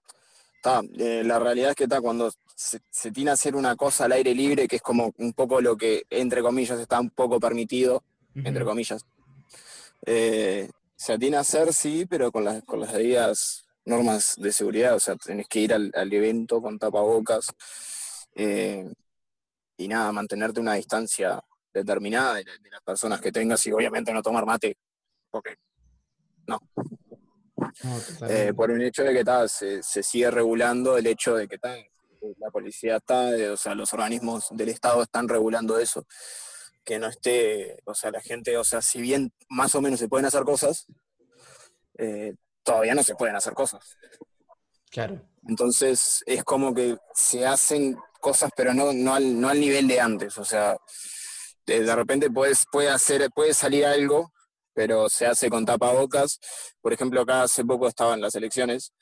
ta, 0.61 0.81
eh, 0.97 1.23
la 1.25 1.39
realidad 1.39 1.71
es 1.71 1.75
que 1.75 1.83
está 1.85 2.01
cuando 2.01 2.31
se, 2.55 2.79
se 2.89 3.09
atina 3.09 3.31
a 3.31 3.33
hacer 3.35 3.55
una 3.55 3.75
cosa 3.75 4.05
al 4.05 4.11
aire 4.13 4.33
libre, 4.35 4.67
que 4.67 4.77
es 4.77 4.81
como 4.81 5.13
un 5.17 5.33
poco 5.33 5.61
lo 5.61 5.75
que, 5.77 6.03
entre 6.09 6.41
comillas, 6.41 6.79
está 6.79 6.99
un 6.99 7.09
poco 7.09 7.39
permitido, 7.39 8.03
entre 8.35 8.65
comillas. 8.65 9.05
Se 10.05 11.13
atina 11.13 11.37
a 11.37 11.41
hacer, 11.41 11.73
sí, 11.73 12.05
pero 12.09 12.31
con 12.31 12.43
las, 12.43 12.63
con 12.63 12.79
las 12.79 12.91
debidas 12.91 13.67
normas 13.85 14.35
de 14.37 14.51
seguridad, 14.51 14.95
o 14.95 14.99
sea, 14.99 15.15
tenés 15.15 15.47
que 15.47 15.59
ir 15.59 15.73
al, 15.73 15.91
al 15.95 16.11
evento 16.11 16.61
con 16.61 16.77
tapabocas 16.79 17.47
eh, 18.35 18.91
y 19.77 19.87
nada, 19.87 20.11
mantenerte 20.11 20.59
una 20.59 20.73
distancia 20.73 21.39
determinada 21.73 22.35
de, 22.35 22.43
de 22.43 22.69
las 22.69 22.81
personas 22.81 23.21
que 23.21 23.31
tengas 23.31 23.65
y 23.67 23.71
obviamente 23.71 24.11
no 24.11 24.21
tomar 24.21 24.45
mate, 24.45 24.77
porque 25.29 25.55
No, 26.47 26.59
eh, 28.29 28.53
por 28.55 28.71
un 28.71 28.81
hecho 28.81 29.03
de 29.03 29.13
que 29.13 29.23
ta, 29.23 29.47
se, 29.47 29.83
se 29.83 30.03
sigue 30.03 30.31
regulando 30.31 30.97
el 30.97 31.07
hecho 31.07 31.35
de 31.35 31.47
que 31.47 31.57
ta, 31.57 31.75
la 32.37 32.49
policía 32.51 32.97
está, 32.97 33.35
eh, 33.35 33.49
o 33.49 33.57
sea, 33.57 33.75
los 33.75 33.93
organismos 33.93 34.47
del 34.51 34.69
Estado 34.69 35.03
están 35.03 35.27
regulando 35.27 35.77
eso, 35.77 36.05
que 36.83 36.99
no 36.99 37.07
esté, 37.07 37.79
o 37.85 37.93
sea, 37.93 38.11
la 38.11 38.21
gente, 38.21 38.57
o 38.57 38.63
sea, 38.63 38.81
si 38.81 39.01
bien 39.01 39.31
más 39.49 39.75
o 39.75 39.81
menos 39.81 39.99
se 39.99 40.07
pueden 40.07 40.25
hacer 40.25 40.43
cosas, 40.43 40.87
eh, 41.97 42.35
todavía 42.63 42.95
no 42.95 43.03
se 43.03 43.15
pueden 43.15 43.35
hacer 43.35 43.53
cosas. 43.53 43.97
Claro. 44.89 45.21
Entonces 45.47 46.23
es 46.25 46.43
como 46.43 46.73
que 46.73 46.97
se 47.13 47.45
hacen 47.45 47.97
cosas, 48.19 48.51
pero 48.55 48.73
no, 48.73 48.93
no, 48.93 49.15
al, 49.15 49.39
no 49.39 49.49
al 49.49 49.59
nivel 49.59 49.87
de 49.87 49.99
antes, 49.99 50.37
o 50.37 50.45
sea, 50.45 50.77
de, 51.65 51.83
de 51.83 51.95
repente 51.95 52.29
puedes, 52.29 52.65
puede, 52.71 52.89
hacer, 52.89 53.29
puede 53.31 53.53
salir 53.53 53.85
algo, 53.85 54.31
pero 54.73 55.09
se 55.09 55.25
hace 55.25 55.49
con 55.49 55.65
tapabocas. 55.65 56.39
Por 56.81 56.93
ejemplo, 56.93 57.21
acá 57.21 57.43
hace 57.43 57.65
poco 57.65 57.87
estaban 57.87 58.21
las 58.21 58.35
elecciones 58.35 58.93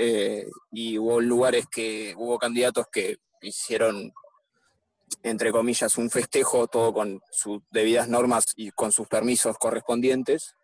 eh, 0.00 0.46
y 0.70 0.96
hubo 0.96 1.20
lugares 1.20 1.66
que, 1.66 2.14
hubo 2.16 2.38
candidatos 2.38 2.86
que 2.90 3.18
hicieron, 3.42 4.12
entre 5.24 5.50
comillas, 5.50 5.98
un 5.98 6.08
festejo, 6.08 6.68
todo 6.68 6.92
con 6.92 7.20
sus 7.32 7.60
debidas 7.72 8.08
normas 8.08 8.44
y 8.54 8.70
con 8.70 8.92
sus 8.92 9.08
permisos 9.08 9.58
correspondientes. 9.58 10.54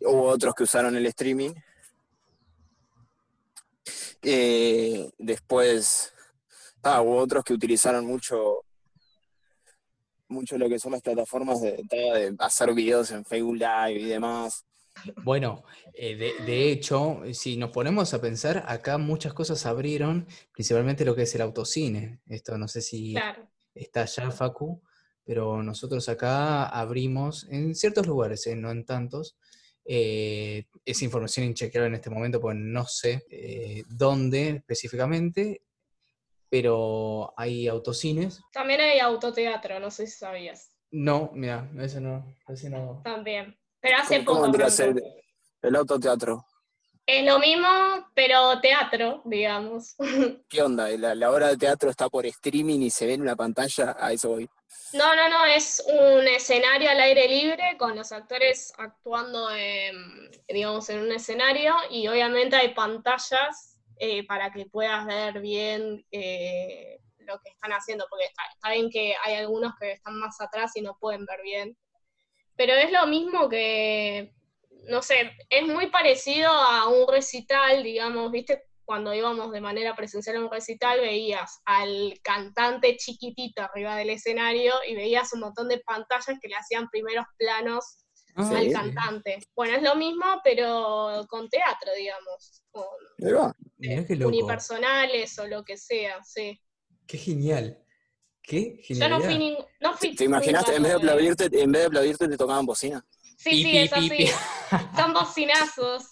Hubo 0.00 0.22
otros 0.22 0.54
que 0.54 0.62
usaron 0.62 0.96
el 0.96 1.04
streaming. 1.04 1.52
Eh, 4.22 5.10
después, 5.18 6.12
ah, 6.82 7.02
hubo 7.02 7.16
otros 7.16 7.44
que 7.44 7.54
utilizaron 7.54 8.04
mucho, 8.06 8.62
mucho 10.28 10.58
lo 10.58 10.68
que 10.68 10.78
son 10.78 10.92
las 10.92 11.02
plataformas 11.02 11.60
de, 11.60 11.76
de 11.90 12.34
hacer 12.38 12.72
videos 12.74 13.10
en 13.12 13.24
Facebook 13.24 13.56
Live 13.56 14.00
y 14.00 14.04
demás. 14.04 14.64
Bueno, 15.24 15.62
eh, 15.92 16.16
de, 16.16 16.32
de 16.46 16.70
hecho, 16.72 17.20
si 17.32 17.56
nos 17.56 17.70
ponemos 17.70 18.14
a 18.14 18.20
pensar, 18.20 18.64
acá 18.66 18.96
muchas 18.98 19.34
cosas 19.34 19.66
abrieron, 19.66 20.26
principalmente 20.52 21.04
lo 21.04 21.14
que 21.14 21.22
es 21.22 21.34
el 21.34 21.42
autocine. 21.42 22.20
Esto 22.28 22.56
no 22.56 22.66
sé 22.66 22.80
si 22.80 23.12
Claro. 23.12 23.46
está 23.74 24.06
ya, 24.06 24.30
Facu, 24.30 24.82
pero 25.24 25.62
nosotros 25.62 26.08
acá 26.08 26.66
abrimos 26.66 27.46
en 27.50 27.74
ciertos 27.74 28.06
lugares, 28.06 28.46
eh, 28.46 28.56
no 28.56 28.70
en 28.70 28.84
tantos. 28.86 29.36
Eh, 29.88 30.64
esa 30.84 31.04
información 31.04 31.46
inchequeable 31.46 31.88
en 31.88 31.94
este 31.94 32.10
momento, 32.10 32.40
pues 32.40 32.56
no 32.56 32.84
sé 32.86 33.24
eh, 33.30 33.84
dónde 33.88 34.48
específicamente, 34.48 35.62
pero 36.48 37.32
hay 37.36 37.68
autocines. 37.68 38.40
También 38.52 38.80
hay 38.80 38.98
autoteatro, 38.98 39.78
no 39.78 39.90
sé 39.90 40.06
si 40.06 40.18
sabías. 40.18 40.70
No, 40.90 41.30
mira, 41.34 41.70
eso 41.78 42.00
no, 42.00 42.36
ese 42.48 42.70
no. 42.70 43.00
También. 43.04 43.56
Pero 43.80 43.98
hace 43.98 44.24
¿Cómo, 44.24 44.40
cómo 44.40 44.52
poco. 44.52 44.64
el 45.62 45.76
autoteatro? 45.76 46.44
Es 47.06 47.24
lo 47.24 47.38
mismo, 47.38 47.68
pero 48.14 48.60
teatro, 48.60 49.22
digamos. 49.24 49.94
¿Qué 50.48 50.60
onda? 50.60 50.88
¿La, 50.88 51.14
la 51.14 51.30
obra 51.30 51.48
de 51.48 51.56
teatro 51.56 51.88
está 51.88 52.08
por 52.08 52.26
streaming 52.26 52.80
y 52.80 52.90
se 52.90 53.06
ve 53.06 53.14
en 53.14 53.22
una 53.22 53.36
pantalla? 53.36 53.96
A 53.98 54.12
eso 54.12 54.30
voy. 54.30 54.50
No, 54.92 55.14
no, 55.14 55.28
no, 55.28 55.44
es 55.44 55.84
un 55.86 56.26
escenario 56.26 56.90
al 56.90 57.00
aire 57.00 57.28
libre 57.28 57.76
con 57.78 57.94
los 57.94 58.10
actores 58.10 58.72
actuando, 58.76 59.50
en, 59.54 60.30
digamos, 60.48 60.88
en 60.90 61.00
un 61.00 61.12
escenario 61.12 61.74
y 61.90 62.08
obviamente 62.08 62.56
hay 62.56 62.74
pantallas 62.74 63.78
eh, 63.98 64.26
para 64.26 64.50
que 64.52 64.66
puedas 64.66 65.06
ver 65.06 65.40
bien 65.40 66.04
eh, 66.10 66.98
lo 67.18 67.38
que 67.40 67.50
están 67.50 67.72
haciendo, 67.72 68.06
porque 68.10 68.24
está, 68.24 68.42
está 68.52 68.70
bien 68.70 68.90
que 68.90 69.14
hay 69.24 69.34
algunos 69.34 69.74
que 69.78 69.92
están 69.92 70.18
más 70.18 70.40
atrás 70.40 70.72
y 70.76 70.82
no 70.82 70.96
pueden 70.98 71.24
ver 71.24 71.40
bien, 71.42 71.76
pero 72.56 72.74
es 72.74 72.90
lo 72.90 73.06
mismo 73.06 73.48
que, 73.48 74.32
no 74.88 75.02
sé, 75.02 75.32
es 75.50 75.66
muy 75.66 75.88
parecido 75.88 76.50
a 76.50 76.88
un 76.88 77.06
recital, 77.08 77.82
digamos, 77.82 78.30
¿viste? 78.30 78.64
Cuando 78.84 79.12
íbamos 79.12 79.50
de 79.50 79.60
manera 79.60 79.96
presencial 79.96 80.36
a 80.36 80.40
un 80.40 80.50
recital, 80.50 81.00
veías 81.00 81.60
al 81.64 82.18
cantante 82.22 82.96
chiquitito 82.96 83.62
arriba 83.62 83.96
del 83.96 84.10
escenario 84.10 84.74
y 84.88 84.94
veías 84.94 85.32
un 85.32 85.40
montón 85.40 85.68
de 85.68 85.78
pantallas 85.80 86.38
que 86.40 86.48
le 86.48 86.54
hacían 86.56 86.88
primeros 86.88 87.26
planos 87.36 88.02
Ah, 88.38 88.50
al 88.54 88.66
Sí. 88.66 88.72
cantante. 88.72 89.38
Bueno, 89.56 89.76
es 89.78 89.82
lo 89.82 89.94
mismo, 89.94 90.26
pero 90.44 91.24
con 91.26 91.48
teatro, 91.48 91.90
digamos, 91.96 92.62
con 92.70 92.84
Ahí 93.24 93.32
va. 93.32 93.56
Mirá 93.78 94.04
qué 94.04 94.14
loco. 94.14 94.28
unipersonales 94.28 95.38
o 95.38 95.46
lo 95.46 95.64
que 95.64 95.78
sea, 95.78 96.22
sí. 96.22 96.60
Qué 97.06 97.16
genial. 97.16 97.82
Qué 98.42 98.76
Yo 98.76 98.84
genialidad. 98.88 99.18
no 99.18 99.24
fui, 99.24 99.56
no 99.80 99.94
fui 99.96 100.14
¿Te 100.14 100.24
imaginaste? 100.24 100.76
En 100.76 100.82
vez 100.82 100.92
de 100.92 100.96
aplaudirte, 100.98 101.44
en 101.46 101.72
vez 101.72 101.80
de 101.80 101.86
aplaudirte 101.86 102.28
te 102.28 102.36
tocaban 102.36 102.66
bocina. 102.66 103.02
Sí, 103.46 103.50
Pi, 103.50 103.62
sí, 103.62 103.70
pi, 103.70 103.78
es 103.78 103.90
pi, 103.92 103.98
así. 103.98 104.08
pi. 104.10 104.26
Son 105.00 105.12
bocinazos. 105.12 106.04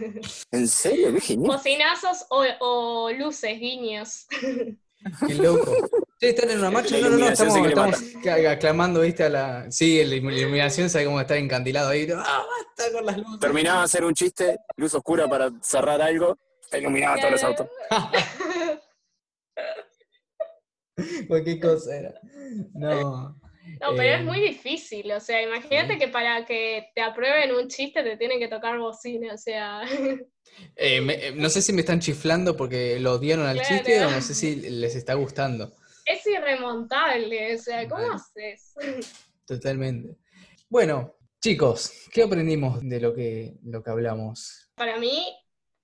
¿En 0.52 0.66
serio? 0.68 1.12
Qué 1.12 1.20
genial. 1.20 1.56
Bocinazos 1.56 2.24
o, 2.30 2.44
o 2.60 3.10
luces, 3.12 3.58
guiños. 3.60 4.26
Qué 5.26 5.34
loco. 5.34 5.72
Sí, 6.18 6.26
están 6.26 6.50
en 6.50 6.58
una 6.58 6.70
marcha. 6.70 6.96
No, 6.98 7.10
no, 7.10 7.18
no, 7.18 7.28
estamos, 7.28 7.54
estamos 7.56 8.46
aclamando, 8.48 9.00
viste, 9.02 9.24
a 9.24 9.28
la. 9.28 9.70
Sí, 9.70 10.02
la 10.04 10.16
ilu- 10.16 10.32
iluminación 10.36 10.88
sabe 10.90 11.04
cómo 11.04 11.20
está 11.20 11.36
encandilado 11.36 11.90
ahí. 11.90 12.08
¡Ah, 12.16 12.44
basta 12.76 12.92
con 12.92 13.04
las 13.06 13.16
luces! 13.18 13.38
Terminaba 13.40 13.78
de 13.80 13.84
hacer 13.84 14.04
un 14.04 14.14
chiste, 14.14 14.58
luz 14.76 14.94
oscura 14.94 15.28
para 15.28 15.50
cerrar 15.62 16.00
algo, 16.02 16.36
te 16.70 16.78
iluminaba 16.78 17.16
todos 17.18 17.30
los 17.32 17.44
autos. 17.44 17.68
Cualquier 21.28 21.60
cosa 21.60 21.96
era. 21.96 22.14
No. 22.74 23.36
No, 23.80 23.94
pero 23.96 24.02
Eh, 24.10 24.14
es 24.16 24.24
muy 24.24 24.40
difícil, 24.40 25.10
o 25.12 25.20
sea, 25.20 25.40
imagínate 25.42 25.98
que 25.98 26.08
para 26.08 26.44
que 26.44 26.90
te 26.94 27.00
aprueben 27.00 27.54
un 27.54 27.68
chiste 27.68 28.02
te 28.02 28.16
tienen 28.16 28.38
que 28.40 28.48
tocar 28.48 28.78
bocina, 28.78 29.34
o 29.34 29.38
sea, 29.38 29.82
eh, 30.76 31.00
me- 31.00 31.14
eh, 31.28 31.32
no 31.32 31.48
sé 31.48 31.62
si 31.62 31.72
me 31.72 31.80
están 31.80 32.00
chiflando 32.00 32.56
porque 32.56 32.98
lo 32.98 33.12
odiaron 33.14 33.46
al 33.46 33.60
Claro. 33.60 33.68
chiste 33.68 34.04
o 34.04 34.10
no 34.10 34.20
sé 34.20 34.34
si 34.34 34.56
les 34.56 34.94
está 34.96 35.14
gustando. 35.14 35.72
es 36.06 36.26
irremontable, 36.26 37.54
o 37.54 37.58
sea, 37.58 37.86
¿cómo 37.88 38.02
haces? 38.14 38.72
Totalmente. 39.46 40.16
Bueno, 40.68 41.16
chicos, 41.40 41.92
¿qué 42.12 42.22
aprendimos 42.22 42.80
de 42.82 43.00
lo 43.00 43.14
que, 43.14 43.54
lo 43.64 43.82
que 43.82 43.90
hablamos? 43.90 44.70
Para 44.74 44.96
mí, 44.98 45.26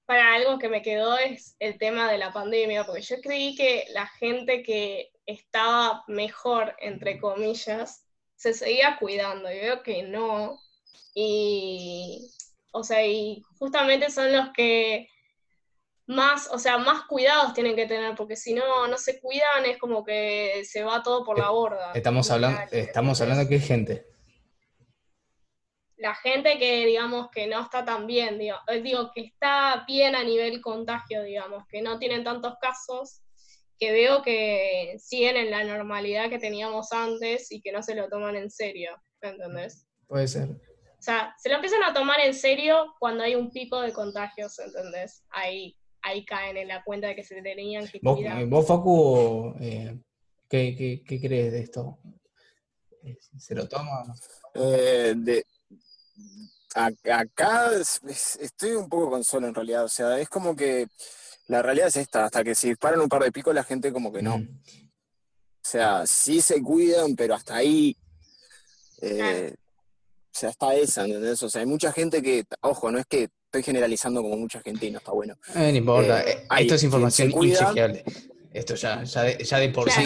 para 0.07 0.35
algo 0.35 0.59
que 0.59 0.69
me 0.69 0.83
quedó 0.83 1.17
es 1.19 1.57
el 1.59 1.79
tema 1.79 2.11
de 2.11 2.19
la 2.19 2.33
pandemia, 2.33 2.85
porque 2.85 3.03
yo 3.03 3.17
creí 3.23 3.55
que 3.55 3.85
la 3.93 4.07
gente 4.07 4.63
que 4.63 5.11
estaba 5.27 6.05
mejor, 6.09 6.75
entre 6.81 7.19
comillas, 7.19 8.07
se 8.37 8.53
seguía 8.53 8.97
cuidando, 8.99 9.51
y 9.51 9.57
veo 9.57 9.83
que 9.83 10.03
no, 10.03 10.59
y, 11.15 12.31
o 12.73 12.83
sea, 12.83 13.07
y 13.07 13.43
justamente 13.59 14.11
son 14.11 14.33
los 14.33 14.51
que 14.53 15.09
más, 16.07 16.51
o 16.53 16.59
sea, 16.59 16.77
más 16.77 17.05
cuidados 17.07 17.55
tienen 17.55 17.77
que 17.77 17.87
tener, 17.87 18.15
porque 18.15 18.37
si 18.37 18.53
no, 18.53 18.87
no 18.89 18.99
se 18.99 19.21
cuidan, 19.21 19.65
es 19.65 19.79
como 19.79 20.05
que 20.05 20.63
se 20.65 20.83
va 20.83 21.03
todo 21.03 21.25
por 21.25 21.39
la 21.39 21.51
borda. 21.51 21.93
Estamos 21.95 22.31
hablando, 22.31 22.61
estamos 22.73 23.21
hablando 23.21 23.49
que 23.49 23.55
hay 23.55 23.61
gente. 23.61 24.07
la 25.97 26.15
gente 26.15 26.59
que 26.59 26.85
digamos 26.85 27.31
que 27.31 27.47
no 27.47 27.63
está 27.63 27.83
tan 27.83 28.07
bien, 28.07 28.39
digo, 28.39 28.59
eh, 28.67 28.83
digo, 28.83 29.11
que 29.15 29.23
está 29.23 29.85
bien 29.87 30.15
a 30.15 30.23
nivel 30.23 30.61
contagio, 30.61 31.23
digamos, 31.23 31.67
que 31.69 31.81
no 31.81 31.99
tienen 31.99 32.23
tantos 32.23 32.57
casos, 32.61 33.23
que 33.79 33.93
veo 33.93 34.23
que 34.23 34.97
siguen 34.99 35.37
en 35.37 35.51
la 35.51 35.65
normalidad 35.65 36.31
que 36.31 36.39
teníamos 36.39 36.93
antes 36.93 37.51
y 37.53 37.61
que 37.61 37.73
no 37.73 37.83
se 37.83 37.95
lo 37.95 38.09
toman 38.09 38.37
en 38.37 38.51
serio, 38.51 38.93
¿me 39.23 39.31
¿entendés? 39.31 39.87
Puede 40.07 40.29
ser. 40.29 40.51
O 40.51 41.03
sea, 41.05 41.35
se 41.39 41.49
lo 41.51 41.57
empiezan 41.57 41.83
a 41.83 41.93
tomar 41.93 42.21
en 42.21 42.33
serio 42.35 42.95
cuando 42.99 43.25
hay 43.25 43.35
un 43.35 43.51
pico 43.51 43.81
de 43.81 43.93
contagios, 43.93 44.59
¿entendés? 44.59 45.23
Ahí, 45.31 45.77
ahí 46.03 46.25
caen 46.25 46.57
en 46.57 46.69
la 46.69 46.83
cuenta 46.83 47.09
de 47.09 47.17
que 47.17 47.25
se 47.25 47.43
tenían 47.43 47.87
que 47.89 47.99
¿Vos, 48.01 48.17
cuidar. 48.17 48.47
vos, 48.47 48.67
Facu, 48.67 49.55
eh, 49.61 49.99
¿qué, 50.49 50.75
qué, 50.77 51.03
qué 51.07 51.21
crees 51.21 51.53
de 51.53 51.61
esto? 51.61 51.99
Eh, 53.03 53.19
¿Se 53.39 53.55
lo 53.55 53.69
toma? 53.69 54.03
Eh, 54.55 55.13
de, 55.17 55.45
acá 56.75 57.73
es- 57.75 58.01
es- 58.09 58.37
estoy 58.41 58.71
un 58.73 58.89
poco 58.89 59.11
consolo 59.11 59.47
en 59.47 59.55
realidad, 59.55 59.85
o 59.85 59.89
sea, 59.89 60.19
es 60.19 60.29
como 60.29 60.57
que 60.57 60.87
la 61.47 61.63
realidad 61.63 61.89
es 61.89 61.97
esta, 61.97 62.25
hasta 62.27 62.43
que 62.45 62.55
se 62.55 62.69
disparan 62.69 63.01
un 63.01 63.09
par 63.09 63.23
de 63.23 63.33
picos 63.33 63.55
la 63.55 63.65
gente 63.65 63.93
como 63.93 64.13
que 64.13 64.23
no. 64.23 64.39
Mm. 64.39 64.61
sea, 65.63 66.07
sí 66.07 66.41
se 66.41 66.63
cuidan, 66.63 67.15
pero 67.17 67.35
hasta 67.35 67.57
ahí. 67.57 67.97
eh. 69.01 69.55
O 69.57 70.37
sea, 70.37 70.51
está 70.51 70.75
esa, 70.75 71.05
¿entendés? 71.05 71.41
O 71.45 71.49
sea, 71.49 71.61
hay 71.61 71.67
mucha 71.67 71.93
gente 71.93 72.21
que, 72.21 72.45
ojo, 72.63 72.91
no 72.91 72.99
es 72.99 73.07
que 73.07 73.29
estoy 73.47 73.63
generalizando 73.63 74.21
como 74.21 74.37
mucha 74.37 74.61
gente 74.63 74.87
y 74.87 74.91
no 74.91 74.99
está 74.99 75.13
bueno. 75.13 75.37
Eh, 75.55 75.71
no 75.71 75.79
importa, 75.79 76.23
Eh, 76.23 76.33
eh, 76.33 76.47
hay 76.49 76.65
esto 76.65 76.75
es 76.75 76.83
información 76.83 77.31
inchequeable. 77.31 78.03
Esto 78.53 78.75
ya, 78.75 79.05
ya, 79.05 79.23
de, 79.23 79.45
ya 79.45 79.59
de 79.59 79.69
por 79.69 79.89
sí. 79.91 80.03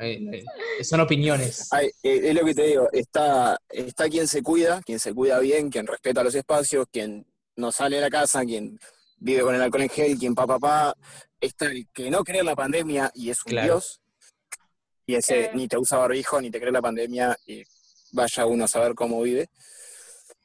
Eh, 0.00 0.44
eh, 0.80 0.84
Son 0.84 0.98
opiniones. 1.00 1.68
Eh, 1.80 1.92
es 2.02 2.34
lo 2.34 2.44
que 2.44 2.54
te 2.54 2.62
digo, 2.64 2.88
está, 2.92 3.56
está 3.68 4.08
quien 4.08 4.26
se 4.26 4.42
cuida, 4.42 4.82
quien 4.82 4.98
se 4.98 5.14
cuida 5.14 5.38
bien, 5.38 5.70
quien 5.70 5.86
respeta 5.86 6.24
los 6.24 6.34
espacios, 6.34 6.88
quien 6.90 7.24
no 7.54 7.70
sale 7.70 7.96
de 7.96 8.02
la 8.02 8.10
casa, 8.10 8.44
quien 8.44 8.80
vive 9.16 9.42
con 9.42 9.54
el 9.54 9.62
alcohol 9.62 9.82
en 9.82 9.88
gel, 9.88 10.18
quien 10.18 10.34
pa, 10.34 10.46
pa, 10.46 10.58
pa. 10.58 10.94
Está 11.40 11.66
el 11.66 11.86
que 11.92 12.10
no 12.10 12.24
cree 12.24 12.40
en 12.40 12.46
la 12.46 12.56
pandemia 12.56 13.10
y 13.14 13.30
es 13.30 13.38
un 13.44 13.50
Claro. 13.50 13.66
dios. 13.74 14.00
Y 15.06 15.14
ese 15.16 15.42
Claro. 15.44 15.56
ni 15.56 15.68
te 15.68 15.76
usa 15.78 15.98
barbijo, 15.98 16.40
ni 16.40 16.50
te 16.50 16.58
cree 16.60 16.72
la 16.72 16.80
pandemia, 16.82 17.36
y 17.46 17.62
vaya 18.12 18.46
uno 18.46 18.64
a 18.64 18.68
saber 18.68 18.94
cómo 18.94 19.20
vive. 19.20 19.50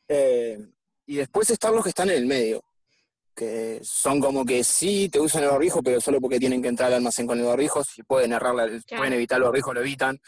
Eh, 0.08 0.58
y 1.06 1.16
después 1.16 1.50
están 1.50 1.74
los 1.76 1.84
que 1.84 1.90
están 1.90 2.10
en 2.10 2.18
el 2.18 2.26
medio, 2.26 2.64
que 3.36 3.80
son 3.84 4.20
como 4.20 4.44
que 4.46 4.64
sí 4.64 5.08
te 5.10 5.20
usan 5.20 5.44
el 5.44 5.50
barbijo, 5.50 5.82
pero 5.82 6.02
solo 6.02 6.20
porque 6.20 6.40
tienen 6.40 6.62
que 6.62 6.68
entrar 6.68 6.88
al 6.88 6.96
almacén 6.96 7.26
con 7.26 7.40
el 7.40 7.46
barbijo, 7.46 7.84
si 7.84 8.04
pueden 8.04 8.34
errar, 8.34 8.54
la- 8.56 8.68
Claro. 8.68 8.84
pueden 8.98 9.14
evitar 9.14 9.38
el 9.38 9.44
barbijo, 9.46 9.74
lo 9.74 9.80
evitan. 9.82 10.20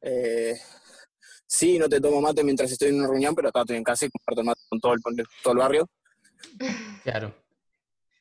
Eh, 0.00 0.58
sí, 1.46 1.78
no 1.78 1.88
te 1.88 2.00
tomo 2.00 2.20
mate 2.20 2.42
mientras 2.42 2.70
estoy 2.72 2.88
en 2.88 2.96
una 3.00 3.08
reunión, 3.08 3.34
pero 3.34 3.48
acá 3.50 3.60
estoy 3.60 3.76
en 3.76 3.84
casa 3.84 4.06
y 4.06 4.10
comparto 4.10 4.40
el 4.40 4.46
mate 4.46 4.60
con 4.68 4.80
todo 4.80 4.92
el, 4.94 5.00
todo 5.42 5.52
el 5.52 5.58
barrio. 5.58 5.90
Claro. 7.02 7.34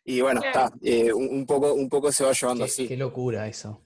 Y 0.05 0.21
bueno, 0.21 0.41
está, 0.43 0.71
eh, 0.81 1.13
un, 1.13 1.45
poco, 1.45 1.73
un 1.73 1.87
poco 1.87 2.11
se 2.11 2.23
va 2.25 2.33
llevando 2.33 2.65
Qué, 2.65 2.71
así. 2.71 2.87
qué 2.87 2.97
locura 2.97 3.47
eso. 3.47 3.81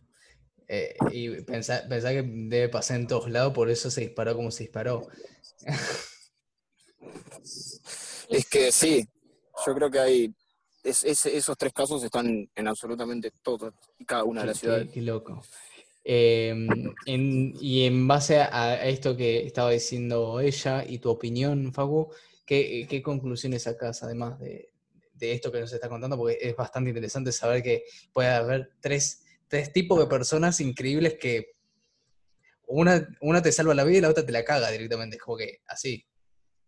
Eh, 0.68 0.96
y 1.12 1.30
pensar 1.42 1.88
pensá 1.88 2.10
que 2.12 2.24
debe 2.24 2.68
pasar 2.70 3.00
en 3.00 3.08
todos 3.08 3.30
lados, 3.30 3.54
por 3.54 3.70
eso 3.70 3.90
se 3.90 4.02
disparó 4.02 4.36
como 4.36 4.52
se 4.52 4.64
disparó. 4.64 5.08
Es 8.30 8.46
que 8.50 8.72
sí, 8.72 9.08
yo 9.66 9.74
creo 9.76 9.90
que 9.90 10.00
hay, 10.00 10.34
es- 10.84 11.04
es- 11.04 11.26
esos 11.28 11.58
tres 11.58 11.72
casos 11.74 12.04
están 12.04 12.50
en 12.54 12.68
absolutamente 12.68 13.32
todas 13.42 13.74
y 13.98 14.06
cada 14.06 14.24
una 14.26 14.42
de 14.42 14.48
las 14.48 14.60
ciudades. 14.60 14.88
qué- 14.88 14.94
qué 14.96 15.02
loco. 15.02 15.42
Eh, 16.04 16.50
en- 17.06 17.54
y 17.60 17.86
en 17.86 18.08
base 18.08 18.40
a, 18.40 18.64
a 18.72 18.86
esto 18.86 19.16
que 19.16 19.46
estaba 19.46 19.72
diciendo 19.72 20.40
ella 20.40 20.84
y 20.88 21.00
tu 21.00 21.10
opinión, 21.10 21.72
Facu, 21.74 22.10
¿qué, 22.46 22.86
qué 22.90 23.02
conclusiones 23.02 23.64
sacas 23.64 24.04
además 24.04 24.40
de, 24.40 24.72
de 25.18 25.34
esto 25.34 25.52
que 25.52 25.60
nos 25.60 25.74
está 25.74 25.90
contando? 25.90 26.18
Porque 26.18 26.38
es 26.42 26.56
bastante 26.56 26.90
interesante 26.90 27.32
saber 27.32 27.62
que 27.64 27.84
puede 28.14 28.30
haber 28.30 28.72
tres, 28.80 29.24
tres 29.48 29.72
tipos 29.74 30.00
de 30.00 30.08
personas 30.08 30.60
increíbles 30.60 31.16
que 31.20 31.56
una, 32.68 33.08
una 33.22 33.42
te 33.42 33.52
salva 33.52 33.74
la 33.74 33.84
vida 33.84 33.98
y 33.98 34.02
la 34.02 34.10
otra 34.10 34.26
te 34.26 34.32
la 34.32 34.44
caga 34.44 34.70
directamente. 34.72 35.16
Es 35.18 35.22
como 35.22 35.38
que 35.38 35.62
así. 35.68 36.06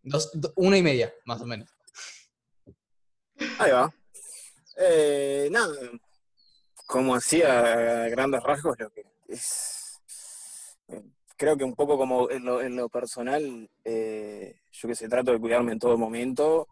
Dos, 0.02 0.32
do- 0.34 0.54
una 0.56 0.78
y 0.78 0.82
media, 0.82 1.14
más 1.26 1.42
o 1.42 1.46
menos. 1.46 1.70
Ahí 3.58 3.72
va. 3.72 3.94
Eh, 4.78 5.50
nada, 5.52 5.76
como 6.88 7.16
hacía 7.16 8.04
a 8.06 8.10
grandes 8.10 8.42
rasgos, 8.42 8.80
lo 8.80 8.90
que 8.92 9.04
es. 9.28 10.00
eh, 10.88 11.04
Creo 11.36 11.58
que 11.58 11.64
un 11.66 11.76
poco 11.76 11.98
como 11.98 12.30
en 12.30 12.46
lo, 12.46 12.62
en 12.62 12.76
lo 12.76 12.88
personal, 12.90 13.70
eh, 13.84 14.62
yo 14.72 14.88
que 14.88 14.96
sé, 14.96 15.08
trato 15.10 15.32
de 15.34 15.40
cuidarme 15.40 15.74
en 15.74 15.80
todo 15.80 15.98
momento, 15.98 16.68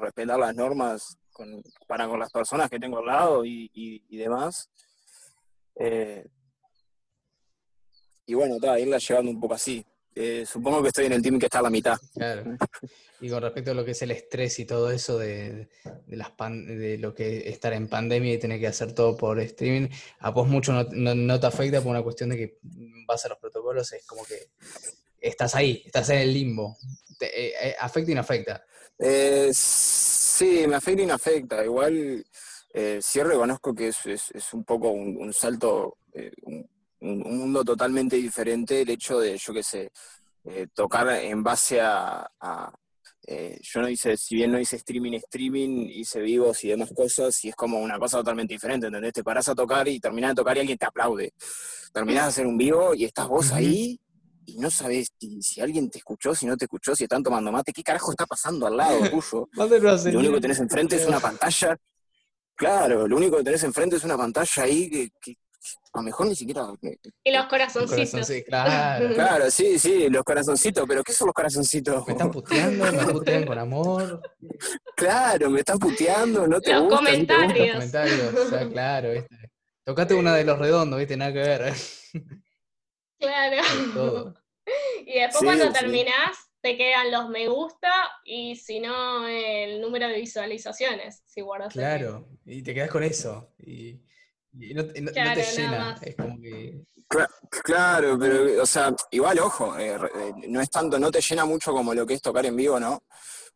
respetar 0.00 0.38
las 0.38 0.54
normas 0.54 1.16
con- 1.32 1.62
para 1.86 2.06
con 2.08 2.18
las 2.20 2.30
personas 2.30 2.68
que 2.70 2.78
tengo 2.78 2.98
al 2.98 3.06
lado 3.06 3.44
y, 3.44 4.00
demás. 4.10 4.68
Eh, 5.76 6.26
y 8.26 8.34
bueno, 8.34 8.56
está, 8.56 8.78
irla 8.78 8.98
llevando 8.98 9.30
un 9.30 9.40
poco 9.40 9.54
así. 9.54 9.84
Eh, 10.16 10.46
supongo 10.46 10.80
que 10.80 10.88
estoy 10.88 11.06
en 11.06 11.12
el 11.14 11.22
team 11.22 11.38
que 11.40 11.46
está 11.46 11.58
a 11.58 11.62
la 11.62 11.70
mitad. 11.70 11.98
Y 13.20 13.28
con 13.28 13.42
respecto 13.42 13.72
a 13.72 13.74
lo 13.74 13.84
que 13.84 13.90
es 13.92 14.02
el 14.02 14.12
estrés 14.12 14.58
y 14.60 14.64
todo 14.64 14.90
eso 14.90 15.18
de, 15.18 15.68
las 16.08 16.30
pan- 16.30 16.66
de 16.66 16.98
lo 16.98 17.14
que 17.14 17.48
estar 17.48 17.72
en 17.72 17.88
pandemia 17.88 18.34
y 18.34 18.38
tener 18.38 18.60
que 18.60 18.66
hacer 18.68 18.92
todo 18.92 19.16
por 19.16 19.40
streaming, 19.40 19.88
a 20.20 20.30
vos 20.30 20.46
mucho 20.46 20.72
no, 20.72 20.84
no- 20.92 21.14
no 21.14 21.40
te 21.40 21.46
afecta 21.46 21.80
por 21.80 21.90
una 21.90 22.02
cuestión 22.02 22.30
de 22.30 22.36
que 22.36 22.58
vas 23.06 23.24
a 23.24 23.28
los 23.30 23.38
protocolos, 23.38 23.92
es 23.92 24.06
como 24.06 24.24
que 24.24 24.50
estás 25.20 25.54
ahí, 25.54 25.82
estás 25.84 26.08
en 26.10 26.18
el 26.18 26.32
limbo. 26.32 26.76
Eh, 27.20 27.74
afecta 27.80 28.12
y 28.12 28.14
no 28.14 28.20
afecta. 28.20 28.64
Eh, 28.98 29.50
sí, 29.52 30.66
me 30.68 30.76
afecta 30.76 31.02
y 31.02 31.06
me 31.06 31.12
afecta. 31.12 31.64
Igual 31.64 32.24
eh, 32.72 32.98
sí 33.02 33.22
reconozco 33.22 33.74
que 33.74 33.88
es, 33.88 34.06
es- 34.06 34.30
es 34.32 34.52
un 34.54 34.64
poco 34.64 34.90
un, 34.90 35.16
un 35.20 35.32
salto, 35.32 35.98
eh, 36.12 36.30
un, 36.42 36.68
un- 37.00 37.26
un 37.26 37.38
mundo 37.38 37.64
totalmente 37.64 38.16
diferente 38.16 38.82
el 38.82 38.90
hecho 38.90 39.18
de, 39.20 39.36
yo 39.38 39.52
qué 39.52 39.62
sé, 39.62 39.90
eh, 40.44 40.66
tocar 40.74 41.08
en 41.10 41.42
base 41.42 41.80
a... 41.80 42.26
a, 42.40 42.72
eh, 43.26 43.58
yo 43.62 43.80
no 43.80 43.88
hice, 43.88 44.18
si 44.18 44.34
bien 44.34 44.52
no 44.52 44.60
hice 44.60 44.76
streaming, 44.76 45.12
streaming, 45.14 45.88
hice 45.88 46.20
vivos 46.20 46.62
y 46.62 46.68
demás 46.68 46.90
cosas, 46.94 47.42
y 47.44 47.48
es 47.48 47.56
como 47.56 47.78
una 47.78 47.98
cosa 47.98 48.18
totalmente 48.18 48.52
diferente, 48.52 48.88
¿entendés? 48.88 49.14
Te 49.14 49.24
parás 49.24 49.48
a 49.48 49.54
tocar 49.54 49.88
y 49.88 49.98
terminás 49.98 50.32
de 50.32 50.34
tocar 50.34 50.56
y 50.58 50.60
alguien 50.60 50.76
te 50.76 50.84
aplaude. 50.84 51.32
Terminás 51.92 52.24
de 52.24 52.28
hacer 52.28 52.46
un 52.46 52.58
vivo 52.58 52.94
y 52.94 53.04
estás 53.06 53.26
vos 53.28 53.50
ahí 53.52 53.98
y 54.46 54.58
no 54.58 54.70
sabes 54.70 55.08
si, 55.18 55.40
si 55.42 55.60
alguien 55.60 55.90
te 55.90 55.98
escuchó, 55.98 56.34
si 56.34 56.46
no 56.46 56.56
te 56.56 56.64
escuchó, 56.66 56.94
si 56.94 57.04
están 57.04 57.22
tomando 57.22 57.50
mate, 57.52 57.72
qué 57.72 57.82
carajo 57.82 58.10
está 58.10 58.26
pasando 58.26 58.66
al 58.66 58.76
lado 58.76 58.98
tuyo. 59.10 59.48
Lo 60.12 60.18
único 60.18 60.34
que 60.34 60.40
tenés 60.40 60.60
enfrente 60.60 60.96
es 60.96 61.06
una 61.06 61.20
pantalla. 61.20 61.76
Claro, 62.56 63.08
lo 63.08 63.16
único 63.16 63.38
que 63.38 63.42
tenés 63.42 63.64
enfrente 63.64 63.96
es 63.96 64.04
una 64.04 64.16
pantalla 64.16 64.62
ahí 64.62 64.88
que, 64.88 65.10
que 65.20 65.36
a 65.92 65.98
lo 65.98 66.02
mejor 66.04 66.26
ni 66.26 66.36
siquiera. 66.36 66.66
Y 67.24 67.32
los 67.32 67.46
corazoncitos. 67.46 68.30
claro. 68.46 69.14
Claro, 69.14 69.50
sí, 69.50 69.78
sí, 69.78 70.08
los 70.08 70.22
corazoncitos, 70.22 70.84
pero 70.86 71.02
¿qué 71.02 71.12
son 71.12 71.26
los 71.26 71.34
corazoncitos? 71.34 72.06
Me 72.06 72.12
están 72.12 72.30
puteando, 72.30 72.92
me 72.92 73.12
putean 73.12 73.44
con 73.44 73.58
amor. 73.58 74.20
Claro, 74.94 75.50
me 75.50 75.60
están 75.60 75.78
puteando, 75.78 76.46
no 76.46 76.60
te 76.60 76.72
Los 76.72 76.84
gusta, 76.84 77.10
ni 77.12 77.26
te 77.26 77.34
gusta. 77.34 77.44
Los 77.46 77.54
Dios. 77.54 77.72
comentarios, 77.72 78.34
o 78.34 78.48
sea, 78.50 78.68
claro, 78.68 79.12
¿viste? 79.12 79.50
Tocate 79.84 80.14
una 80.14 80.34
de 80.34 80.44
los 80.44 80.58
redondos, 80.58 80.98
¿viste? 80.98 81.16
Nada 81.16 81.32
que 81.32 81.38
ver. 81.40 81.74
Claro. 83.18 83.62
Todo. 83.94 84.34
Y 85.06 85.14
después 85.20 85.38
Sí, 85.40 85.44
cuando 85.44 85.66
sí. 85.66 85.72
terminás, 85.72 86.36
te 86.62 86.76
quedan 86.78 87.10
los 87.10 87.28
me 87.28 87.48
gusta 87.48 87.92
y 88.24 88.56
si 88.56 88.80
no, 88.80 89.26
el 89.28 89.80
número 89.80 90.08
de 90.08 90.14
visualizaciones, 90.20 91.22
si 91.26 91.42
guardas 91.42 91.74
el. 91.76 91.80
Claro, 91.82 92.28
y 92.46 92.62
te 92.62 92.72
quedas 92.72 92.90
con 92.90 93.02
eso. 93.02 93.52
Y, 93.58 94.00
y 94.58 94.72
no, 94.74 94.86
te- 94.86 95.00
no 95.02 95.10
llena. 95.12 95.98
Es 96.02 96.16
como 96.16 96.40
que. 96.40 96.80
Cla- 97.08 97.28
Claro, 97.62 98.18
pero, 98.18 98.62
o 98.62 98.66
sea, 98.66 98.94
igual, 99.10 99.38
ojo, 99.38 99.78
eh, 99.78 99.94
eh, 99.94 100.32
no 100.48 100.60
es 100.60 100.70
tanto, 100.70 100.98
no 100.98 101.10
te 101.10 101.20
llena 101.20 101.44
mucho 101.44 101.72
como 101.72 101.92
lo 101.94 102.06
que 102.06 102.14
es 102.14 102.22
tocar 102.22 102.44
en 102.46 102.56
vivo, 102.56 102.80
¿no? 102.80 103.04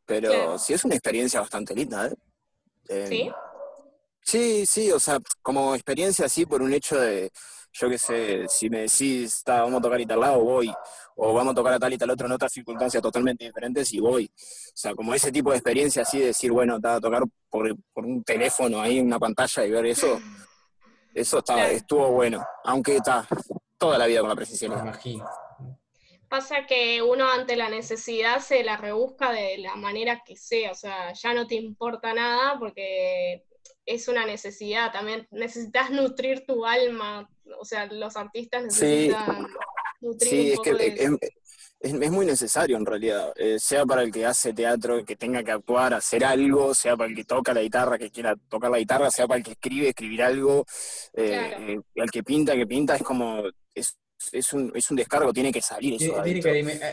Pero 0.05 0.29
Claro. 0.31 0.59
sí 0.59 0.75
es 0.75 0.85
una 0.85 0.95
experiencia 0.95 1.41
bastante 1.41 1.75
linda, 1.75 2.07
¿eh? 2.07 2.15
Eh, 2.91 3.07
¿Sí? 3.09 3.31
Sí, 4.23 4.67
sí, 4.67 4.93
o 4.93 5.01
sea, 5.01 5.19
como 5.43 5.75
experiencia 5.75 6.27
así 6.27 6.45
por 6.45 6.61
un 6.63 6.73
hecho 6.75 7.01
de, 7.01 7.31
yo 7.73 7.89
qué 7.89 7.99
sé, 7.99 8.49
si 8.49 8.69
me 8.71 8.81
decís, 8.83 9.43
"Ta, 9.45 9.63
vamos 9.63 9.79
a 9.79 9.83
tocar 9.83 10.01
y 10.01 10.07
tal 10.07 10.21
lado, 10.21 10.41
voy, 10.41 10.73
o 11.17 11.33
vamos 11.35 11.53
a 11.53 11.55
tocar 11.55 11.73
a 11.75 11.79
tal 11.79 11.93
y 11.93 11.99
tal 11.99 12.11
otro 12.11 12.27
en 12.27 12.33
otras 12.33 12.53
circunstancias 12.53 13.03
totalmente 13.03 13.45
diferentes 13.45 13.93
y 13.93 14.01
voy. 14.01 14.27
O 14.27 14.77
sea, 14.77 14.95
como 14.95 15.15
ese 15.15 15.33
tipo 15.33 15.51
de 15.51 15.57
experiencia 15.57 16.03
así 16.03 16.19
de 16.21 16.27
decir, 16.27 16.53
bueno, 16.53 16.81
ta, 16.81 17.01
tocar 17.01 17.23
por, 17.51 17.75
por 17.93 18.05
un 18.07 18.23
teléfono 18.25 18.81
ahí 18.81 18.99
en 18.99 19.07
una 19.07 19.19
pantalla 19.19 19.65
y 19.65 19.71
ver 19.71 19.87
eso, 19.87 20.21
eso 21.15 21.39
está, 21.39 21.71
estuvo 21.71 22.11
bueno, 22.13 22.45
aunque 22.65 22.97
está 22.97 23.27
toda 23.77 23.99
la 23.99 24.07
vida 24.07 24.21
con 24.21 24.29
la 24.29 24.35
Me 24.35 24.39
presencialidad. 24.39 24.83
imagino. 24.85 25.27
Pasa 26.29 26.67
que 26.67 27.01
uno 27.01 27.27
ante 27.31 27.57
la 27.57 27.71
necesidad 27.71 28.41
se 28.41 28.63
la 28.63 28.77
rebusca 28.77 29.33
de 29.33 29.57
la 29.59 29.77
manera 29.77 30.23
que 30.27 30.37
sea, 30.37 30.73
o 30.73 30.75
sea, 30.75 31.13
ya 31.15 31.33
no 31.33 31.47
te 31.47 31.55
importa 31.55 32.13
nada 32.13 32.59
porque 32.59 33.45
es 33.87 34.09
una 34.09 34.27
necesidad, 34.27 34.93
también 34.93 35.27
necesitas 35.31 35.91
nutrir 35.91 36.45
tu 36.47 36.67
alma, 36.67 37.31
o 37.59 37.65
sea, 37.65 37.87
los 37.87 38.17
artistas 38.17 38.63
Sí. 38.75 38.85
necesitan 39.09 39.47
nutrir 40.01 40.31
Sí, 40.31 40.47
un 40.47 40.53
es 40.53 40.61
que 40.61 40.75
de 40.75 40.87
es, 40.89 41.11
es- 41.81 41.95
es 41.95 42.11
muy 42.11 42.27
necesario 42.27 42.77
en 42.77 42.85
realidad, 42.85 43.33
eh, 43.37 43.57
sea 43.61 43.87
para 43.87 44.03
el 44.03 44.11
que 44.11 44.27
hace 44.27 44.53
teatro, 44.53 45.05
que 45.05 45.15
tenga 45.15 45.45
que 45.45 45.53
actuar, 45.53 45.95
hacer 45.95 46.25
algo, 46.25 46.75
sea 46.75 46.97
para 46.97 47.09
el 47.09 47.15
que 47.15 47.25
toca 47.25 47.55
la 47.55 47.61
guitarra, 47.63 47.97
que 47.99 48.11
quiera 48.11 48.35
tocar 48.49 48.69
la 48.71 48.79
guitarra, 48.79 49.11
sea 49.13 49.29
para 49.29 49.39
el 49.39 49.45
que 49.45 49.53
escribe, 49.53 49.89
escribir 49.91 50.23
algo, 50.25 50.65
eh, 51.15 51.29
Claro. 51.29 51.69
eh, 51.69 51.81
el 51.95 52.11
que 52.11 52.23
pinta, 52.25 52.57
que 52.57 52.67
pinta, 52.67 52.97
es 52.97 53.03
como, 53.05 53.45
es, 53.73 53.97
es, 54.33 54.53
un, 54.53 54.73
es 54.75 54.91
un 54.91 54.97
descargo, 54.97 55.33
tiene 55.33 55.53
que 55.53 55.63
salir 55.63 55.95
eso. 55.95 56.21
Tiene, 56.21 56.41
que 56.41 56.51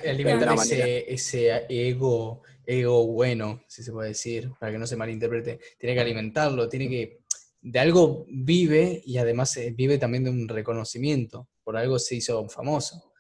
alimentar 0.08 0.54
ese, 0.54 1.12
ese 1.12 1.66
ego, 1.68 2.44
ego 2.64 3.08
bueno, 3.08 3.64
si 3.68 3.82
se 3.82 3.92
puede 3.92 4.10
decir, 4.10 4.52
para 4.60 4.72
que 4.72 4.78
no 4.78 4.86
se 4.86 4.96
malinterprete. 4.96 5.60
Tiene 5.80 5.96
que 5.96 6.02
alimentarlo, 6.02 6.70
tiene 6.70 6.88
que. 6.88 7.22
De 7.68 7.80
algo 7.80 8.28
vive 8.30 9.02
y 9.04 9.18
además 9.18 9.58
eh, 9.58 9.74
vive 9.76 9.98
también 9.98 10.24
de 10.24 10.30
un 10.30 10.48
reconocimiento. 10.48 11.50
Por 11.64 11.76
algo 11.76 11.98
se 11.98 12.14
hizo 12.16 12.48
famoso, 12.48 13.12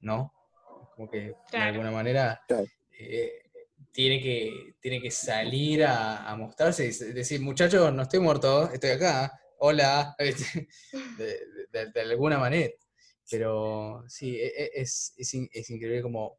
¿no? 0.00 0.32
Como 0.94 1.10
que 1.10 1.18
de 1.18 1.36
Claro. 1.50 1.72
alguna 1.72 1.90
manera 1.90 2.40
Claro. 2.46 2.64
eh, 2.96 3.42
tiene, 3.90 4.22
que, 4.22 4.76
tiene 4.80 5.02
que 5.02 5.10
salir 5.10 5.82
a, 5.84 6.30
a 6.30 6.36
mostrarse 6.36 6.84
y 6.86 7.12
decir, 7.12 7.40
muchachos, 7.40 7.92
no 7.92 8.02
estoy 8.02 8.20
muerto, 8.20 8.70
estoy 8.72 8.90
acá. 8.90 9.36
hola, 9.58 10.14
de, 11.18 12.00
alguna 12.00 12.38
manera. 12.38 12.72
Pero 13.28 14.04
sí, 14.06 14.36
e, 14.36 14.46
e, 14.46 14.70
es, 14.74 15.12
es, 15.16 15.34
increíble 15.70 16.02
como 16.02 16.38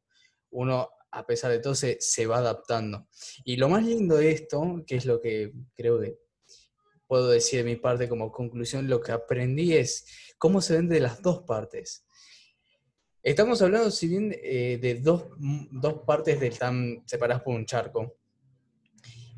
uno, 0.51 0.89
a 1.11 1.25
pesar 1.25 1.51
de 1.51 1.59
todo, 1.59 1.75
se, 1.75 1.97
se, 1.99 2.25
va 2.25 2.37
adaptando. 2.37 3.09
Y 3.43 3.57
lo 3.57 3.67
más 3.67 3.83
lindo 3.83 4.15
de 4.15 4.31
esto, 4.31 4.81
que 4.87 4.95
es 4.95 5.05
lo 5.05 5.19
que 5.19 5.51
creo 5.75 5.99
que 5.99 6.22
puedo 7.13 7.29
decir 7.29 7.59
de 7.59 7.69
mi 7.69 7.75
parte 7.75 8.09
como 8.09 8.31
conclusión, 8.31 8.87
lo 8.87 8.99
que 8.99 9.11
aprendí 9.11 9.73
es 9.73 10.07
cómo 10.39 10.61
se 10.61 10.73
vende 10.73 10.95
de 10.95 11.01
las 11.01 11.21
dos 11.21 11.43
partes. 11.43 12.07
Estamos 13.21 13.61
hablando, 13.61 13.91
si 13.91 14.07
bien, 14.07 14.35
eh, 14.41 14.79
de 14.81 14.95
dos, 14.95 15.25
dos 15.37 16.01
partes 16.07 16.39
del 16.39 16.53
están 16.53 17.03
separadas 17.05 17.43
por 17.43 17.53
un 17.53 17.67
charco. 17.67 18.15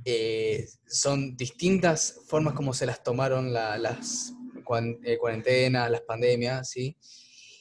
Eh, 0.05 0.65
son 0.87 1.35
distintas 1.35 2.21
formas 2.27 2.53
como 2.53 2.73
se 2.73 2.85
las 2.85 3.03
tomaron 3.03 3.51
las 3.51 4.31
eh, 5.03 5.17
cuarentenas, 5.17 5.91
las 5.91 6.01
pandemias, 6.03 6.69
¿sí? 6.69 6.95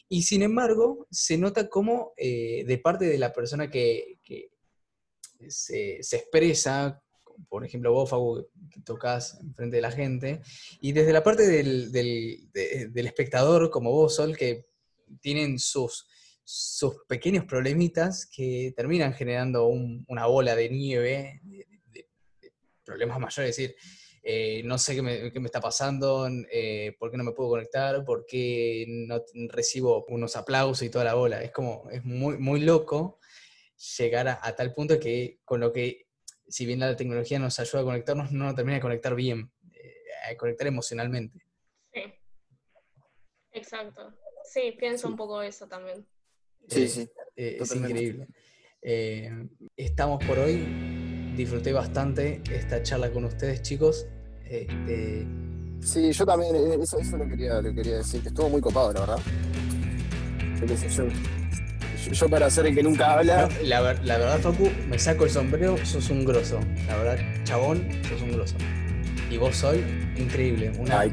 Y 0.09 0.23
sin 0.23 0.43
embargo, 0.43 1.09
se 1.11 1.37
nota 1.37 1.69
como 1.69 2.13
de 2.17 2.81
parte 2.85 3.07
de 3.07 3.19
la 3.19 3.33
persona 3.33 3.69
que, 3.69 4.21
se, 5.49 5.99
expresa, 5.99 7.03
por 7.49 7.65
ejemplo 7.65 7.93
vos, 7.93 8.11
Fabu, 8.11 8.47
que 8.71 8.81
tocas 8.81 9.39
enfrente 9.41 9.77
de 9.77 9.83
la 9.83 9.91
gente, 9.91 10.41
y 10.81 10.93
desde 10.93 11.13
la 11.13 11.23
parte 11.23 11.47
del, 11.47 11.93
del 11.93 13.07
espectador, 13.07 13.71
como 13.71 13.91
vos, 13.91 14.17
Sol, 14.17 14.37
que 14.37 14.67
tienen 15.21 15.59
sus 15.59 16.07
sus 16.45 16.97
pequeños 17.09 17.47
problemitas 17.47 18.27
que 18.27 18.75
terminan 18.77 19.15
generando 19.15 19.67
una 19.67 20.27
bola 20.27 20.55
de 20.55 20.69
nieve, 20.69 21.41
problemas 22.85 23.19
mayores, 23.19 23.51
es 23.51 23.57
decir, 23.57 23.77
eh, 24.23 24.63
no 24.65 24.79
sé 24.79 24.95
qué 24.95 25.03
me, 25.03 25.47
está 25.47 25.61
pasando, 25.61 26.29
eh, 26.51 26.95
por 26.99 27.11
qué 27.11 27.17
no 27.17 27.25
me 27.25 27.33
puedo 27.33 27.51
conectar, 27.51 28.05
por 28.05 28.27
qué 28.27 28.85
no 28.89 29.23
recibo 29.49 30.05
unos 30.09 30.37
aplausos 30.37 30.83
y 30.83 30.91
toda 30.91 31.05
la 31.05 31.15
bola. 31.15 31.43
Es 31.43 31.51
como, 31.51 31.89
es 31.91 32.05
muy, 32.05 32.39
muy 32.39 32.61
loco 32.61 33.19
llegar 33.99 34.29
a, 34.29 34.57
tal 34.57 34.73
punto 34.73 34.99
que 35.01 35.41
con 35.45 35.61
lo 35.61 35.73
que, 35.73 36.04
si 36.49 36.67
bien 36.67 36.81
la 36.81 36.97
tecnología 36.97 37.39
nos 37.39 37.59
ayuda 37.59 37.83
a 37.83 37.85
conectarnos, 37.85 38.33
no 38.33 38.45
nos 38.45 38.55
termina 38.55 38.77
de 38.77 38.83
conectar 38.83 39.15
bien, 39.15 39.51
eh, 39.73 39.95
a 40.31 40.37
conectar 40.37 40.67
emocionalmente. 40.67 41.45
Sí, 41.93 42.03
exacto. 43.53 44.15
Sí, 44.45 44.75
pienso 44.79 45.09
un 45.09 45.17
poco 45.17 45.43
eso 45.43 45.67
también. 45.67 46.07
Sí, 46.69 46.89
sí. 46.89 47.09
Eh, 47.37 47.59
es 47.61 47.75
increíble. 47.75 48.29
Eh, 48.83 49.31
estamos 49.77 50.25
por 50.25 50.39
hoy. 50.39 51.33
Disfruté 51.37 51.73
bastante 51.73 52.43
esta 52.51 52.83
charla 52.83 53.11
con 53.11 53.25
ustedes, 53.25 53.63
chicos. 53.63 54.07
Este, 54.45 55.27
sí, 55.81 56.13
yo 56.13 56.27
también, 56.27 56.55
eh, 56.55 56.79
eso, 56.81 57.17
lo, 57.17 57.29
quería, 57.29 57.61
quería 57.63 57.97
decir, 57.97 58.23
que 58.23 58.29
estuvo 58.29 58.49
muy 58.49 58.61
copado, 58.61 58.93
la 58.93 59.01
verdad. 59.01 59.19
Yo, 60.89 61.05
para 62.31 62.51
ser 62.51 62.67
el 62.67 62.75
que 62.75 62.83
nunca 62.83 63.15
habla. 63.15 63.49
la, 63.63 63.81
verdad, 63.81 64.39
Facu, 64.41 64.71
me 64.89 64.99
saco 64.99 65.25
el 65.25 65.31
sombrero, 65.31 65.77
sos 65.85 66.11
un 66.11 66.25
grosso. 66.25 66.61
La 66.87 66.97
verdad, 66.97 67.19
chabón, 67.45 67.87
sos 68.09 68.23
un 68.23 68.33
grosso. 68.33 68.57
Y 69.31 69.37
vos 69.37 69.57
soy 69.57 69.83
increíble, 70.17 70.73
una, 70.79 71.05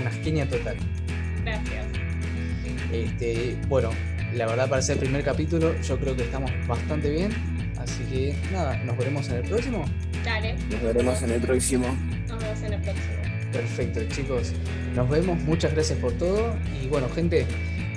una 0.00 0.10
genia 0.22 0.48
total. 0.48 0.76
Gracias. 1.44 1.86
Este, 2.92 3.56
bueno, 3.68 3.90
la 4.34 4.46
verdad, 4.46 4.68
para 4.68 4.82
ser 4.82 4.94
el 4.96 5.00
primer 5.00 5.24
capítulo, 5.24 5.74
yo 5.80 5.98
creo 5.98 6.16
que 6.16 6.24
estamos 6.24 6.50
bastante 6.66 7.10
bien. 7.10 7.30
Así 7.78 8.04
que 8.04 8.34
nada, 8.52 8.76
nos 8.84 8.96
veremos 8.96 9.28
en 9.28 9.36
el 9.36 9.42
próximo. 9.42 9.84
Dale. 10.24 10.54
Nos 10.70 10.82
veremos 10.82 11.22
en 11.22 11.30
el 11.30 11.40
próximo. 11.40 11.86
Nos 12.28 12.38
vemos 12.38 12.62
en 12.62 12.72
el 12.74 12.80
próximo. 12.80 13.20
Perfecto, 13.52 14.00
chicos. 14.08 14.52
Nos 14.94 15.08
vemos. 15.08 15.40
Muchas 15.42 15.72
gracias 15.72 15.98
por 15.98 16.12
todo. 16.12 16.54
Y 16.82 16.88
bueno, 16.88 17.08
gente, 17.08 17.46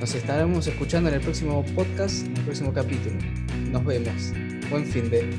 nos 0.04 0.16
estaremos 0.16 0.68
escuchando 0.68 1.08
en 1.08 1.16
el 1.16 1.22
próximo 1.22 1.64
podcast, 1.74 2.28
en 2.28 2.36
el 2.36 2.43
próximo 2.43 2.74
capítulo. 2.74 3.16
Nos 3.72 3.86
vemos. 3.86 4.34
Buen 4.70 4.86
fin 4.86 5.10
de... 5.10 5.30